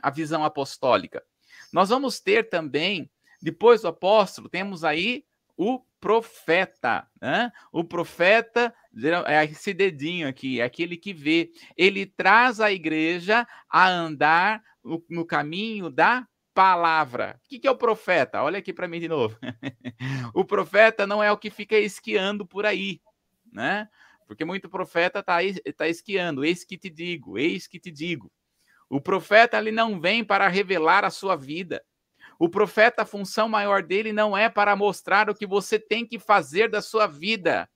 a 0.02 0.10
visão 0.10 0.44
apostólica. 0.44 1.24
Nós 1.72 1.90
vamos 1.90 2.20
ter 2.20 2.50
também, 2.50 3.10
depois 3.42 3.82
do 3.82 3.88
apóstolo, 3.88 4.50
temos 4.50 4.84
aí 4.84 5.24
o 5.58 5.80
profeta. 6.00 7.08
Né? 7.22 7.52
O 7.72 7.84
profeta 7.84 8.74
é 9.28 9.44
esse 9.46 9.74
dedinho 9.74 10.28
aqui, 10.28 10.60
é 10.60 10.64
aquele 10.64 10.98
que 10.98 11.14
vê. 11.14 11.52
Ele 11.78 12.06
traz 12.06 12.60
a 12.60 12.72
igreja 12.72 13.48
a 13.70 13.88
andar 13.88 14.62
no, 14.84 15.04
no 15.10 15.26
caminho 15.26 15.90
da 15.90 16.28
palavra. 16.56 17.40
O 17.44 17.48
que 17.60 17.68
é 17.68 17.70
o 17.70 17.78
profeta? 17.78 18.42
Olha 18.42 18.60
aqui 18.60 18.72
para 18.74 18.88
mim 18.88 19.00
de 19.00 19.10
novo. 19.10 19.38
o 20.34 20.46
profeta 20.46 21.06
não 21.06 21.22
é 21.22 21.30
o 21.30 21.38
que 21.38 21.50
fica 21.50 21.78
esquiando 21.78 22.48
por 22.48 22.66
aí, 22.66 23.02
né? 23.52 23.90
Porque 24.26 24.46
muito 24.46 24.70
profeta 24.70 25.20
está 25.20 25.38
tá 25.78 25.88
esquiando. 25.88 26.46
Eis 26.46 26.64
que 26.64 26.78
te 26.78 26.90
digo, 26.90 27.38
eis 27.38 27.68
que 27.68 27.78
te 27.78 27.92
digo. 27.92 28.32
O 28.90 29.02
profeta 29.02 29.58
ele 29.58 29.72
não 29.72 30.00
vem 30.00 30.24
para 30.24 30.48
revelar 30.48 31.04
a 31.04 31.10
sua 31.10 31.36
vida. 31.36 31.84
O 32.40 32.50
profeta, 32.50 33.02
a 33.02 33.06
função 33.06 33.50
maior 33.50 33.84
dele 33.84 34.14
não 34.14 34.36
é 34.36 34.50
para 34.50 34.76
mostrar 34.76 35.30
o 35.30 35.36
que 35.36 35.46
você 35.46 35.78
tem 35.78 36.06
que 36.06 36.18
fazer 36.18 36.70
da 36.70 36.82
sua 36.82 37.06
vida. 37.06 37.70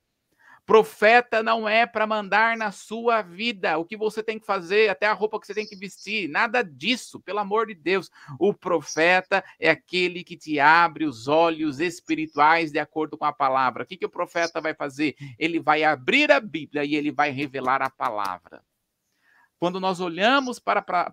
Profeta 0.70 1.42
não 1.42 1.68
é 1.68 1.88
para 1.88 2.06
mandar 2.06 2.56
na 2.56 2.72
sua 2.72 3.24
vida 3.24 3.80
o 3.80 3.84
que 3.84 3.98
você 3.98 4.22
tem 4.22 4.38
que 4.38 4.46
fazer, 4.46 4.88
até 4.88 5.08
a 5.08 5.14
roupa 5.14 5.40
que 5.40 5.48
você 5.48 5.56
tem 5.56 5.66
que 5.66 5.76
vestir, 5.76 6.30
nada 6.30 6.62
disso, 6.64 7.20
pelo 7.20 7.40
amor 7.40 7.66
de 7.66 7.74
Deus. 7.74 8.12
O 8.40 8.54
profeta 8.54 9.44
é 9.60 9.72
aquele 9.72 10.24
que 10.24 10.38
te 10.38 10.60
abre 10.60 11.06
os 11.06 11.28
olhos 11.28 11.80
espirituais 11.80 12.72
de 12.72 12.78
acordo 12.78 13.18
com 13.18 13.26
a 13.26 13.34
palavra. 13.34 13.82
O 13.82 13.86
que, 13.88 13.98
que 13.98 14.06
o 14.06 14.10
profeta 14.10 14.62
vai 14.62 14.76
fazer? 14.76 15.16
Ele 15.40 15.60
vai 15.60 15.84
abrir 15.84 16.32
a 16.32 16.40
Bíblia 16.40 16.86
e 16.86 16.94
ele 16.94 17.12
vai 17.12 17.32
revelar 17.32 17.82
a 17.82 17.90
palavra. 17.90 18.62
Quando 19.60 19.80
nós 19.80 20.00
olhamos 20.00 20.58
para, 20.58 20.82
para, 20.82 21.12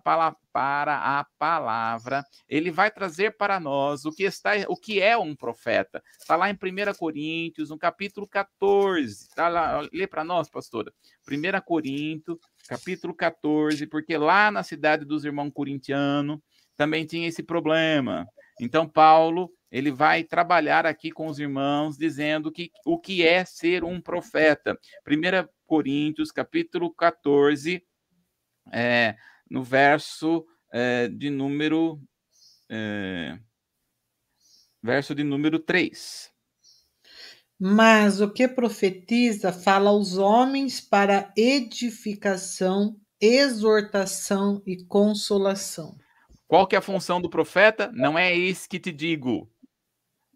para 0.53 1.19
a 1.19 1.25
palavra, 1.37 2.23
ele 2.47 2.71
vai 2.71 2.89
trazer 2.89 3.35
para 3.35 3.59
nós 3.59 4.05
o 4.05 4.11
que 4.11 4.23
está, 4.23 4.51
o 4.69 4.77
que 4.77 5.01
é 5.01 5.17
um 5.17 5.35
profeta. 5.35 6.01
Está 6.17 6.37
lá 6.37 6.49
em 6.49 6.53
1 6.53 6.93
Coríntios, 6.97 7.69
no 7.69 7.77
capítulo 7.77 8.25
14. 8.25 9.27
Tá 9.35 9.49
lá, 9.49 9.81
lê 9.91 10.07
para 10.07 10.23
nós, 10.23 10.49
pastora. 10.49 10.93
1 11.29 11.61
Coríntios, 11.65 12.37
capítulo 12.69 13.13
14, 13.13 13.85
porque 13.85 14.17
lá 14.17 14.49
na 14.49 14.63
cidade 14.63 15.03
dos 15.03 15.25
irmãos 15.25 15.51
corintianos 15.53 16.39
também 16.77 17.05
tinha 17.05 17.27
esse 17.27 17.43
problema. 17.43 18.25
Então, 18.61 18.87
Paulo, 18.87 19.51
ele 19.69 19.91
vai 19.91 20.23
trabalhar 20.23 20.85
aqui 20.85 21.11
com 21.11 21.27
os 21.27 21.37
irmãos, 21.37 21.97
dizendo 21.97 22.49
que 22.51 22.71
o 22.85 22.97
que 22.97 23.27
é 23.27 23.43
ser 23.43 23.83
um 23.83 23.99
profeta. 23.99 24.77
1 25.05 25.47
Coríntios, 25.65 26.31
capítulo 26.31 26.93
14, 26.93 27.83
é, 28.71 29.15
no 29.49 29.63
verso 29.63 30.45
é, 30.71 31.07
de 31.07 31.29
número. 31.29 32.01
É, 32.69 33.37
verso 34.81 35.15
de 35.15 35.23
número 35.23 35.59
3. 35.59 36.31
Mas 37.59 38.21
o 38.21 38.31
que 38.31 38.47
profetiza 38.47 39.51
fala 39.51 39.89
aos 39.89 40.17
homens 40.17 40.79
para 40.79 41.33
edificação, 41.35 42.95
exortação 43.19 44.61
e 44.65 44.83
consolação. 44.85 45.97
Qual 46.47 46.67
que 46.67 46.75
é 46.75 46.79
a 46.79 46.83
função 46.83 47.19
do 47.19 47.29
profeta? 47.29 47.91
Não 47.93 48.17
é 48.17 48.33
isso 48.33 48.69
que 48.69 48.79
te 48.79 48.91
digo. 48.91 49.49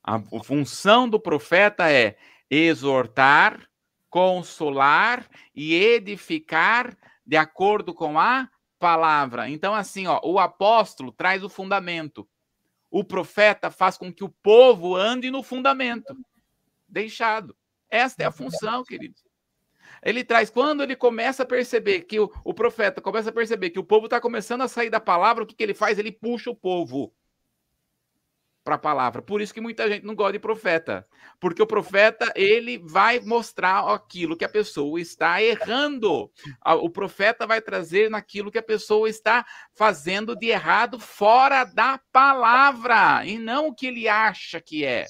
A 0.04 0.20
função 0.44 1.08
do 1.08 1.20
profeta 1.20 1.92
é 1.92 2.18
exortar, 2.50 3.70
consolar 4.10 5.30
e 5.56 5.76
edificar 5.76 6.98
de 7.32 7.38
acordo 7.38 7.94
com 7.94 8.20
a 8.20 8.50
palavra. 8.78 9.50
Então, 9.50 9.74
assim, 9.74 10.06
ó, 10.06 10.20
o 10.22 10.38
apóstolo 10.38 11.14
traz 11.14 11.46
o 11.46 11.48
fundamento. 11.48 12.28
O 12.90 13.06
profeta 13.06 13.72
faz 13.72 13.98
com 13.98 14.12
que 14.12 14.22
o 14.22 14.28
povo 14.28 14.98
ande 14.98 15.32
no 15.32 15.42
fundamento 15.42 16.14
deixado. 16.90 17.56
Esta 17.90 18.24
é 18.24 18.26
a 18.26 18.34
função, 18.34 18.84
querido. 18.84 19.16
Ele 20.04 20.26
traz, 20.26 20.50
quando 20.50 20.84
ele 20.84 20.94
começa 20.94 21.44
a 21.44 21.46
perceber 21.46 22.02
que 22.02 22.20
o, 22.20 22.30
o 22.44 22.54
profeta 22.54 23.00
começa 23.00 23.30
a 23.30 23.34
perceber 23.34 23.70
que 23.70 23.80
o 23.80 23.84
povo 23.84 24.08
está 24.08 24.20
começando 24.20 24.64
a 24.64 24.68
sair 24.68 24.90
da 24.90 25.00
palavra, 25.00 25.46
o 25.46 25.48
que, 25.48 25.56
que 25.56 25.64
ele 25.64 25.74
faz? 25.74 25.98
Ele 25.98 26.12
puxa 26.12 26.50
o 26.50 26.56
povo 26.56 27.14
para 28.64 28.76
a 28.76 28.80
palavra. 28.80 29.22
Por 29.22 29.42
isso 29.42 29.54
que 29.54 29.62
muita 29.62 29.90
gente 29.90 30.06
não 30.06 30.16
gosta 30.16 30.34
de 30.34 30.40
profeta. 30.40 31.08
Porque 31.40 31.62
o 31.62 31.68
profeta, 31.68 32.32
ele 32.36 32.78
vai 32.78 33.20
mostrar 33.20 33.92
aquilo 33.92 34.38
que 34.38 34.46
a 34.46 34.50
pessoa 34.50 35.00
está 35.00 35.42
errando. 35.42 36.32
O 36.66 36.90
profeta 36.90 37.48
vai 37.48 37.62
trazer 37.62 38.10
naquilo 38.10 38.52
que 38.52 38.60
a 38.60 38.64
pessoa 38.64 39.10
está 39.10 39.46
fazendo 39.74 40.36
de 40.36 40.48
errado 40.48 41.00
fora 41.00 41.64
da 41.64 42.00
palavra, 42.12 43.26
e 43.26 43.38
não 43.38 43.68
o 43.68 43.76
que 43.76 43.88
ele 43.88 44.08
acha 44.08 44.62
que 44.62 44.86
é. 44.86 45.06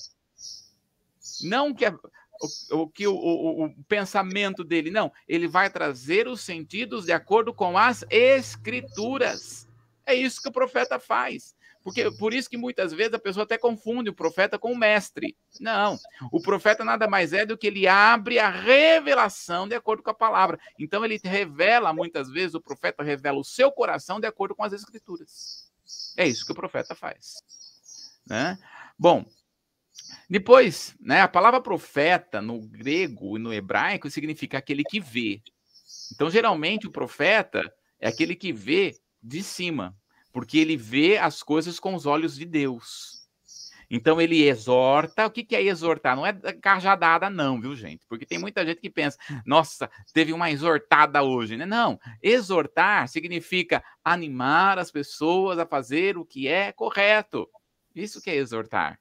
Não 1.43 1.74
que 1.74 1.86
o, 1.88 2.82
o, 2.82 2.88
que 2.88 3.08
o, 3.08 3.14
o, 3.14 3.66
o, 3.66 3.84
pensamento 3.86 4.64
dele, 4.64 4.89
não. 4.89 5.12
Ele 5.28 5.47
vai 5.47 5.70
trazer 5.70 6.28
os 6.28 6.41
sentidos 6.41 7.06
de 7.06 7.12
acordo 7.12 7.54
com 7.54 7.78
as 7.78 8.06
escrituras. 8.10 9.68
É 10.06 10.14
isso 10.14 10.41
que 10.41 10.49
o 10.49 10.54
profeta 10.54 10.99
faz. 10.99 11.56
Porque 11.84 12.12
por 12.12 12.34
isso 12.34 12.50
que 12.50 12.58
muitas 12.58 12.94
vezes 12.94 13.14
a 13.14 13.20
pessoa 13.20 13.44
até 13.44 13.58
confunde 13.58 14.10
o 14.10 14.14
profeta 14.14 14.60
com 14.60 14.72
o 14.72 14.78
mestre. 14.78 15.36
Não, 15.60 15.98
o 16.32 16.42
profeta 16.42 16.84
nada 16.84 17.08
mais 17.08 17.34
é 17.34 17.46
do 17.46 17.58
que 17.58 17.68
ele 17.68 17.88
abre 17.88 18.40
a 18.40 18.50
revelação 18.50 19.68
de 19.68 19.76
acordo 19.76 20.04
com 20.04 20.10
a 20.10 20.14
palavra. 20.14 20.60
Então 20.78 21.04
ele 21.04 21.20
revela 21.24 21.94
muitas 21.94 22.30
vezes 22.30 22.54
o 22.54 22.62
profeta 22.62 23.04
revela 23.04 23.40
o 23.40 23.44
seu 23.44 23.72
coração 23.72 24.20
de 24.20 24.28
acordo 24.28 24.56
com 24.56 24.64
as 24.64 24.74
escrituras. 24.74 25.72
É 26.18 26.28
isso 26.28 26.46
que 26.46 26.52
o 26.52 26.56
profeta 26.56 26.94
faz, 26.94 27.38
né? 28.28 28.58
Bom, 28.98 29.26
depois, 30.30 30.96
né, 31.00 31.22
a 31.22 31.28
palavra 31.28 31.60
profeta 31.60 32.42
no 32.42 32.62
grego 32.62 33.38
e 33.38 33.40
no 33.40 33.54
hebraico 33.54 34.10
significa 34.10 34.58
aquele 34.58 34.84
que 34.84 35.00
vê. 35.00 35.42
Então, 36.14 36.30
geralmente, 36.30 36.88
o 36.88 36.92
profeta 36.92 37.62
é 38.00 38.08
aquele 38.08 38.36
que 38.36 38.52
vê 38.52 38.96
de 39.22 39.44
cima, 39.44 39.96
porque 40.32 40.58
ele 40.58 40.78
vê 40.78 41.18
as 41.18 41.44
coisas 41.44 41.80
com 41.80 41.96
os 41.96 42.06
olhos 42.06 42.36
de 42.36 42.46
Deus. 42.46 43.22
Então 43.94 44.22
ele 44.22 44.48
exorta. 44.48 45.26
O 45.26 45.30
que, 45.30 45.54
é 45.54 45.62
exortar? 45.64 46.16
Não 46.16 46.26
é 46.26 46.32
cajadada, 46.62 47.30
não, 47.30 47.60
viu, 47.60 47.76
gente? 47.76 48.06
Porque 48.08 48.26
tem 48.26 48.40
muita 48.40 48.66
gente 48.66 48.80
que 48.80 48.90
pensa, 48.90 49.18
nossa, 49.46 49.92
teve 50.14 50.32
uma 50.32 50.50
exortada 50.50 51.22
hoje, 51.22 51.58
né? 51.58 51.66
Não. 51.66 52.00
Exortar 52.24 53.10
significa 53.10 53.84
animar 54.02 54.80
as 54.80 54.90
pessoas 54.90 55.60
a 55.60 55.66
fazer 55.66 56.18
o 56.18 56.24
que 56.24 56.48
é 56.48 56.72
correto. 56.72 57.50
Isso 57.94 58.22
que 58.22 58.30
é 58.30 58.36
exortar. 58.36 59.01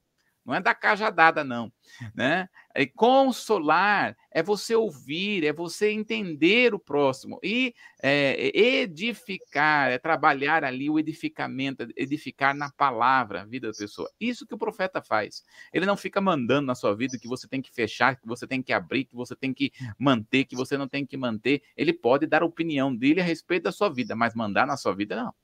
Não 0.50 0.56
é 0.56 0.60
da 0.60 0.74
cajadada, 0.74 1.44
não. 1.44 1.72
Né? 2.14 2.48
É 2.74 2.84
consolar 2.84 4.16
é 4.30 4.42
você 4.42 4.74
ouvir, 4.74 5.44
é 5.44 5.52
você 5.52 5.90
entender 5.90 6.72
o 6.72 6.78
próximo. 6.78 7.38
E 7.42 7.74
é, 8.02 8.56
edificar, 8.56 9.90
é 9.90 9.98
trabalhar 9.98 10.64
ali 10.64 10.88
o 10.88 10.98
edificamento, 10.98 11.88
edificar 11.96 12.54
na 12.54 12.70
palavra 12.70 13.42
a 13.42 13.44
vida 13.44 13.70
da 13.70 13.76
pessoa. 13.76 14.08
Isso 14.20 14.46
que 14.46 14.54
o 14.54 14.58
profeta 14.58 15.02
faz. 15.02 15.42
Ele 15.72 15.84
não 15.84 15.96
fica 15.96 16.20
mandando 16.20 16.66
na 16.66 16.74
sua 16.74 16.94
vida 16.94 17.18
que 17.18 17.28
você 17.28 17.48
tem 17.48 17.60
que 17.60 17.72
fechar, 17.72 18.16
que 18.16 18.26
você 18.26 18.46
tem 18.46 18.62
que 18.62 18.72
abrir, 18.72 19.04
que 19.04 19.14
você 19.14 19.34
tem 19.34 19.52
que 19.52 19.72
manter, 19.98 20.44
que 20.44 20.56
você 20.56 20.78
não 20.78 20.88
tem 20.88 21.04
que 21.04 21.16
manter. 21.16 21.62
Ele 21.76 21.92
pode 21.92 22.26
dar 22.26 22.42
a 22.42 22.46
opinião 22.46 22.94
dele 22.94 23.20
a 23.20 23.24
respeito 23.24 23.64
da 23.64 23.72
sua 23.72 23.88
vida, 23.88 24.14
mas 24.14 24.34
mandar 24.34 24.66
na 24.66 24.76
sua 24.76 24.94
vida, 24.94 25.16
não. 25.16 25.34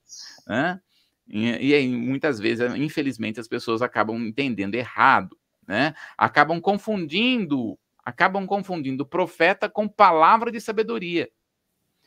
Né? 0.47 0.81
E, 1.29 1.75
aí, 1.75 1.89
muitas 1.89 2.39
vezes, 2.39 2.75
infelizmente, 2.77 3.41
as 3.41 3.49
pessoas 3.49 3.83
acabam 3.83 4.17
entendendo 4.17 4.77
errado, 4.77 5.37
né? 5.67 5.95
Acabam 6.17 6.61
confundindo, 6.61 7.77
acabam 8.05 8.47
confundindo 8.47 9.05
profeta 9.05 9.69
com 9.69 9.89
palavra 9.89 10.53
de 10.53 10.61
sabedoria. 10.61 11.29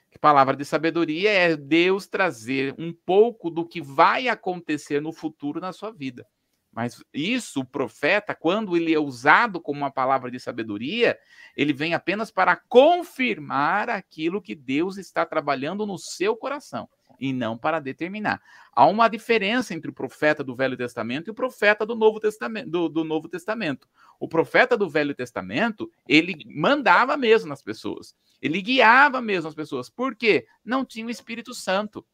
Que 0.10 0.18
palavra 0.18 0.56
de 0.56 0.64
sabedoria 0.64 1.30
é 1.30 1.56
Deus 1.56 2.08
trazer 2.08 2.74
um 2.78 2.94
pouco 2.94 3.50
do 3.50 3.68
que 3.68 3.82
vai 3.82 4.30
acontecer 4.30 5.02
no 5.02 5.12
futuro 5.12 5.60
na 5.60 5.74
sua 5.74 5.92
vida. 5.92 6.26
Mas 6.72 7.04
isso, 7.14 7.62
o 7.62 7.66
profeta, 7.66 8.34
quando 8.34 8.78
ele 8.78 8.94
é 8.94 9.00
usado 9.00 9.60
como 9.60 9.80
uma 9.80 9.92
palavra 9.92 10.32
de 10.32 10.40
sabedoria, 10.40 11.18
ele 11.58 11.74
vem 11.74 11.94
apenas 11.94 12.32
para 12.32 12.56
confirmar 12.56 13.90
aquilo 13.90 14.42
que 14.42 14.56
Deus 14.56 14.98
está 14.98 15.26
trabalhando 15.26 15.86
no 15.86 15.98
seu 15.98 16.38
coração 16.38 16.88
e 17.20 17.34
não 17.34 17.58
para 17.58 17.80
determinar. 17.80 18.42
Há 18.72 18.86
uma 18.86 19.08
diferença 19.08 19.74
entre 19.74 19.92
o 19.92 19.94
profeta 19.94 20.44
do 20.44 20.56
Velho 20.56 20.78
Testamento 20.78 21.28
e 21.28 21.32
o 21.32 21.34
profeta 21.34 21.86
do 21.86 21.96
Novo 21.96 22.20
Testamento. 22.20 22.70
Do, 22.70 22.90
do 22.90 23.04
Novo 23.04 23.28
Testamento. 23.28 23.88
O 24.20 24.28
profeta 24.28 24.78
do 24.78 24.90
Velho 24.90 25.14
Testamento, 25.14 25.92
ele 26.08 26.36
mandava 26.48 27.18
mesmo 27.18 27.50
nas 27.50 27.62
pessoas. 27.62 28.16
Ele 28.42 28.62
guiava 28.62 29.22
mesmo 29.22 29.50
as 29.50 29.56
pessoas. 29.56 29.90
Por 29.90 30.16
quê? 30.16 30.48
Não 30.64 30.86
tinha 30.86 31.06
o 31.06 31.12
Espírito 31.12 31.54
Santo. 31.54 32.06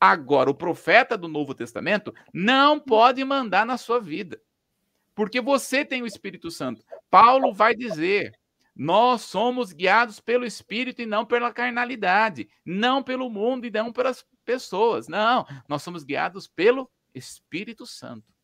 Agora, 0.00 0.50
o 0.50 0.54
profeta 0.54 1.16
do 1.16 1.28
Novo 1.28 1.54
Testamento 1.54 2.14
não 2.32 2.78
pode 2.78 3.24
mandar 3.24 3.64
na 3.64 3.78
sua 3.78 4.00
vida. 4.00 4.40
Porque 5.14 5.40
você 5.40 5.84
tem 5.84 6.02
o 6.02 6.06
Espírito 6.06 6.50
Santo. 6.50 6.84
Paulo 7.10 7.54
vai 7.54 7.74
dizer 7.74 8.32
nós 8.76 9.22
somos 9.22 9.72
guiados 9.72 10.18
pelo 10.18 10.44
Espírito 10.44 11.00
e 11.00 11.06
não 11.06 11.24
pela 11.24 11.52
carnalidade, 11.52 12.48
não 12.64 13.02
pelo 13.02 13.30
mundo 13.30 13.66
e 13.66 13.70
não 13.70 13.92
pelas 13.92 14.26
pessoas. 14.44 15.08
Não, 15.08 15.46
nós 15.68 15.82
somos 15.82 16.04
guiados 16.04 16.46
pelo 16.46 16.90
Espírito 17.14 17.86
Santo. 17.86 18.34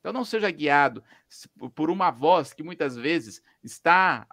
Então 0.00 0.12
não 0.12 0.24
seja 0.24 0.50
guiado 0.50 1.02
por 1.74 1.90
uma 1.90 2.10
voz 2.10 2.52
que 2.52 2.62
muitas 2.62 2.96
vezes 2.96 3.42
está 3.62 4.26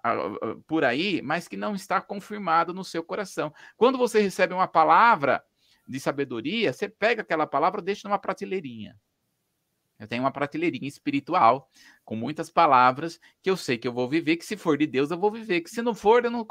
por 0.68 0.84
aí, 0.84 1.22
mas 1.22 1.48
que 1.48 1.58
não 1.58 1.76
está 1.76 2.00
confirmada 2.00 2.72
no 2.72 2.84
seu 2.84 3.04
coração. 3.04 3.54
Quando 3.76 3.98
você 3.98 4.22
recebe 4.22 4.54
uma 4.54 4.68
palavra 4.68 5.44
de 5.88 6.00
sabedoria, 6.00 6.72
você 6.72 6.88
pega 6.88 7.22
aquela 7.24 7.48
palavra 7.48 7.82
deixa 7.82 8.08
numa 8.08 8.20
prateleirinha. 8.20 9.00
Eu 9.98 10.08
tenho 10.08 10.24
uma 10.24 10.32
prateleirinha 10.32 10.88
espiritual 10.88 11.70
com 12.04 12.16
muitas 12.16 12.50
palavras 12.50 13.20
que 13.42 13.50
eu 13.50 13.56
sei 13.56 13.78
que 13.78 13.88
eu 13.88 13.94
vou 13.94 14.10
viver, 14.10 14.36
que 14.36 14.46
se 14.46 14.58
for 14.58 14.78
de 14.78 14.86
Deus 14.86 15.10
eu 15.10 15.18
vou 15.18 15.32
viver, 15.32 15.62
que 15.62 15.70
se 15.70 15.82
não 15.82 15.96
for 15.96 16.26
eu 16.26 16.32
não, 16.32 16.46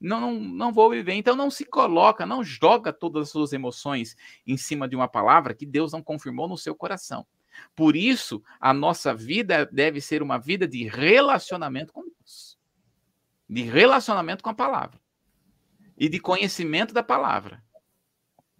não, 0.00 0.34
não, 0.34 0.72
vou 0.72 0.88
viver. 0.90 1.14
Então 1.14 1.34
não 1.34 1.50
se 1.50 1.64
coloca, 1.64 2.24
não 2.24 2.44
joga 2.44 2.92
todas 2.92 3.24
as 3.24 3.30
suas 3.30 3.52
emoções 3.52 4.16
em 4.46 4.56
cima 4.56 4.88
de 4.88 4.94
uma 4.94 5.08
palavra 5.08 5.54
que 5.54 5.66
Deus 5.66 5.92
não 5.92 6.02
confirmou 6.02 6.46
no 6.46 6.56
seu 6.56 6.74
coração. 6.74 7.26
Por 7.74 7.96
isso, 7.96 8.42
a 8.60 8.72
nossa 8.72 9.14
vida 9.14 9.66
deve 9.66 10.00
ser 10.00 10.22
uma 10.22 10.38
vida 10.38 10.66
de 10.66 10.84
relacionamento 10.84 11.92
com 11.92 12.02
Deus, 12.02 12.58
de 13.48 13.62
relacionamento 13.62 14.42
com 14.42 14.50
a 14.50 14.54
palavra 14.54 15.00
e 15.96 16.08
de 16.08 16.18
conhecimento 16.18 16.94
da 16.94 17.02
palavra. 17.02 17.62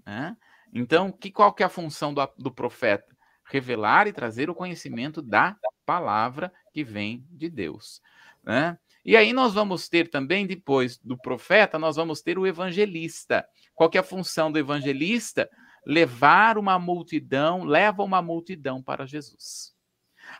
Né? 0.05 0.37
Então, 0.73 1.11
que, 1.11 1.31
qual 1.31 1.53
que 1.53 1.63
é 1.63 1.67
a 1.67 1.71
função 1.71 2.13
do, 2.13 2.29
do 2.37 2.51
profeta? 2.53 3.14
Revelar 3.47 4.07
e 4.07 4.13
trazer 4.13 4.49
o 4.49 4.55
conhecimento 4.55 5.21
da 5.21 5.57
palavra 5.85 6.53
que 6.73 6.83
vem 6.83 7.27
de 7.31 7.49
Deus. 7.49 8.01
Né? 8.43 8.79
E 9.05 9.17
aí 9.17 9.33
nós 9.33 9.53
vamos 9.53 9.89
ter 9.89 10.09
também, 10.09 10.47
depois 10.47 10.99
do 10.99 11.17
profeta, 11.17 11.79
nós 11.79 11.97
vamos 11.97 12.23
ter 12.23 12.39
o 12.39 12.47
evangelista. 12.47 13.47
Qual 13.75 13.91
é 13.93 13.99
a 13.99 14.03
função 14.03 14.51
do 14.51 14.59
evangelista? 14.59 15.49
Levar 15.87 16.57
uma 16.57 16.79
multidão, 16.79 17.65
leva 17.65 18.03
uma 18.03 18.23
multidão 18.23 18.83
para 18.83 19.07
Jesus. 19.07 19.75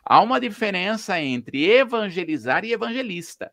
Há 0.03 0.19
uma 0.21 0.39
diferença 0.39 1.21
entre 1.21 1.63
evangelizar 1.69 2.65
e 2.65 2.73
evangelista. 2.73 3.51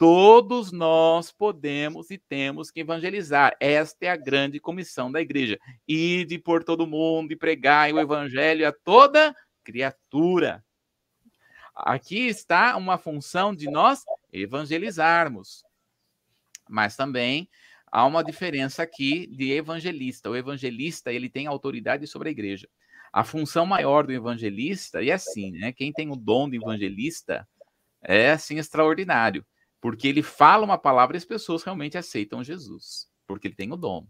Todos 0.00 0.72
nós 0.72 1.30
podemos 1.30 2.10
e 2.10 2.16
temos 2.16 2.70
que 2.70 2.80
evangelizar. 2.80 3.54
Esta 3.60 4.06
é 4.06 4.08
a 4.08 4.16
grande 4.16 4.58
comissão 4.58 5.12
da 5.12 5.20
igreja. 5.20 5.58
Ide 5.86 6.38
por 6.38 6.64
todo 6.64 6.86
mundo 6.86 7.32
e 7.32 7.36
pregai 7.36 7.92
o 7.92 8.00
evangelho 8.00 8.66
a 8.66 8.72
toda 8.72 9.36
criatura. 9.62 10.64
Aqui 11.76 12.28
está 12.28 12.78
uma 12.78 12.96
função 12.96 13.54
de 13.54 13.70
nós 13.70 14.02
evangelizarmos. 14.32 15.62
Mas 16.66 16.96
também 16.96 17.46
há 17.92 18.06
uma 18.06 18.24
diferença 18.24 18.82
aqui 18.82 19.26
de 19.26 19.52
evangelista. 19.52 20.30
O 20.30 20.36
evangelista, 20.36 21.12
ele 21.12 21.28
tem 21.28 21.46
autoridade 21.46 22.06
sobre 22.06 22.30
a 22.30 22.32
igreja. 22.32 22.66
A 23.12 23.22
função 23.22 23.66
maior 23.66 24.06
do 24.06 24.12
evangelista, 24.14 25.02
e 25.02 25.10
é 25.10 25.12
assim, 25.12 25.50
né? 25.50 25.72
Quem 25.72 25.92
tem 25.92 26.10
o 26.10 26.16
dom 26.16 26.48
do 26.48 26.56
evangelista 26.56 27.46
é 28.02 28.30
assim 28.30 28.56
extraordinário, 28.56 29.44
porque 29.80 30.08
ele 30.08 30.22
fala 30.22 30.64
uma 30.64 30.78
palavra 30.78 31.16
e 31.16 31.18
as 31.18 31.24
pessoas 31.24 31.62
realmente 31.62 31.96
aceitam 31.96 32.44
Jesus, 32.44 33.08
porque 33.26 33.48
ele 33.48 33.54
tem 33.54 33.72
o 33.72 33.76
dom. 33.76 34.06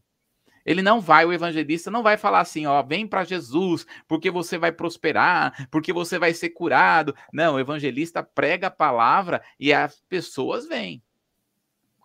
Ele 0.65 0.83
não 0.83 1.01
vai, 1.01 1.25
o 1.25 1.33
evangelista 1.33 1.91
não 1.91 2.03
vai 2.03 2.17
falar 2.17 2.41
assim, 2.41 2.67
ó, 2.67 2.83
vem 2.83 3.07
para 3.07 3.25
Jesus, 3.25 3.87
porque 4.07 4.31
você 4.31 4.59
vai 4.59 4.71
prosperar, 4.71 5.69
porque 5.71 5.93
você 5.93 6.19
vai 6.19 6.35
ser 6.35 6.51
curado. 6.51 7.15
Não, 7.33 7.55
o 7.55 7.61
evangelista 7.61 8.23
prega 8.23 8.67
a 8.67 8.71
palavra 8.71 9.43
e 9.59 9.73
as 9.73 10.01
pessoas 10.09 10.67
vêm. 10.67 11.03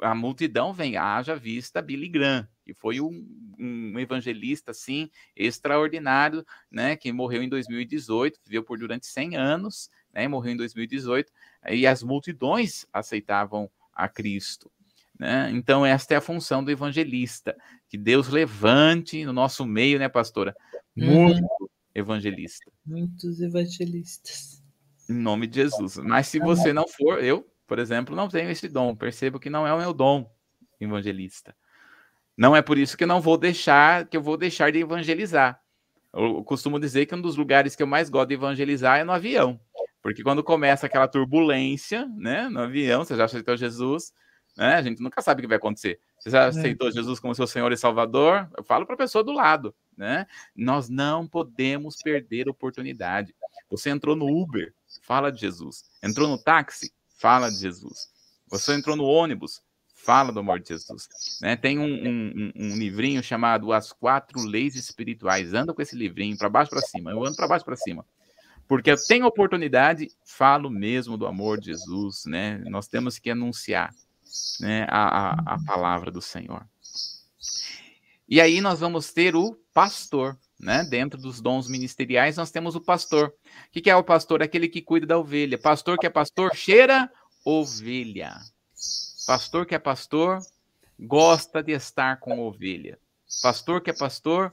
A 0.02 0.14
multidão 0.14 0.74
vem, 0.74 0.98
haja 0.98 1.36
vista 1.36 1.82
Billy 1.82 2.08
Graham, 2.08 2.48
que 2.66 2.74
foi 2.74 3.00
um, 3.00 3.56
um, 3.60 4.00
evangelista 4.00 4.72
assim 4.72 5.10
extraordinário, 5.36 6.46
né, 6.70 6.96
que 6.96 7.12
morreu 7.14 7.42
em 7.42 7.50
2018, 7.50 8.40
viveu 8.46 8.64
por 8.64 8.78
durante 8.78 9.06
100 9.06 9.38
anos, 9.38 9.90
né, 10.16 10.28
morreu 10.28 10.54
em 10.54 10.58
2018, 10.58 11.32
e 11.70 11.86
as 11.86 12.02
multidões 12.02 12.86
aceitavam 12.94 13.70
a 13.94 14.08
Cristo. 14.08 14.72
Né? 15.20 15.52
Então, 15.54 15.86
esta 15.86 16.14
é 16.14 16.18
a 16.18 16.22
função 16.22 16.64
do 16.64 16.72
evangelista, 16.72 17.56
que 17.90 17.98
Deus 17.98 18.30
levante 18.30 19.26
no 19.26 19.34
nosso 19.34 19.66
meio, 19.66 20.00
né, 20.00 20.10
pastora? 20.10 20.56
Muito 20.96 21.42
uhum. 21.42 21.68
evangelista. 21.94 22.72
Muitos 22.86 23.42
evangelistas. 23.42 24.64
Em 25.10 25.14
nome 25.14 25.48
de 25.48 25.56
Jesus. 25.56 25.98
Mas 25.98 26.28
se 26.28 26.40
você 26.40 26.74
não 26.74 26.88
for, 26.88 27.24
eu, 27.24 27.48
por 27.68 27.80
exemplo, 27.80 28.16
não 28.16 28.28
tenho 28.28 28.50
esse 28.50 28.68
dom. 28.68 28.96
Percebo 28.96 29.40
que 29.40 29.50
não 29.50 29.68
é 29.68 29.74
o 29.74 29.78
meu 29.78 29.94
dom 29.94 30.30
evangelista. 30.80 31.56
Não 32.38 32.56
é 32.56 32.62
por 32.62 32.78
isso 32.78 32.98
que 32.98 33.04
eu 33.04 33.08
não 33.08 33.22
vou 33.22 33.38
deixar, 33.38 34.08
que 34.08 34.18
eu 34.18 34.22
vou 34.22 34.36
deixar 34.36 34.72
de 34.72 34.80
evangelizar. 34.80 35.62
Eu 36.14 36.44
costumo 36.44 36.80
dizer 36.80 37.06
que 37.06 37.16
um 37.16 37.22
dos 37.22 37.36
lugares 37.36 37.76
que 37.76 37.84
eu 37.84 37.88
mais 37.88 38.10
gosto 38.10 38.30
de 38.30 38.36
evangelizar 38.36 39.00
é 39.00 39.04
no 39.04 39.12
avião. 39.12 39.60
Porque 40.06 40.22
quando 40.22 40.44
começa 40.44 40.86
aquela 40.86 41.08
turbulência, 41.08 42.06
né, 42.16 42.48
no 42.48 42.60
avião, 42.60 43.04
você 43.04 43.16
já 43.16 43.26
aceitou 43.26 43.58
Jesus, 43.58 44.14
né? 44.56 44.76
A 44.76 44.82
gente 44.84 45.02
nunca 45.02 45.20
sabe 45.20 45.40
o 45.40 45.42
que 45.42 45.48
vai 45.48 45.58
acontecer. 45.58 46.00
Você 46.20 46.30
já 46.30 46.44
é. 46.44 46.48
aceitou 46.50 46.92
Jesus 46.92 47.20
como 47.20 47.34
seu 47.34 47.48
Senhor 47.48 47.72
e 47.72 47.78
Salvador? 47.78 48.48
Eu 48.56 48.64
falo 48.64 48.86
para 48.86 48.94
a 48.94 49.00
pessoa 49.00 49.24
do 49.24 49.32
lado, 49.32 49.74
né? 49.98 50.28
Nós 50.56 50.90
não 50.90 51.28
podemos 51.28 51.96
perder 52.04 52.48
oportunidade. 52.48 53.34
Você 53.68 53.90
entrou 53.90 54.16
no 54.16 54.28
Uber, 54.28 54.72
fala 55.02 55.32
de 55.32 55.42
Jesus. 55.42 55.86
Entrou 56.04 56.28
no 56.28 56.38
táxi, 56.38 56.94
fala 57.18 57.50
de 57.50 57.58
Jesus. 57.58 58.08
Você 58.48 58.76
entrou 58.76 58.96
no 58.96 59.06
ônibus, 59.06 59.60
fala 59.96 60.32
do 60.32 60.40
amor 60.40 60.60
de 60.60 60.68
Jesus. 60.68 61.10
Né? 61.42 61.56
Tem 61.56 61.80
um, 61.80 61.84
um, 61.84 62.52
um, 62.56 62.78
livrinho 62.78 63.24
chamado 63.24 63.74
As 63.74 63.92
Quatro 63.92 64.40
Leis 64.40 64.76
Espirituais. 64.76 65.52
Anda 65.52 65.74
com 65.74 65.82
esse 65.82 65.96
livrinho 65.96 66.38
para 66.38 66.48
baixo 66.48 66.70
para 66.70 66.82
cima. 66.82 67.10
Eu 67.10 67.26
ando 67.26 67.36
para 67.36 67.48
baixo 67.48 67.66
para 67.66 67.76
cima. 67.76 68.06
Porque 68.68 68.92
eu 68.92 68.98
tenho 68.98 69.26
oportunidade, 69.26 70.10
falo 70.26 70.70
mesmo 70.70 71.18
do 71.18 71.28
amor 71.28 71.60
de 71.60 71.68
Jesus, 71.68 72.26
né? 72.26 72.58
Nós 72.66 72.88
temos 72.88 73.20
que 73.20 73.30
anunciar 73.30 73.94
né, 74.60 74.86
a, 74.90 75.30
a, 75.30 75.56
a 75.56 75.64
palavra 75.66 76.12
do 76.12 76.22
Senhor. 76.22 76.66
E 78.28 78.42
aí 78.42 78.60
nós 78.60 78.80
vamos 78.80 79.14
ter 79.14 79.36
o 79.36 79.56
pastor, 79.72 80.38
né? 80.60 80.84
Dentro 80.84 81.20
dos 81.20 81.40
dons 81.40 81.70
ministeriais, 81.70 82.38
nós 82.38 82.50
temos 82.50 82.76
o 82.76 82.82
pastor. 82.82 83.28
O 83.28 83.72
que, 83.72 83.82
que 83.82 83.90
é 83.90 83.96
o 83.96 84.04
pastor? 84.04 84.42
Aquele 84.42 84.68
que 84.68 84.82
cuida 84.82 85.06
da 85.06 85.18
ovelha. 85.18 85.60
Pastor 85.60 85.98
que 85.98 86.08
é 86.08 86.10
pastor, 86.10 86.56
cheira 86.56 87.12
ovelha. 87.46 88.36
Pastor 89.28 89.66
que 89.66 89.76
é 89.76 89.80
pastor, 89.80 90.40
gosta 91.00 91.62
de 91.62 91.72
estar 91.72 92.20
com 92.20 92.40
ovelha. 92.40 92.98
Pastor 93.44 93.82
que 93.82 93.92
é 93.92 93.94
pastor, 93.94 94.52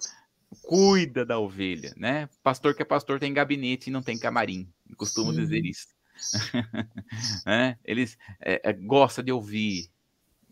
cuida 0.60 1.24
da 1.24 1.38
ovelha, 1.38 1.92
né? 1.96 2.28
Pastor 2.42 2.74
que 2.74 2.82
é 2.82 2.84
pastor 2.84 3.18
tem 3.18 3.32
gabinete 3.32 3.88
e 3.88 3.92
não 3.92 4.02
tem 4.02 4.18
camarim. 4.18 4.68
costumo 4.96 5.32
dizer 5.32 5.64
isso. 5.64 5.88
né? 7.46 7.78
Eles 7.84 8.16
é, 8.40 8.60
é, 8.62 8.72
gosta 8.72 9.22
de 9.22 9.32
ouvir, 9.32 9.90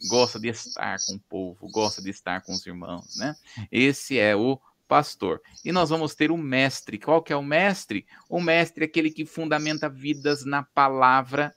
gosta 0.09 0.39
de 0.41 0.49
estar 0.49 0.99
com 1.07 1.15
o 1.15 1.21
povo, 1.21 1.69
gosta 1.69 2.03
de 2.03 2.11
estar 2.11 2.41
com 2.41 2.53
os 2.53 2.67
irmãos, 2.67 3.17
né? 3.17 3.37
Esse 3.71 4.19
é 4.19 4.35
o 4.35 4.61
pastor. 4.89 5.41
E 5.65 5.71
nós 5.71 5.91
vamos 5.91 6.15
ter 6.15 6.31
o 6.33 6.37
mestre. 6.37 6.99
Qual 6.99 7.23
que 7.23 7.33
é 7.33 7.37
o 7.37 7.43
mestre? 7.43 8.07
O 8.29 8.41
mestre 8.41 8.85
é 8.85 8.87
aquele 8.87 9.11
que 9.11 9.25
fundamenta 9.25 9.89
vidas 9.89 10.45
na 10.45 10.65
palavra 10.65 11.55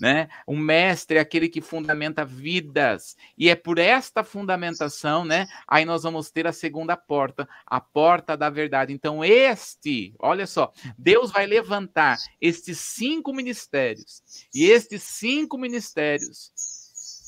né? 0.00 0.28
O 0.46 0.56
mestre 0.56 1.18
é 1.18 1.20
aquele 1.20 1.48
que 1.48 1.60
fundamenta 1.60 2.24
vidas, 2.24 3.16
e 3.36 3.48
é 3.48 3.54
por 3.54 3.78
esta 3.78 4.24
fundamentação, 4.24 5.24
né? 5.24 5.46
Aí 5.66 5.84
nós 5.84 6.02
vamos 6.02 6.30
ter 6.30 6.46
a 6.46 6.52
segunda 6.52 6.96
porta, 6.96 7.48
a 7.66 7.80
porta 7.80 8.36
da 8.36 8.50
verdade. 8.50 8.92
Então, 8.92 9.24
este, 9.24 10.14
olha 10.18 10.46
só, 10.46 10.72
Deus 10.98 11.30
vai 11.30 11.46
levantar 11.46 12.18
estes 12.40 12.78
cinco 12.78 13.32
ministérios, 13.32 14.22
e 14.54 14.64
estes 14.64 15.02
cinco 15.02 15.58
ministérios 15.58 16.52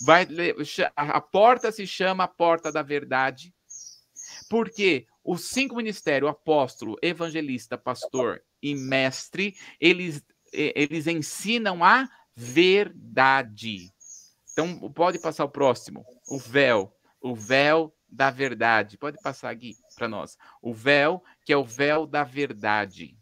vai 0.05 0.27
a 0.95 1.21
porta 1.21 1.73
se 1.73 1.87
chama 1.87 2.25
a 2.25 2.29
porta 2.29 2.71
da 2.71 2.83
verdade, 2.83 3.55
porque 4.49 5.07
os 5.25 5.45
cinco 5.47 5.77
ministérios, 5.77 6.31
apóstolo, 6.31 6.97
evangelista, 7.03 7.77
pastor 7.77 8.43
e 8.63 8.75
mestre, 8.75 9.57
eles 9.81 10.23
eles 10.53 11.07
ensinam 11.07 11.83
a 11.85 12.09
verdade. 12.37 13.91
Então, 14.53 14.79
pode 14.93 15.19
passar 15.19 15.45
o 15.45 15.51
próximo. 15.51 16.05
O 16.29 16.39
véu. 16.39 16.95
O 17.21 17.35
véu 17.35 17.95
da 18.09 18.31
verdade. 18.31 18.99
Pode 18.99 19.19
passar 19.23 19.51
aqui 19.51 19.75
para 19.95 20.07
nós. 20.07 20.37
O 20.63 20.73
véu, 20.73 21.25
que 21.45 21.53
é 21.53 21.57
o 21.57 21.65
véu 21.65 22.07
da 22.07 22.23
verdade. 22.23 23.17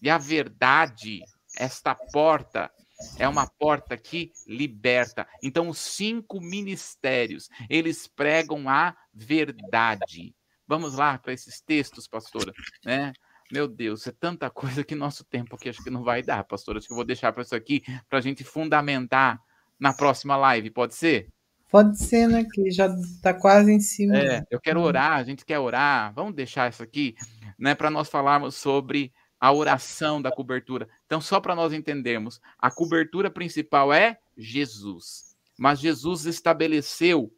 E 0.00 0.10
a 0.10 0.18
verdade, 0.18 1.22
esta 1.56 1.94
porta, 1.94 2.70
é 3.18 3.26
uma 3.26 3.46
porta 3.46 3.96
que 3.96 4.32
liberta. 4.46 5.26
Então, 5.42 5.68
os 5.68 5.78
cinco 5.78 6.40
ministérios, 6.40 7.48
eles 7.68 8.06
pregam 8.06 8.68
a 8.68 8.96
verdade. 9.12 10.34
Vamos 10.66 10.94
lá 10.94 11.18
para 11.18 11.32
esses 11.32 11.60
textos, 11.60 12.06
pastora, 12.06 12.52
né? 12.84 13.12
Meu 13.52 13.68
Deus, 13.68 14.06
é 14.06 14.12
tanta 14.12 14.48
coisa 14.48 14.82
que 14.82 14.94
nosso 14.94 15.24
tempo 15.24 15.54
aqui 15.54 15.68
acho 15.68 15.84
que 15.84 15.90
não 15.90 16.02
vai 16.02 16.22
dar, 16.22 16.42
pastor. 16.42 16.78
Acho 16.78 16.86
que 16.86 16.92
eu 16.94 16.96
vou 16.96 17.04
deixar 17.04 17.30
para 17.34 17.42
isso 17.42 17.54
aqui 17.54 17.82
para 18.08 18.18
a 18.18 18.22
gente 18.22 18.42
fundamentar 18.42 19.38
na 19.78 19.92
próxima 19.92 20.36
live, 20.36 20.70
pode 20.70 20.94
ser? 20.94 21.28
Pode 21.70 21.98
ser, 21.98 22.28
né? 22.28 22.46
Que 22.50 22.70
já 22.70 22.86
está 22.86 23.34
quase 23.34 23.70
em 23.70 23.78
cima. 23.80 24.16
É, 24.16 24.42
eu 24.50 24.58
quero 24.58 24.80
orar, 24.80 25.18
a 25.18 25.22
gente 25.22 25.44
quer 25.44 25.58
orar. 25.58 26.14
Vamos 26.14 26.34
deixar 26.34 26.70
isso 26.70 26.82
aqui, 26.82 27.14
né? 27.58 27.74
Para 27.74 27.90
nós 27.90 28.08
falarmos 28.08 28.54
sobre 28.54 29.12
a 29.38 29.52
oração 29.52 30.22
da 30.22 30.32
cobertura. 30.32 30.88
Então, 31.04 31.20
só 31.20 31.38
para 31.38 31.54
nós 31.54 31.74
entendermos, 31.74 32.40
a 32.58 32.70
cobertura 32.70 33.30
principal 33.30 33.92
é 33.92 34.18
Jesus. 34.34 35.36
Mas 35.58 35.78
Jesus 35.78 36.24
estabeleceu 36.24 37.30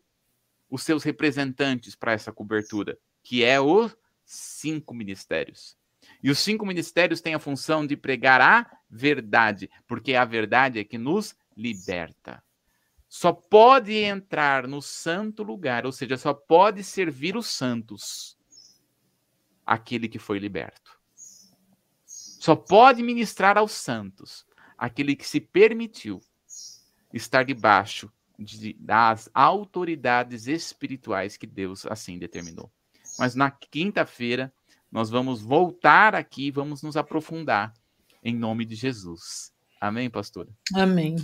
os 0.71 0.85
seus 0.85 1.03
representantes 1.03 1.97
para 1.97 2.13
essa 2.13 2.31
cobertura, 2.31 2.97
que 3.23 3.43
é 3.43 3.61
os 3.61 3.97
cinco 4.25 4.95
ministérios. 4.95 5.77
E 6.25 6.31
os 6.31 6.39
cinco 6.39 6.65
ministérios 6.65 7.21
têm 7.21 7.35
a 7.35 7.39
função 7.39 7.87
de 7.87 7.99
pregar 7.99 8.41
a 8.41 8.79
verdade, 8.89 9.71
porque 9.87 10.15
a 10.15 10.25
verdade 10.25 10.79
é 10.79 10.85
que 10.85 10.97
nos 10.97 11.37
liberta. 11.55 12.43
Só 13.07 13.31
pode 13.31 13.93
entrar 13.93 14.67
no 14.67 14.81
santo 14.81 15.43
lugar, 15.43 15.85
ou 15.85 15.93
seja, 15.93 16.17
só 16.17 16.33
pode 16.33 16.83
servir 16.83 17.37
os 17.37 17.49
santos 17.49 18.39
aquele 19.67 20.09
que 20.09 20.19
foi 20.19 20.39
liberto. 20.39 20.99
Só 22.07 22.57
pode 22.57 23.03
ministrar 23.03 23.59
aos 23.59 23.73
santos 23.73 24.47
aquele 24.79 25.15
que 25.15 25.29
se 25.29 25.43
permitiu 25.43 26.23
estar 27.13 27.45
debaixo 27.45 28.11
de, 28.39 28.73
das 28.81 29.29
autoridades 29.35 30.47
espirituais 30.47 31.37
que 31.37 31.47
Deus 31.47 31.85
assim 31.85 32.19
determinou. 32.19 32.73
Mas 33.19 33.35
na 33.35 33.51
quinta-feira 33.51 34.51
nós 34.95 35.11
vamos 35.11 35.43
voltar 35.43 36.15
aqui, 36.15 36.53
vamos 36.53 36.81
nos 36.81 36.97
aprofundar 36.97 37.75
em 38.23 38.33
nome 38.33 38.65
de 38.65 38.77
Jesus. 38.77 39.53
Amém, 39.81 40.09
pastora? 40.09 40.49
Amém. 40.73 41.17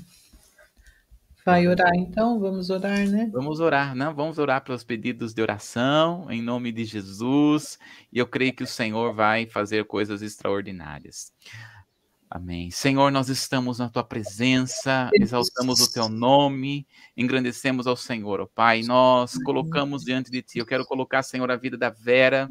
Vai 1.47 1.69
orar 1.69 1.95
então? 1.95 2.41
Vamos 2.41 2.69
orar, 2.69 3.07
né? 3.07 3.31
Vamos 3.33 3.61
orar, 3.61 3.95
né? 3.95 4.13
Vamos 4.13 4.39
orar 4.39 4.65
pelos 4.65 4.83
pedidos 4.83 5.33
de 5.33 5.41
oração 5.41 6.27
em 6.33 6.43
nome 6.43 6.73
de 6.73 6.85
Jesus. 6.85 7.79
E 8.13 8.19
eu 8.19 8.27
creio 8.27 8.53
que 8.53 8.65
o 8.65 8.67
Senhor 8.67 9.15
vai 9.15 9.47
fazer 9.47 9.85
coisas 9.85 10.21
extraordinárias. 10.21 11.33
Amém. 12.29 12.73
Senhor, 12.73 13.13
nós 13.13 13.29
estamos 13.29 13.79
na 13.79 13.89
tua 13.89 14.03
presença, 14.03 15.11
exaltamos 15.15 15.81
o 15.81 15.93
teu 15.93 16.09
nome, 16.09 16.89
engrandecemos 17.17 17.87
ao 17.87 17.97
Senhor, 17.97 18.41
ó 18.41 18.47
Pai. 18.47 18.83
Nós 18.83 19.35
colocamos 19.45 20.03
diante 20.03 20.29
de 20.29 20.43
ti. 20.43 20.59
Eu 20.59 20.67
quero 20.67 20.85
colocar, 20.85 21.23
Senhor, 21.23 21.49
a 21.53 21.57
vida 21.57 21.79
da 21.79 21.91
Vera 21.91 22.51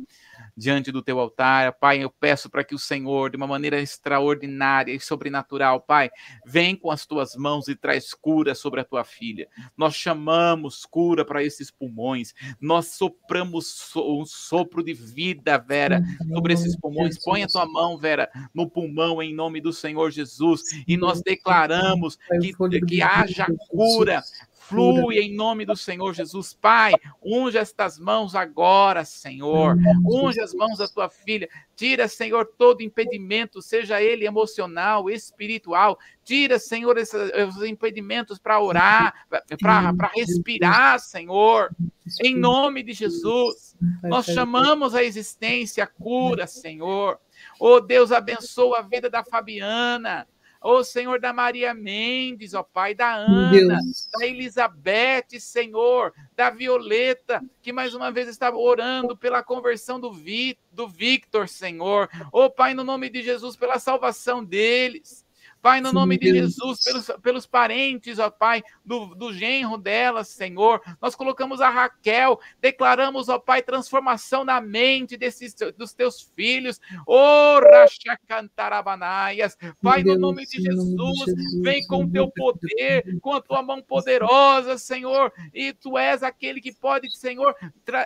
diante 0.55 0.91
do 0.91 1.01
teu 1.01 1.19
altar. 1.19 1.73
Pai, 1.73 2.03
eu 2.03 2.09
peço 2.09 2.49
para 2.49 2.63
que 2.63 2.75
o 2.75 2.79
Senhor, 2.79 3.29
de 3.29 3.37
uma 3.37 3.47
maneira 3.47 3.79
extraordinária 3.79 4.93
e 4.93 4.99
sobrenatural, 4.99 5.81
Pai, 5.81 6.09
vem 6.45 6.75
com 6.75 6.91
as 6.91 7.05
tuas 7.05 7.35
mãos 7.35 7.67
e 7.67 7.75
traz 7.75 8.13
cura 8.13 8.53
sobre 8.55 8.81
a 8.81 8.85
tua 8.85 9.03
filha. 9.03 9.47
Nós 9.77 9.95
chamamos 9.95 10.85
cura 10.85 11.23
para 11.23 11.43
esses 11.43 11.71
pulmões, 11.71 12.33
nós 12.59 12.87
sopramos 12.87 13.91
um 13.95 14.25
sopro 14.25 14.83
de 14.83 14.93
vida, 14.93 15.57
Vera, 15.57 16.01
sobre 16.33 16.53
esses 16.53 16.75
pulmões. 16.75 17.17
Põe 17.23 17.43
a 17.43 17.47
tua 17.47 17.65
mão, 17.65 17.97
Vera, 17.97 18.29
no 18.53 18.69
pulmão, 18.69 19.21
em 19.21 19.33
nome 19.33 19.61
do 19.61 19.73
Senhor 19.73 20.11
Jesus, 20.11 20.63
e 20.87 20.97
nós 20.97 21.21
declaramos 21.21 22.17
que, 22.41 22.81
que 22.85 23.01
haja 23.01 23.47
cura 23.69 24.23
Flui 24.69 25.17
em 25.17 25.35
nome 25.35 25.65
do 25.65 25.75
Senhor 25.75 26.13
Jesus. 26.13 26.53
Pai, 26.53 26.93
unge 27.23 27.57
estas 27.57 27.97
mãos 27.97 28.35
agora, 28.35 29.03
Senhor. 29.03 29.75
Unge 30.05 30.39
as 30.39 30.53
mãos 30.53 30.77
da 30.77 30.87
tua 30.87 31.09
filha. 31.09 31.49
Tira, 31.75 32.07
Senhor, 32.07 32.45
todo 32.57 32.83
impedimento, 32.83 33.63
seja 33.63 33.99
ele 33.99 34.27
emocional, 34.27 35.09
espiritual. 35.09 35.97
Tira, 36.23 36.59
Senhor, 36.59 36.97
esses 36.99 37.19
impedimentos 37.67 38.37
para 38.37 38.61
orar, 38.61 39.13
para 39.59 40.11
respirar, 40.15 40.99
Senhor. 40.99 41.75
Em 42.21 42.35
nome 42.35 42.83
de 42.83 42.93
Jesus. 42.93 43.75
Nós 44.03 44.27
chamamos 44.27 44.93
a 44.93 45.03
existência 45.03 45.83
a 45.83 45.87
cura, 45.87 46.45
Senhor. 46.45 47.17
Oh, 47.59 47.79
Deus, 47.79 48.11
abençoa 48.11 48.79
a 48.79 48.81
vida 48.83 49.09
da 49.09 49.23
Fabiana. 49.23 50.27
Ô 50.61 50.83
Senhor 50.83 51.21
da 51.21 51.31
Maria 51.31 51.73
Mendes, 51.73 52.53
ó 52.53 52.61
Pai, 52.61 52.93
da 52.93 53.15
Ana, 53.15 53.79
da 54.17 54.27
Elizabeth, 54.27 55.39
Senhor, 55.39 56.13
da 56.35 56.49
Violeta, 56.49 57.41
que 57.61 57.71
mais 57.71 57.93
uma 57.93 58.11
vez 58.11 58.27
estava 58.27 58.57
orando 58.57 59.15
pela 59.15 59.41
conversão 59.41 59.99
do, 59.99 60.11
Vi, 60.11 60.57
do 60.71 60.87
Victor, 60.87 61.47
Senhor. 61.47 62.09
Ô 62.31 62.49
Pai, 62.49 62.73
no 62.73 62.83
nome 62.83 63.09
de 63.09 63.21
Jesus, 63.21 63.55
pela 63.55 63.79
salvação 63.79 64.43
deles. 64.43 65.25
Pai, 65.61 65.81
no 65.81 65.89
Sim, 65.89 65.95
nome 65.95 66.17
de 66.17 66.31
Deus. 66.31 66.53
Jesus, 66.53 66.83
pelos, 66.83 67.11
pelos 67.21 67.45
parentes, 67.45 68.17
ó 68.17 68.29
Pai, 68.29 68.63
do, 68.83 69.13
do 69.15 69.33
genro 69.33 69.77
dela, 69.77 70.23
Senhor. 70.23 70.81
Nós 71.01 71.15
colocamos 71.15 71.59
a 71.59 71.69
Raquel, 71.69 72.39
declaramos, 72.61 73.27
ó 73.27 73.37
Pai, 73.37 73.61
transformação 73.61 74.45
na 74.45 74.61
mente 74.61 75.17
desses, 75.17 75.53
dos 75.77 75.93
teus 75.93 76.21
filhos. 76.35 76.79
Ô 77.05 77.59
Rachacantarabanaias. 77.59 79.57
Pai, 79.81 80.03
no 80.03 80.17
nome 80.17 80.45
de 80.45 80.61
Jesus, 80.61 80.93
nome 80.93 81.13
de 81.13 81.25
Jesus 81.25 81.61
vem 81.61 81.85
com 81.87 82.03
o 82.03 82.11
teu 82.11 82.29
poder, 82.31 83.19
com 83.19 83.33
a 83.33 83.41
tua 83.41 83.61
mão 83.61 83.81
poderosa, 83.81 84.77
Senhor. 84.77 85.31
E 85.53 85.73
tu 85.73 85.97
és 85.97 86.23
aquele 86.23 86.61
que 86.61 86.73
pode, 86.73 87.09
Senhor, 87.15 87.55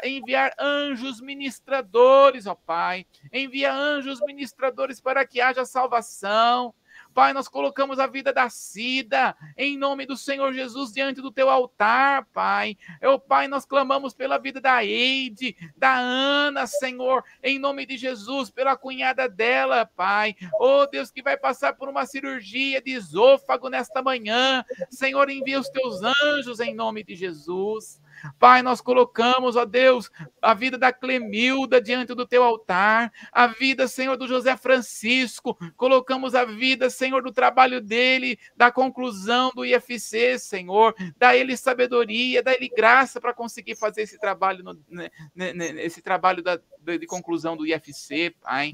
enviar 0.04 0.54
anjos 0.60 1.22
ministradores, 1.22 2.47
ó 2.47 2.56
Pai. 2.56 3.06
Envia 3.32 3.74
anjos 3.74 4.20
ministradores 4.26 4.99
para 4.99 5.26
que 5.26 5.39
haja 5.39 5.66
salvação. 5.66 6.74
Pai, 7.14 7.32
nós 7.32 7.47
colocamos 7.47 7.99
a 7.99 8.07
vida 8.07 8.34
da 8.34 8.49
Cida 8.49 9.36
em 9.55 9.78
nome 9.78 10.05
do 10.05 10.18
Senhor 10.18 10.51
Jesus 10.51 10.91
diante 10.91 11.22
do 11.22 11.32
teu 11.32 11.49
altar, 11.49 12.26
Pai. 12.34 12.76
Eu, 12.99 13.20
Pai, 13.20 13.47
nós 13.47 13.66
clamamos 13.66 14.14
pela 14.14 14.39
vida 14.39 14.59
da 14.59 14.84
Eide, 14.84 15.55
da 15.78 15.95
Ana, 15.95 16.66
Senhor, 16.66 17.24
em 17.43 17.59
nome 17.59 17.86
de 17.86 17.97
Jesus, 17.97 18.49
pela 18.49 18.76
cunhada 18.76 19.30
dela, 19.30 19.86
Pai. 19.86 20.36
Oh, 20.59 20.88
Deus, 20.88 21.11
que 21.11 21.22
vai 21.22 21.38
passar 21.38 21.74
por 21.74 21.88
uma 21.88 22.05
cirurgia 22.05 22.82
de 22.82 22.91
esôfago 22.91 23.70
nesta 23.70 24.01
manhã. 24.01 24.66
Senhor, 24.89 25.30
envia 25.30 25.59
os 25.59 25.70
teus 25.70 26.01
anjos 26.01 26.59
em 26.59 26.74
nome 26.74 27.03
de 27.03 27.16
Jesus. 27.16 28.01
Pai, 28.39 28.61
nós 28.61 28.82
colocamos, 28.82 29.55
ó 29.55 29.65
Deus, 29.65 30.09
a 30.41 30.53
vida 30.53 30.78
da 30.78 30.91
Clemilda 30.91 31.82
diante 31.82 32.13
do 32.13 32.26
teu 32.26 32.43
altar, 32.43 33.11
a 33.32 33.47
vida, 33.47 33.88
Senhor, 33.88 34.15
do 34.17 34.28
José 34.28 34.55
Francisco, 34.55 35.57
colocamos 35.76 36.36
a 36.36 36.45
vida, 36.45 36.89
Senhor, 36.89 37.21
do 37.21 37.32
trabalho 37.32 37.82
dele, 37.82 38.38
da 38.55 38.71
conclusão 38.71 39.51
do 39.53 39.65
IFC, 39.65 40.39
Senhor, 40.39 40.95
dá 41.17 41.36
ele 41.36 41.57
sabedoria, 41.57 42.43
dá 42.43 42.53
ele 42.53 42.69
graça 42.69 43.19
para 43.19 43.34
conseguir 43.34 43.76
fazer 43.76 44.03
esse 44.03 44.19
trabalho, 44.19 44.63
no, 44.63 44.80
né, 44.89 45.09
né, 45.36 45.53
né, 45.53 45.84
esse 45.84 46.01
trabalho 46.01 46.41
da, 46.41 46.59
de 46.80 47.05
conclusão 47.05 47.57
do 47.57 47.65
IFC, 47.65 48.36
Pai. 48.41 48.74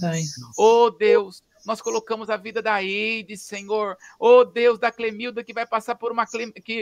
Pai. 0.00 0.22
Oh, 0.56 0.90
Deus, 0.90 1.42
nós 1.66 1.82
colocamos 1.82 2.30
a 2.30 2.36
vida 2.36 2.62
da 2.62 2.82
Eide, 2.82 3.36
Senhor. 3.36 3.96
Oh, 4.18 4.44
Deus, 4.44 4.78
da 4.78 4.92
Clemilda, 4.92 5.42
que 5.42 5.52
vai 5.52 5.66
passar 5.66 5.96
por 5.96 6.12
uma 6.12 6.24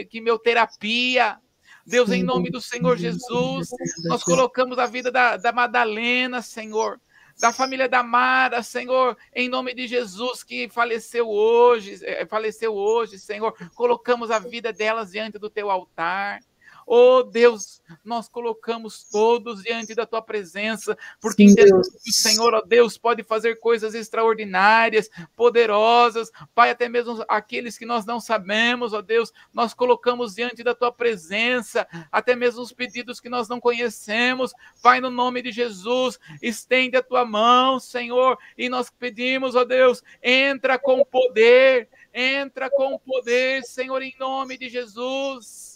quimioterapia. 0.09 1.39
Deus, 1.85 2.09
em 2.11 2.23
nome 2.23 2.49
do 2.49 2.59
Senhor 2.59 2.97
Jesus, 2.97 3.69
nós 4.05 4.23
colocamos 4.23 4.79
a 4.79 4.85
vida 4.85 5.11
da, 5.11 5.37
da 5.37 5.51
Madalena, 5.51 6.41
Senhor 6.41 6.99
da 7.39 7.51
família 7.51 7.89
da 7.89 8.01
Mara, 8.01 8.63
Senhor, 8.63 9.17
em 9.33 9.49
nome 9.49 9.73
de 9.73 9.87
Jesus 9.87 10.43
que 10.43 10.69
faleceu 10.69 11.27
hoje, 11.27 11.99
eh, 12.03 12.25
faleceu 12.25 12.73
hoje, 12.73 13.19
Senhor, 13.19 13.53
colocamos 13.75 14.31
a 14.31 14.39
vida 14.39 14.71
delas 14.71 15.11
diante 15.11 15.37
do 15.37 15.49
teu 15.49 15.69
altar. 15.69 16.39
Oh 16.87 17.23
Deus, 17.23 17.81
nós 18.03 18.29
colocamos 18.29 19.09
todos 19.09 19.63
diante 19.63 19.95
da 19.95 20.05
tua 20.05 20.21
presença, 20.21 20.95
porque 21.19 21.49
Sim, 21.49 21.55
Deus. 21.55 21.87
o 21.87 22.11
Senhor, 22.11 22.53
ó 22.53 22.59
oh 22.59 22.61
Deus, 22.61 22.95
pode 22.95 23.23
fazer 23.23 23.55
coisas 23.55 23.95
extraordinárias, 23.95 25.09
poderosas. 25.35 26.31
Pai, 26.53 26.69
até 26.69 26.87
mesmo 26.87 27.25
aqueles 27.27 27.75
que 27.75 27.87
nós 27.87 28.05
não 28.05 28.19
sabemos, 28.19 28.93
ó 28.93 28.99
oh 28.99 29.01
Deus, 29.01 29.33
nós 29.51 29.73
colocamos 29.73 30.35
diante 30.35 30.63
da 30.63 30.75
tua 30.75 30.91
presença, 30.91 31.87
até 32.11 32.35
mesmo 32.35 32.61
os 32.61 32.71
pedidos 32.71 33.19
que 33.19 33.29
nós 33.29 33.49
não 33.49 33.59
conhecemos. 33.59 34.53
Pai, 34.83 35.01
no 35.01 35.09
nome 35.09 35.41
de 35.41 35.51
Jesus, 35.51 36.19
estende 36.39 36.97
a 36.97 37.03
tua 37.03 37.25
mão, 37.25 37.79
Senhor, 37.79 38.37
e 38.55 38.69
nós 38.69 38.91
pedimos, 38.91 39.55
ó 39.55 39.61
oh 39.61 39.65
Deus, 39.65 40.03
entra 40.21 40.77
com 40.77 41.03
poder, 41.03 41.89
entra 42.13 42.69
com 42.69 42.99
poder, 42.99 43.63
Senhor, 43.63 44.03
em 44.03 44.15
nome 44.19 44.55
de 44.55 44.69
Jesus 44.69 45.74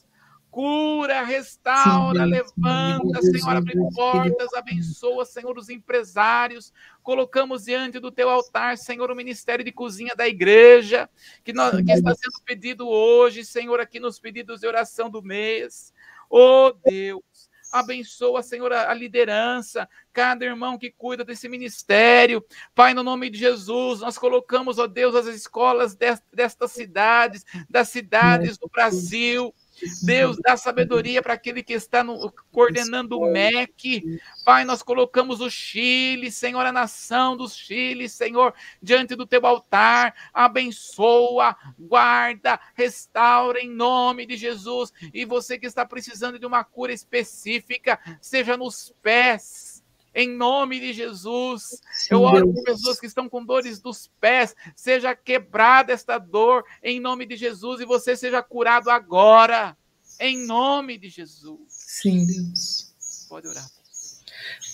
cura, 0.52 1.24
restaura, 1.24 2.24
Sim, 2.24 2.30
levanta, 2.30 3.22
Senhor, 3.22 3.56
abre 3.56 3.74
portas, 3.94 4.54
abençoa, 4.54 5.26
Senhor, 5.26 5.58
os 5.58 5.70
empresários. 5.70 6.74
Colocamos 7.04 7.66
diante 7.66 8.00
do 8.00 8.12
teu 8.12 8.30
altar, 8.30 8.78
Senhor, 8.78 9.10
o 9.12 9.16
ministério 9.16 9.64
de 9.64 9.72
cozinha 9.72 10.16
da 10.16 10.28
igreja, 10.28 11.10
que, 11.44 11.54
nós, 11.54 11.76
que 11.76 11.92
está 11.92 12.14
sendo 12.16 12.44
pedido 12.46 12.88
hoje, 12.88 13.46
Senhor, 13.46 13.80
aqui 13.80 14.00
nos 14.00 14.20
pedidos 14.20 14.62
de 14.62 14.68
oração 14.68 15.10
do 15.10 15.22
mês. 15.22 15.94
Oh, 16.30 16.74
Deus. 16.86 17.50
Abençoa, 17.72 18.42
Senhor, 18.42 18.74
a 18.74 18.92
liderança, 18.96 19.88
cada 20.12 20.44
irmão 20.44 20.76
que 20.76 20.90
cuida 20.90 21.24
desse 21.24 21.48
ministério. 21.48 22.44
Pai, 22.74 22.96
no 22.96 23.04
nome 23.04 23.30
de 23.30 23.38
Jesus, 23.38 24.00
nós 24.00 24.18
colocamos, 24.18 24.80
ó 24.80 24.88
Deus, 24.88 25.14
as 25.14 25.28
escolas 25.28 25.96
destas 25.96 26.72
cidades, 26.72 27.46
das 27.70 27.90
cidades 27.90 28.58
do 28.58 28.68
Brasil. 28.68 29.54
Deus, 30.04 30.38
dá 30.38 30.58
sabedoria 30.58 31.22
para 31.22 31.34
aquele 31.34 31.64
que 31.64 31.74
está 31.74 32.04
no, 32.04 32.32
coordenando 32.52 33.20
o 33.20 33.32
MEC. 33.32 34.20
Pai, 34.44 34.66
nós 34.66 34.82
colocamos 34.82 35.42
o 35.42 35.50
Chile, 35.50 36.32
Senhor, 36.32 36.66
a 36.66 36.72
nação 36.72 37.36
do 37.36 37.48
Chile, 37.48 38.10
Senhor, 38.10 38.54
diante 38.82 39.16
do 39.16 39.26
teu 39.26 39.46
altar. 39.46 40.14
Abençoa, 40.34 41.56
guarda, 41.78 42.60
restaura 42.76 43.60
em 43.60 43.70
nome 43.70 44.26
de 44.26 44.38
Jesus. 44.38 44.92
E 45.14 45.26
você 45.26 45.58
que 45.58 45.68
está 45.68 45.86
precisando 45.86 46.40
de 46.40 46.46
uma 46.46 46.64
cura 46.64 46.94
específica, 46.94 48.00
seja 48.22 48.58
nos 48.58 48.94
pés 49.02 49.79
em 50.14 50.30
nome 50.30 50.80
de 50.80 50.94
Jesus. 50.94 51.82
Sim, 51.92 52.16
eu 52.16 52.22
oro 52.22 52.54
por 52.54 52.64
pessoas 52.64 53.00
que 53.00 53.06
estão 53.06 53.30
com 53.30 53.44
dores 53.44 53.80
dos 53.80 54.10
pés, 54.20 54.56
seja 54.76 55.16
quebrada 55.16 55.94
esta 55.94 56.18
dor 56.18 56.64
em 56.84 57.00
nome 57.00 57.26
de 57.26 57.36
Jesus 57.36 57.82
e 57.82 57.86
você 57.86 58.16
seja 58.16 58.42
curado 58.42 58.90
agora, 58.90 59.78
em 60.20 60.46
nome 60.46 60.98
de 60.98 61.10
Jesus. 61.10 61.60
Sim, 61.70 62.26
Deus. 62.26 62.94
Pode 63.30 63.48
orar. 63.48 63.70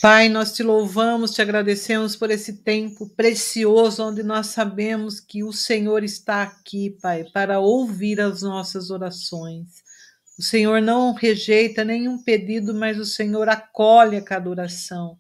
Pai, 0.02 0.30
nós 0.30 0.54
te 0.54 0.62
louvamos, 0.62 1.32
te 1.32 1.42
agradecemos 1.42 2.16
por 2.16 2.30
esse 2.30 2.54
tempo 2.58 3.10
precioso 3.10 4.04
onde 4.04 4.24
nós 4.24 4.48
sabemos 4.48 5.20
que 5.20 5.44
o 5.44 5.52
Senhor 5.52 6.04
está 6.04 6.44
aqui, 6.44 6.96
Pai, 7.02 7.24
para 7.34 7.60
ouvir 7.60 8.22
as 8.22 8.42
nossas 8.42 8.90
orações. 8.92 9.84
O 10.38 10.44
Senhor 10.44 10.82
não 10.82 11.14
rejeita 11.14 11.84
nenhum 11.84 12.22
pedido, 12.22 12.74
mas 12.74 13.00
o 13.00 13.06
Senhor 13.06 13.48
acolhe 13.48 14.18
a 14.18 14.22
cada 14.22 14.50
oração. 14.50 15.18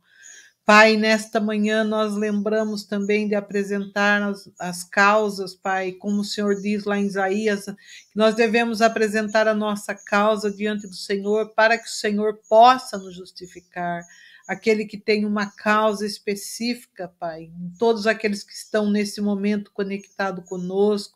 Pai, 0.65 0.97
nesta 0.97 1.39
manhã 1.39 1.83
nós 1.83 2.15
lembramos 2.15 2.83
também 2.83 3.27
de 3.27 3.35
apresentar 3.35 4.23
as, 4.23 4.49
as, 4.59 4.83
causas, 4.83 5.53
Pai, 5.53 5.91
como 5.91 6.21
o 6.21 6.23
Senhor 6.23 6.59
diz 6.59 6.85
lá 6.85 6.97
em 6.97 7.05
Isaías, 7.05 7.67
nós 8.15 8.33
devemos 8.33 8.81
apresentar 8.81 9.47
a 9.47 9.53
nossa 9.53 9.93
causa 9.93 10.51
diante 10.51 10.87
do 10.87 10.95
Senhor 10.95 11.53
para 11.53 11.77
que 11.77 11.85
o 11.85 11.91
Senhor 11.91 12.39
possa 12.49 12.97
nos 12.97 13.13
justificar. 13.15 14.01
Aquele 14.47 14.85
que 14.85 14.97
tem 14.97 15.23
uma 15.23 15.45
causa 15.45 16.03
específica, 16.03 17.13
Pai, 17.19 17.51
todos 17.77 18.07
aqueles 18.07 18.43
que 18.43 18.53
estão 18.53 18.89
nesse 18.89 19.21
momento 19.21 19.71
conectados 19.71 20.43
conosco, 20.49 21.14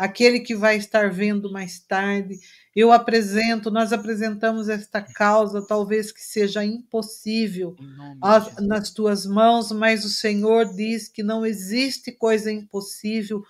aquele 0.00 0.40
que 0.40 0.54
vai 0.54 0.78
estar 0.78 1.10
vendo 1.12 1.52
mais 1.52 1.78
tarde. 1.78 2.38
Eu 2.74 2.90
apresento, 2.90 3.70
nós 3.70 3.92
apresentamos 3.92 4.70
esta 4.70 5.02
causa, 5.02 5.60
talvez 5.60 6.10
que 6.10 6.22
seja 6.22 6.64
impossível 6.64 7.76
nas 8.60 8.90
tuas 8.90 9.26
mãos, 9.26 9.70
mas 9.70 10.02
o 10.02 10.08
Senhor 10.08 10.64
diz 10.74 11.06
que 11.06 11.22
não 11.22 11.44
existe 11.44 12.10
coisa 12.12 12.50
impossível 12.50 13.42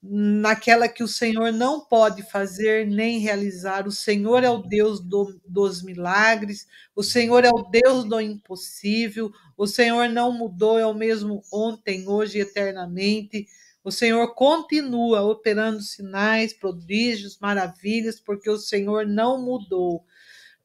naquela 0.00 0.86
que 0.88 1.02
o 1.02 1.08
Senhor 1.08 1.52
não 1.52 1.80
pode 1.80 2.22
fazer 2.22 2.86
nem 2.86 3.18
realizar. 3.18 3.88
O 3.88 3.90
Senhor 3.90 4.44
é 4.44 4.50
o 4.50 4.58
Deus 4.58 5.00
do, 5.00 5.40
dos 5.44 5.82
milagres, 5.82 6.68
o 6.94 7.02
Senhor 7.02 7.44
é 7.44 7.50
o 7.50 7.64
Deus 7.64 8.04
do 8.04 8.20
impossível, 8.20 9.32
o 9.56 9.66
Senhor 9.66 10.08
não 10.08 10.30
mudou, 10.30 10.78
é 10.78 10.86
o 10.86 10.94
mesmo 10.94 11.42
ontem, 11.52 12.06
hoje 12.06 12.38
e 12.38 12.42
eternamente. 12.42 13.48
O 13.86 13.92
Senhor 13.92 14.34
continua 14.34 15.22
operando 15.22 15.80
sinais, 15.80 16.52
prodígios, 16.52 17.38
maravilhas, 17.38 18.18
porque 18.18 18.50
o 18.50 18.58
Senhor 18.58 19.06
não 19.06 19.40
mudou. 19.40 20.04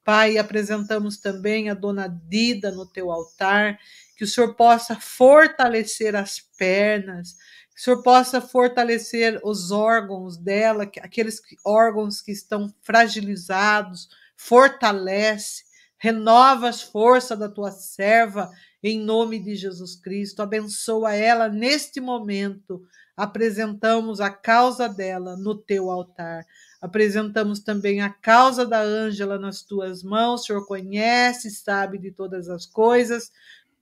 Pai, 0.03 0.39
apresentamos 0.39 1.17
também 1.17 1.69
a 1.69 1.75
dona 1.75 2.07
Dida 2.07 2.71
no 2.71 2.83
teu 2.83 3.11
altar, 3.11 3.77
que 4.17 4.23
o 4.23 4.27
Senhor 4.27 4.55
possa 4.55 4.95
fortalecer 4.99 6.15
as 6.15 6.39
pernas, 6.57 7.33
que 7.75 7.79
o 7.79 7.83
Senhor 7.83 8.01
possa 8.01 8.41
fortalecer 8.41 9.39
os 9.43 9.69
órgãos 9.69 10.35
dela, 10.35 10.89
aqueles 10.99 11.39
órgãos 11.63 12.21
que 12.21 12.31
estão 12.31 12.73
fragilizados, 12.81 14.09
fortalece, 14.35 15.63
renova 15.95 16.69
as 16.69 16.81
forças 16.81 17.37
da 17.37 17.47
tua 17.47 17.69
serva, 17.69 18.49
em 18.81 18.99
nome 18.99 19.37
de 19.37 19.53
Jesus 19.53 19.95
Cristo. 19.95 20.41
Abençoa 20.41 21.13
ela 21.13 21.47
neste 21.47 22.01
momento 22.01 22.81
apresentamos 23.23 24.19
a 24.19 24.31
causa 24.31 24.89
dela 24.89 25.37
no 25.37 25.55
teu 25.55 25.91
altar. 25.91 26.43
Apresentamos 26.81 27.59
também 27.59 28.01
a 28.01 28.09
causa 28.09 28.65
da 28.65 28.81
Ângela 28.81 29.37
nas 29.37 29.61
tuas 29.61 30.01
mãos. 30.01 30.41
O 30.41 30.45
Senhor 30.45 30.65
conhece, 30.65 31.51
sabe 31.51 31.99
de 31.99 32.11
todas 32.11 32.49
as 32.49 32.65
coisas. 32.65 33.31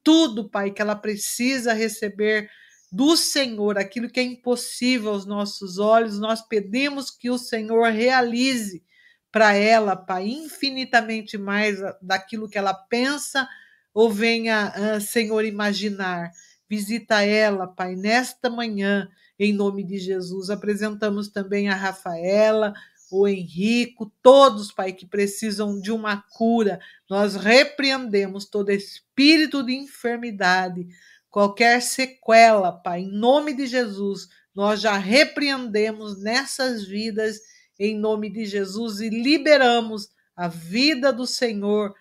Tudo, 0.04 0.50
Pai, 0.50 0.72
que 0.72 0.82
ela 0.82 0.96
precisa 0.96 1.72
receber 1.72 2.50
do 2.92 3.16
Senhor, 3.16 3.78
aquilo 3.78 4.10
que 4.10 4.20
é 4.20 4.24
impossível 4.24 5.12
aos 5.12 5.26
nossos 5.26 5.78
olhos, 5.78 6.20
nós 6.20 6.42
pedimos 6.42 7.10
que 7.10 7.30
o 7.30 7.38
Senhor 7.38 7.92
realize 7.92 8.84
para 9.32 9.54
ela, 9.54 9.96
Pai, 9.96 10.28
infinitamente 10.28 11.38
mais 11.38 11.78
daquilo 12.02 12.50
que 12.50 12.58
ela 12.58 12.74
pensa 12.74 13.48
ou 13.94 14.12
venha, 14.12 15.00
Senhor, 15.00 15.46
imaginar. 15.46 16.30
Visita 16.68 17.24
ela, 17.24 17.68
Pai, 17.68 17.96
nesta 17.96 18.50
manhã 18.50 19.08
em 19.40 19.54
nome 19.54 19.84
de 19.84 19.98
Jesus. 19.98 20.50
Apresentamos 20.50 21.30
também 21.30 21.70
a 21.70 21.76
Rafaela, 21.76 22.74
o 23.10 23.28
Henrico, 23.28 24.12
todos, 24.22 24.72
Pai, 24.72 24.92
que 24.94 25.06
precisam 25.06 25.80
de 25.80 25.92
uma 25.92 26.22
cura. 26.38 26.80
Nós 27.10 27.36
repreendemos 27.36 28.46
todo 28.46 28.70
espírito 28.70 29.64
de 29.64 29.74
enfermidade, 29.74 30.88
qualquer 31.30 31.82
sequela, 31.82 32.72
Pai, 32.72 33.02
em 33.02 33.12
nome 33.12 33.54
de 33.54 33.66
Jesus. 33.66 34.28
Nós 34.54 34.82
já 34.82 34.98
repreendemos 34.98 36.22
nessas 36.22 36.86
vidas, 36.86 37.40
em 37.80 37.98
nome 37.98 38.30
de 38.30 38.46
Jesus, 38.46 39.00
e 39.00 39.10
liberamos 39.10 40.10
a 40.36 40.48
vida 40.48 41.14
do 41.14 41.26
Senhor, 41.26 41.96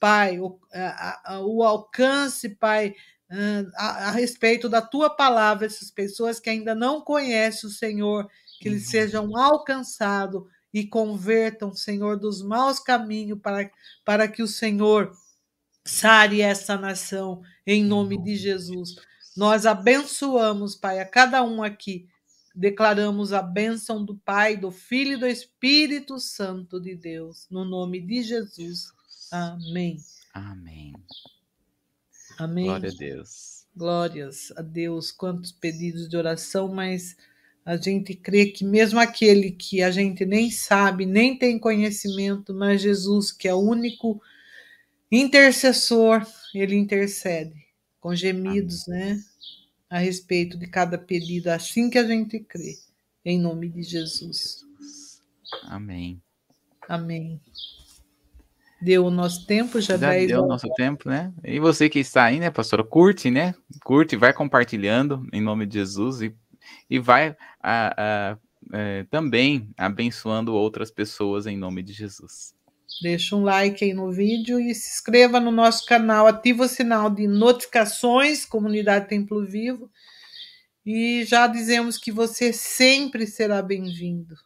Pai, 0.00 0.38
o, 0.38 0.60
a, 0.72 1.34
a, 1.34 1.40
o 1.40 1.62
alcance, 1.62 2.50
Pai, 2.50 2.94
a, 3.76 4.08
a, 4.08 4.10
respeito 4.10 4.68
da 4.68 4.82
tua 4.82 5.10
palavra, 5.10 5.66
essas 5.66 5.90
pessoas 5.90 6.38
que 6.38 6.50
ainda 6.50 6.74
não 6.74 7.00
conhecem 7.00 7.68
o 7.68 7.72
Senhor, 7.72 8.28
que 8.60 8.68
eles 8.68 8.84
uhum. 8.84 8.90
sejam 8.90 9.36
alcançados 9.36 10.42
e 10.72 10.86
convertam, 10.86 11.72
Senhor, 11.72 12.18
dos 12.18 12.42
maus 12.42 12.78
caminhos 12.78 13.38
para, 13.40 13.70
para 14.04 14.28
que 14.28 14.42
o 14.42 14.48
Senhor 14.48 15.16
sare 15.84 16.40
essa 16.40 16.76
nação, 16.76 17.42
em 17.66 17.84
nome 17.84 18.20
de 18.22 18.36
Jesus. 18.36 18.96
Nós 19.36 19.66
abençoamos, 19.66 20.74
Pai, 20.74 21.00
a 21.00 21.04
cada 21.04 21.42
um 21.42 21.62
aqui. 21.62 22.08
Declaramos 22.54 23.32
a 23.32 23.42
bênção 23.42 24.04
do 24.04 24.16
Pai, 24.16 24.56
do 24.56 24.70
Filho 24.70 25.14
e 25.14 25.16
do 25.16 25.26
Espírito 25.26 26.20
Santo 26.20 26.80
de 26.80 26.94
Deus, 26.94 27.46
no 27.50 27.64
nome 27.64 28.00
de 28.00 28.22
Jesus. 28.22 28.92
Amém. 29.32 29.96
Amém. 30.32 30.92
Amém. 32.38 32.66
Glória 32.66 32.90
a 32.90 32.94
Deus. 32.94 33.66
Glórias 33.76 34.52
a 34.56 34.62
Deus. 34.62 35.10
Quantos 35.10 35.52
pedidos 35.52 36.08
de 36.08 36.16
oração, 36.16 36.68
mas 36.68 37.16
a 37.64 37.76
gente 37.76 38.14
crê 38.14 38.46
que 38.46 38.64
mesmo 38.64 38.98
aquele 38.98 39.50
que 39.50 39.82
a 39.82 39.90
gente 39.90 40.24
nem 40.24 40.50
sabe, 40.50 41.06
nem 41.06 41.36
tem 41.36 41.58
conhecimento, 41.58 42.52
mas 42.52 42.82
Jesus, 42.82 43.32
que 43.32 43.48
é 43.48 43.54
o 43.54 43.60
único 43.60 44.20
intercessor, 45.10 46.26
ele 46.54 46.76
intercede 46.76 47.54
com 48.00 48.14
gemidos, 48.14 48.88
Amém. 48.88 49.14
né? 49.14 49.24
A 49.88 49.98
respeito 49.98 50.58
de 50.58 50.66
cada 50.66 50.98
pedido, 50.98 51.48
assim 51.48 51.88
que 51.88 51.98
a 51.98 52.06
gente 52.06 52.40
crê. 52.40 52.76
Em 53.24 53.40
nome 53.40 53.70
de 53.70 53.82
Jesus. 53.82 54.66
Amém. 55.62 56.20
Amém 56.88 57.40
deu 58.84 59.06
o 59.06 59.10
nosso 59.10 59.46
tempo, 59.46 59.80
já, 59.80 59.96
já 59.96 60.12
deu 60.26 60.42
o 60.42 60.46
nosso 60.46 60.68
tempo, 60.74 61.08
né? 61.08 61.32
E 61.42 61.58
você 61.58 61.88
que 61.88 61.98
está 61.98 62.24
aí, 62.24 62.38
né, 62.38 62.50
pastora, 62.50 62.84
curte, 62.84 63.30
né? 63.30 63.54
Curte, 63.82 64.16
vai 64.16 64.32
compartilhando 64.32 65.26
em 65.32 65.40
nome 65.40 65.66
de 65.66 65.74
Jesus 65.78 66.20
e, 66.20 66.34
e 66.88 66.98
vai 66.98 67.34
a, 67.62 67.94
a, 67.96 68.38
é, 68.72 69.04
também 69.04 69.70
abençoando 69.76 70.54
outras 70.54 70.90
pessoas 70.90 71.46
em 71.46 71.56
nome 71.56 71.82
de 71.82 71.92
Jesus. 71.92 72.54
Deixa 73.02 73.34
um 73.34 73.42
like 73.42 73.84
aí 73.84 73.92
no 73.92 74.12
vídeo 74.12 74.60
e 74.60 74.74
se 74.74 74.94
inscreva 74.94 75.40
no 75.40 75.50
nosso 75.50 75.84
canal, 75.86 76.26
ativa 76.26 76.64
o 76.64 76.68
sinal 76.68 77.10
de 77.10 77.26
notificações, 77.26 78.44
Comunidade 78.44 79.08
Templo 79.08 79.44
Vivo. 79.44 79.90
E 80.86 81.24
já 81.24 81.46
dizemos 81.46 81.96
que 81.96 82.12
você 82.12 82.52
sempre 82.52 83.26
será 83.26 83.62
bem-vindo, 83.62 84.36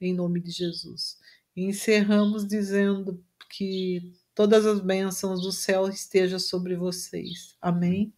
em 0.00 0.14
nome 0.14 0.40
de 0.40 0.50
Jesus. 0.50 1.16
E 1.56 1.64
encerramos 1.64 2.46
dizendo 2.46 3.22
que 3.52 4.14
todas 4.34 4.66
as 4.66 4.80
bênçãos 4.80 5.42
do 5.42 5.52
céu 5.52 5.88
estejam 5.88 6.38
sobre 6.38 6.74
vocês. 6.74 7.56
Amém? 7.60 8.12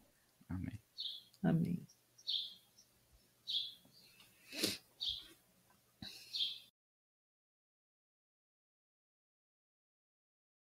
Amém. 0.49 0.81
Amém. 1.43 1.94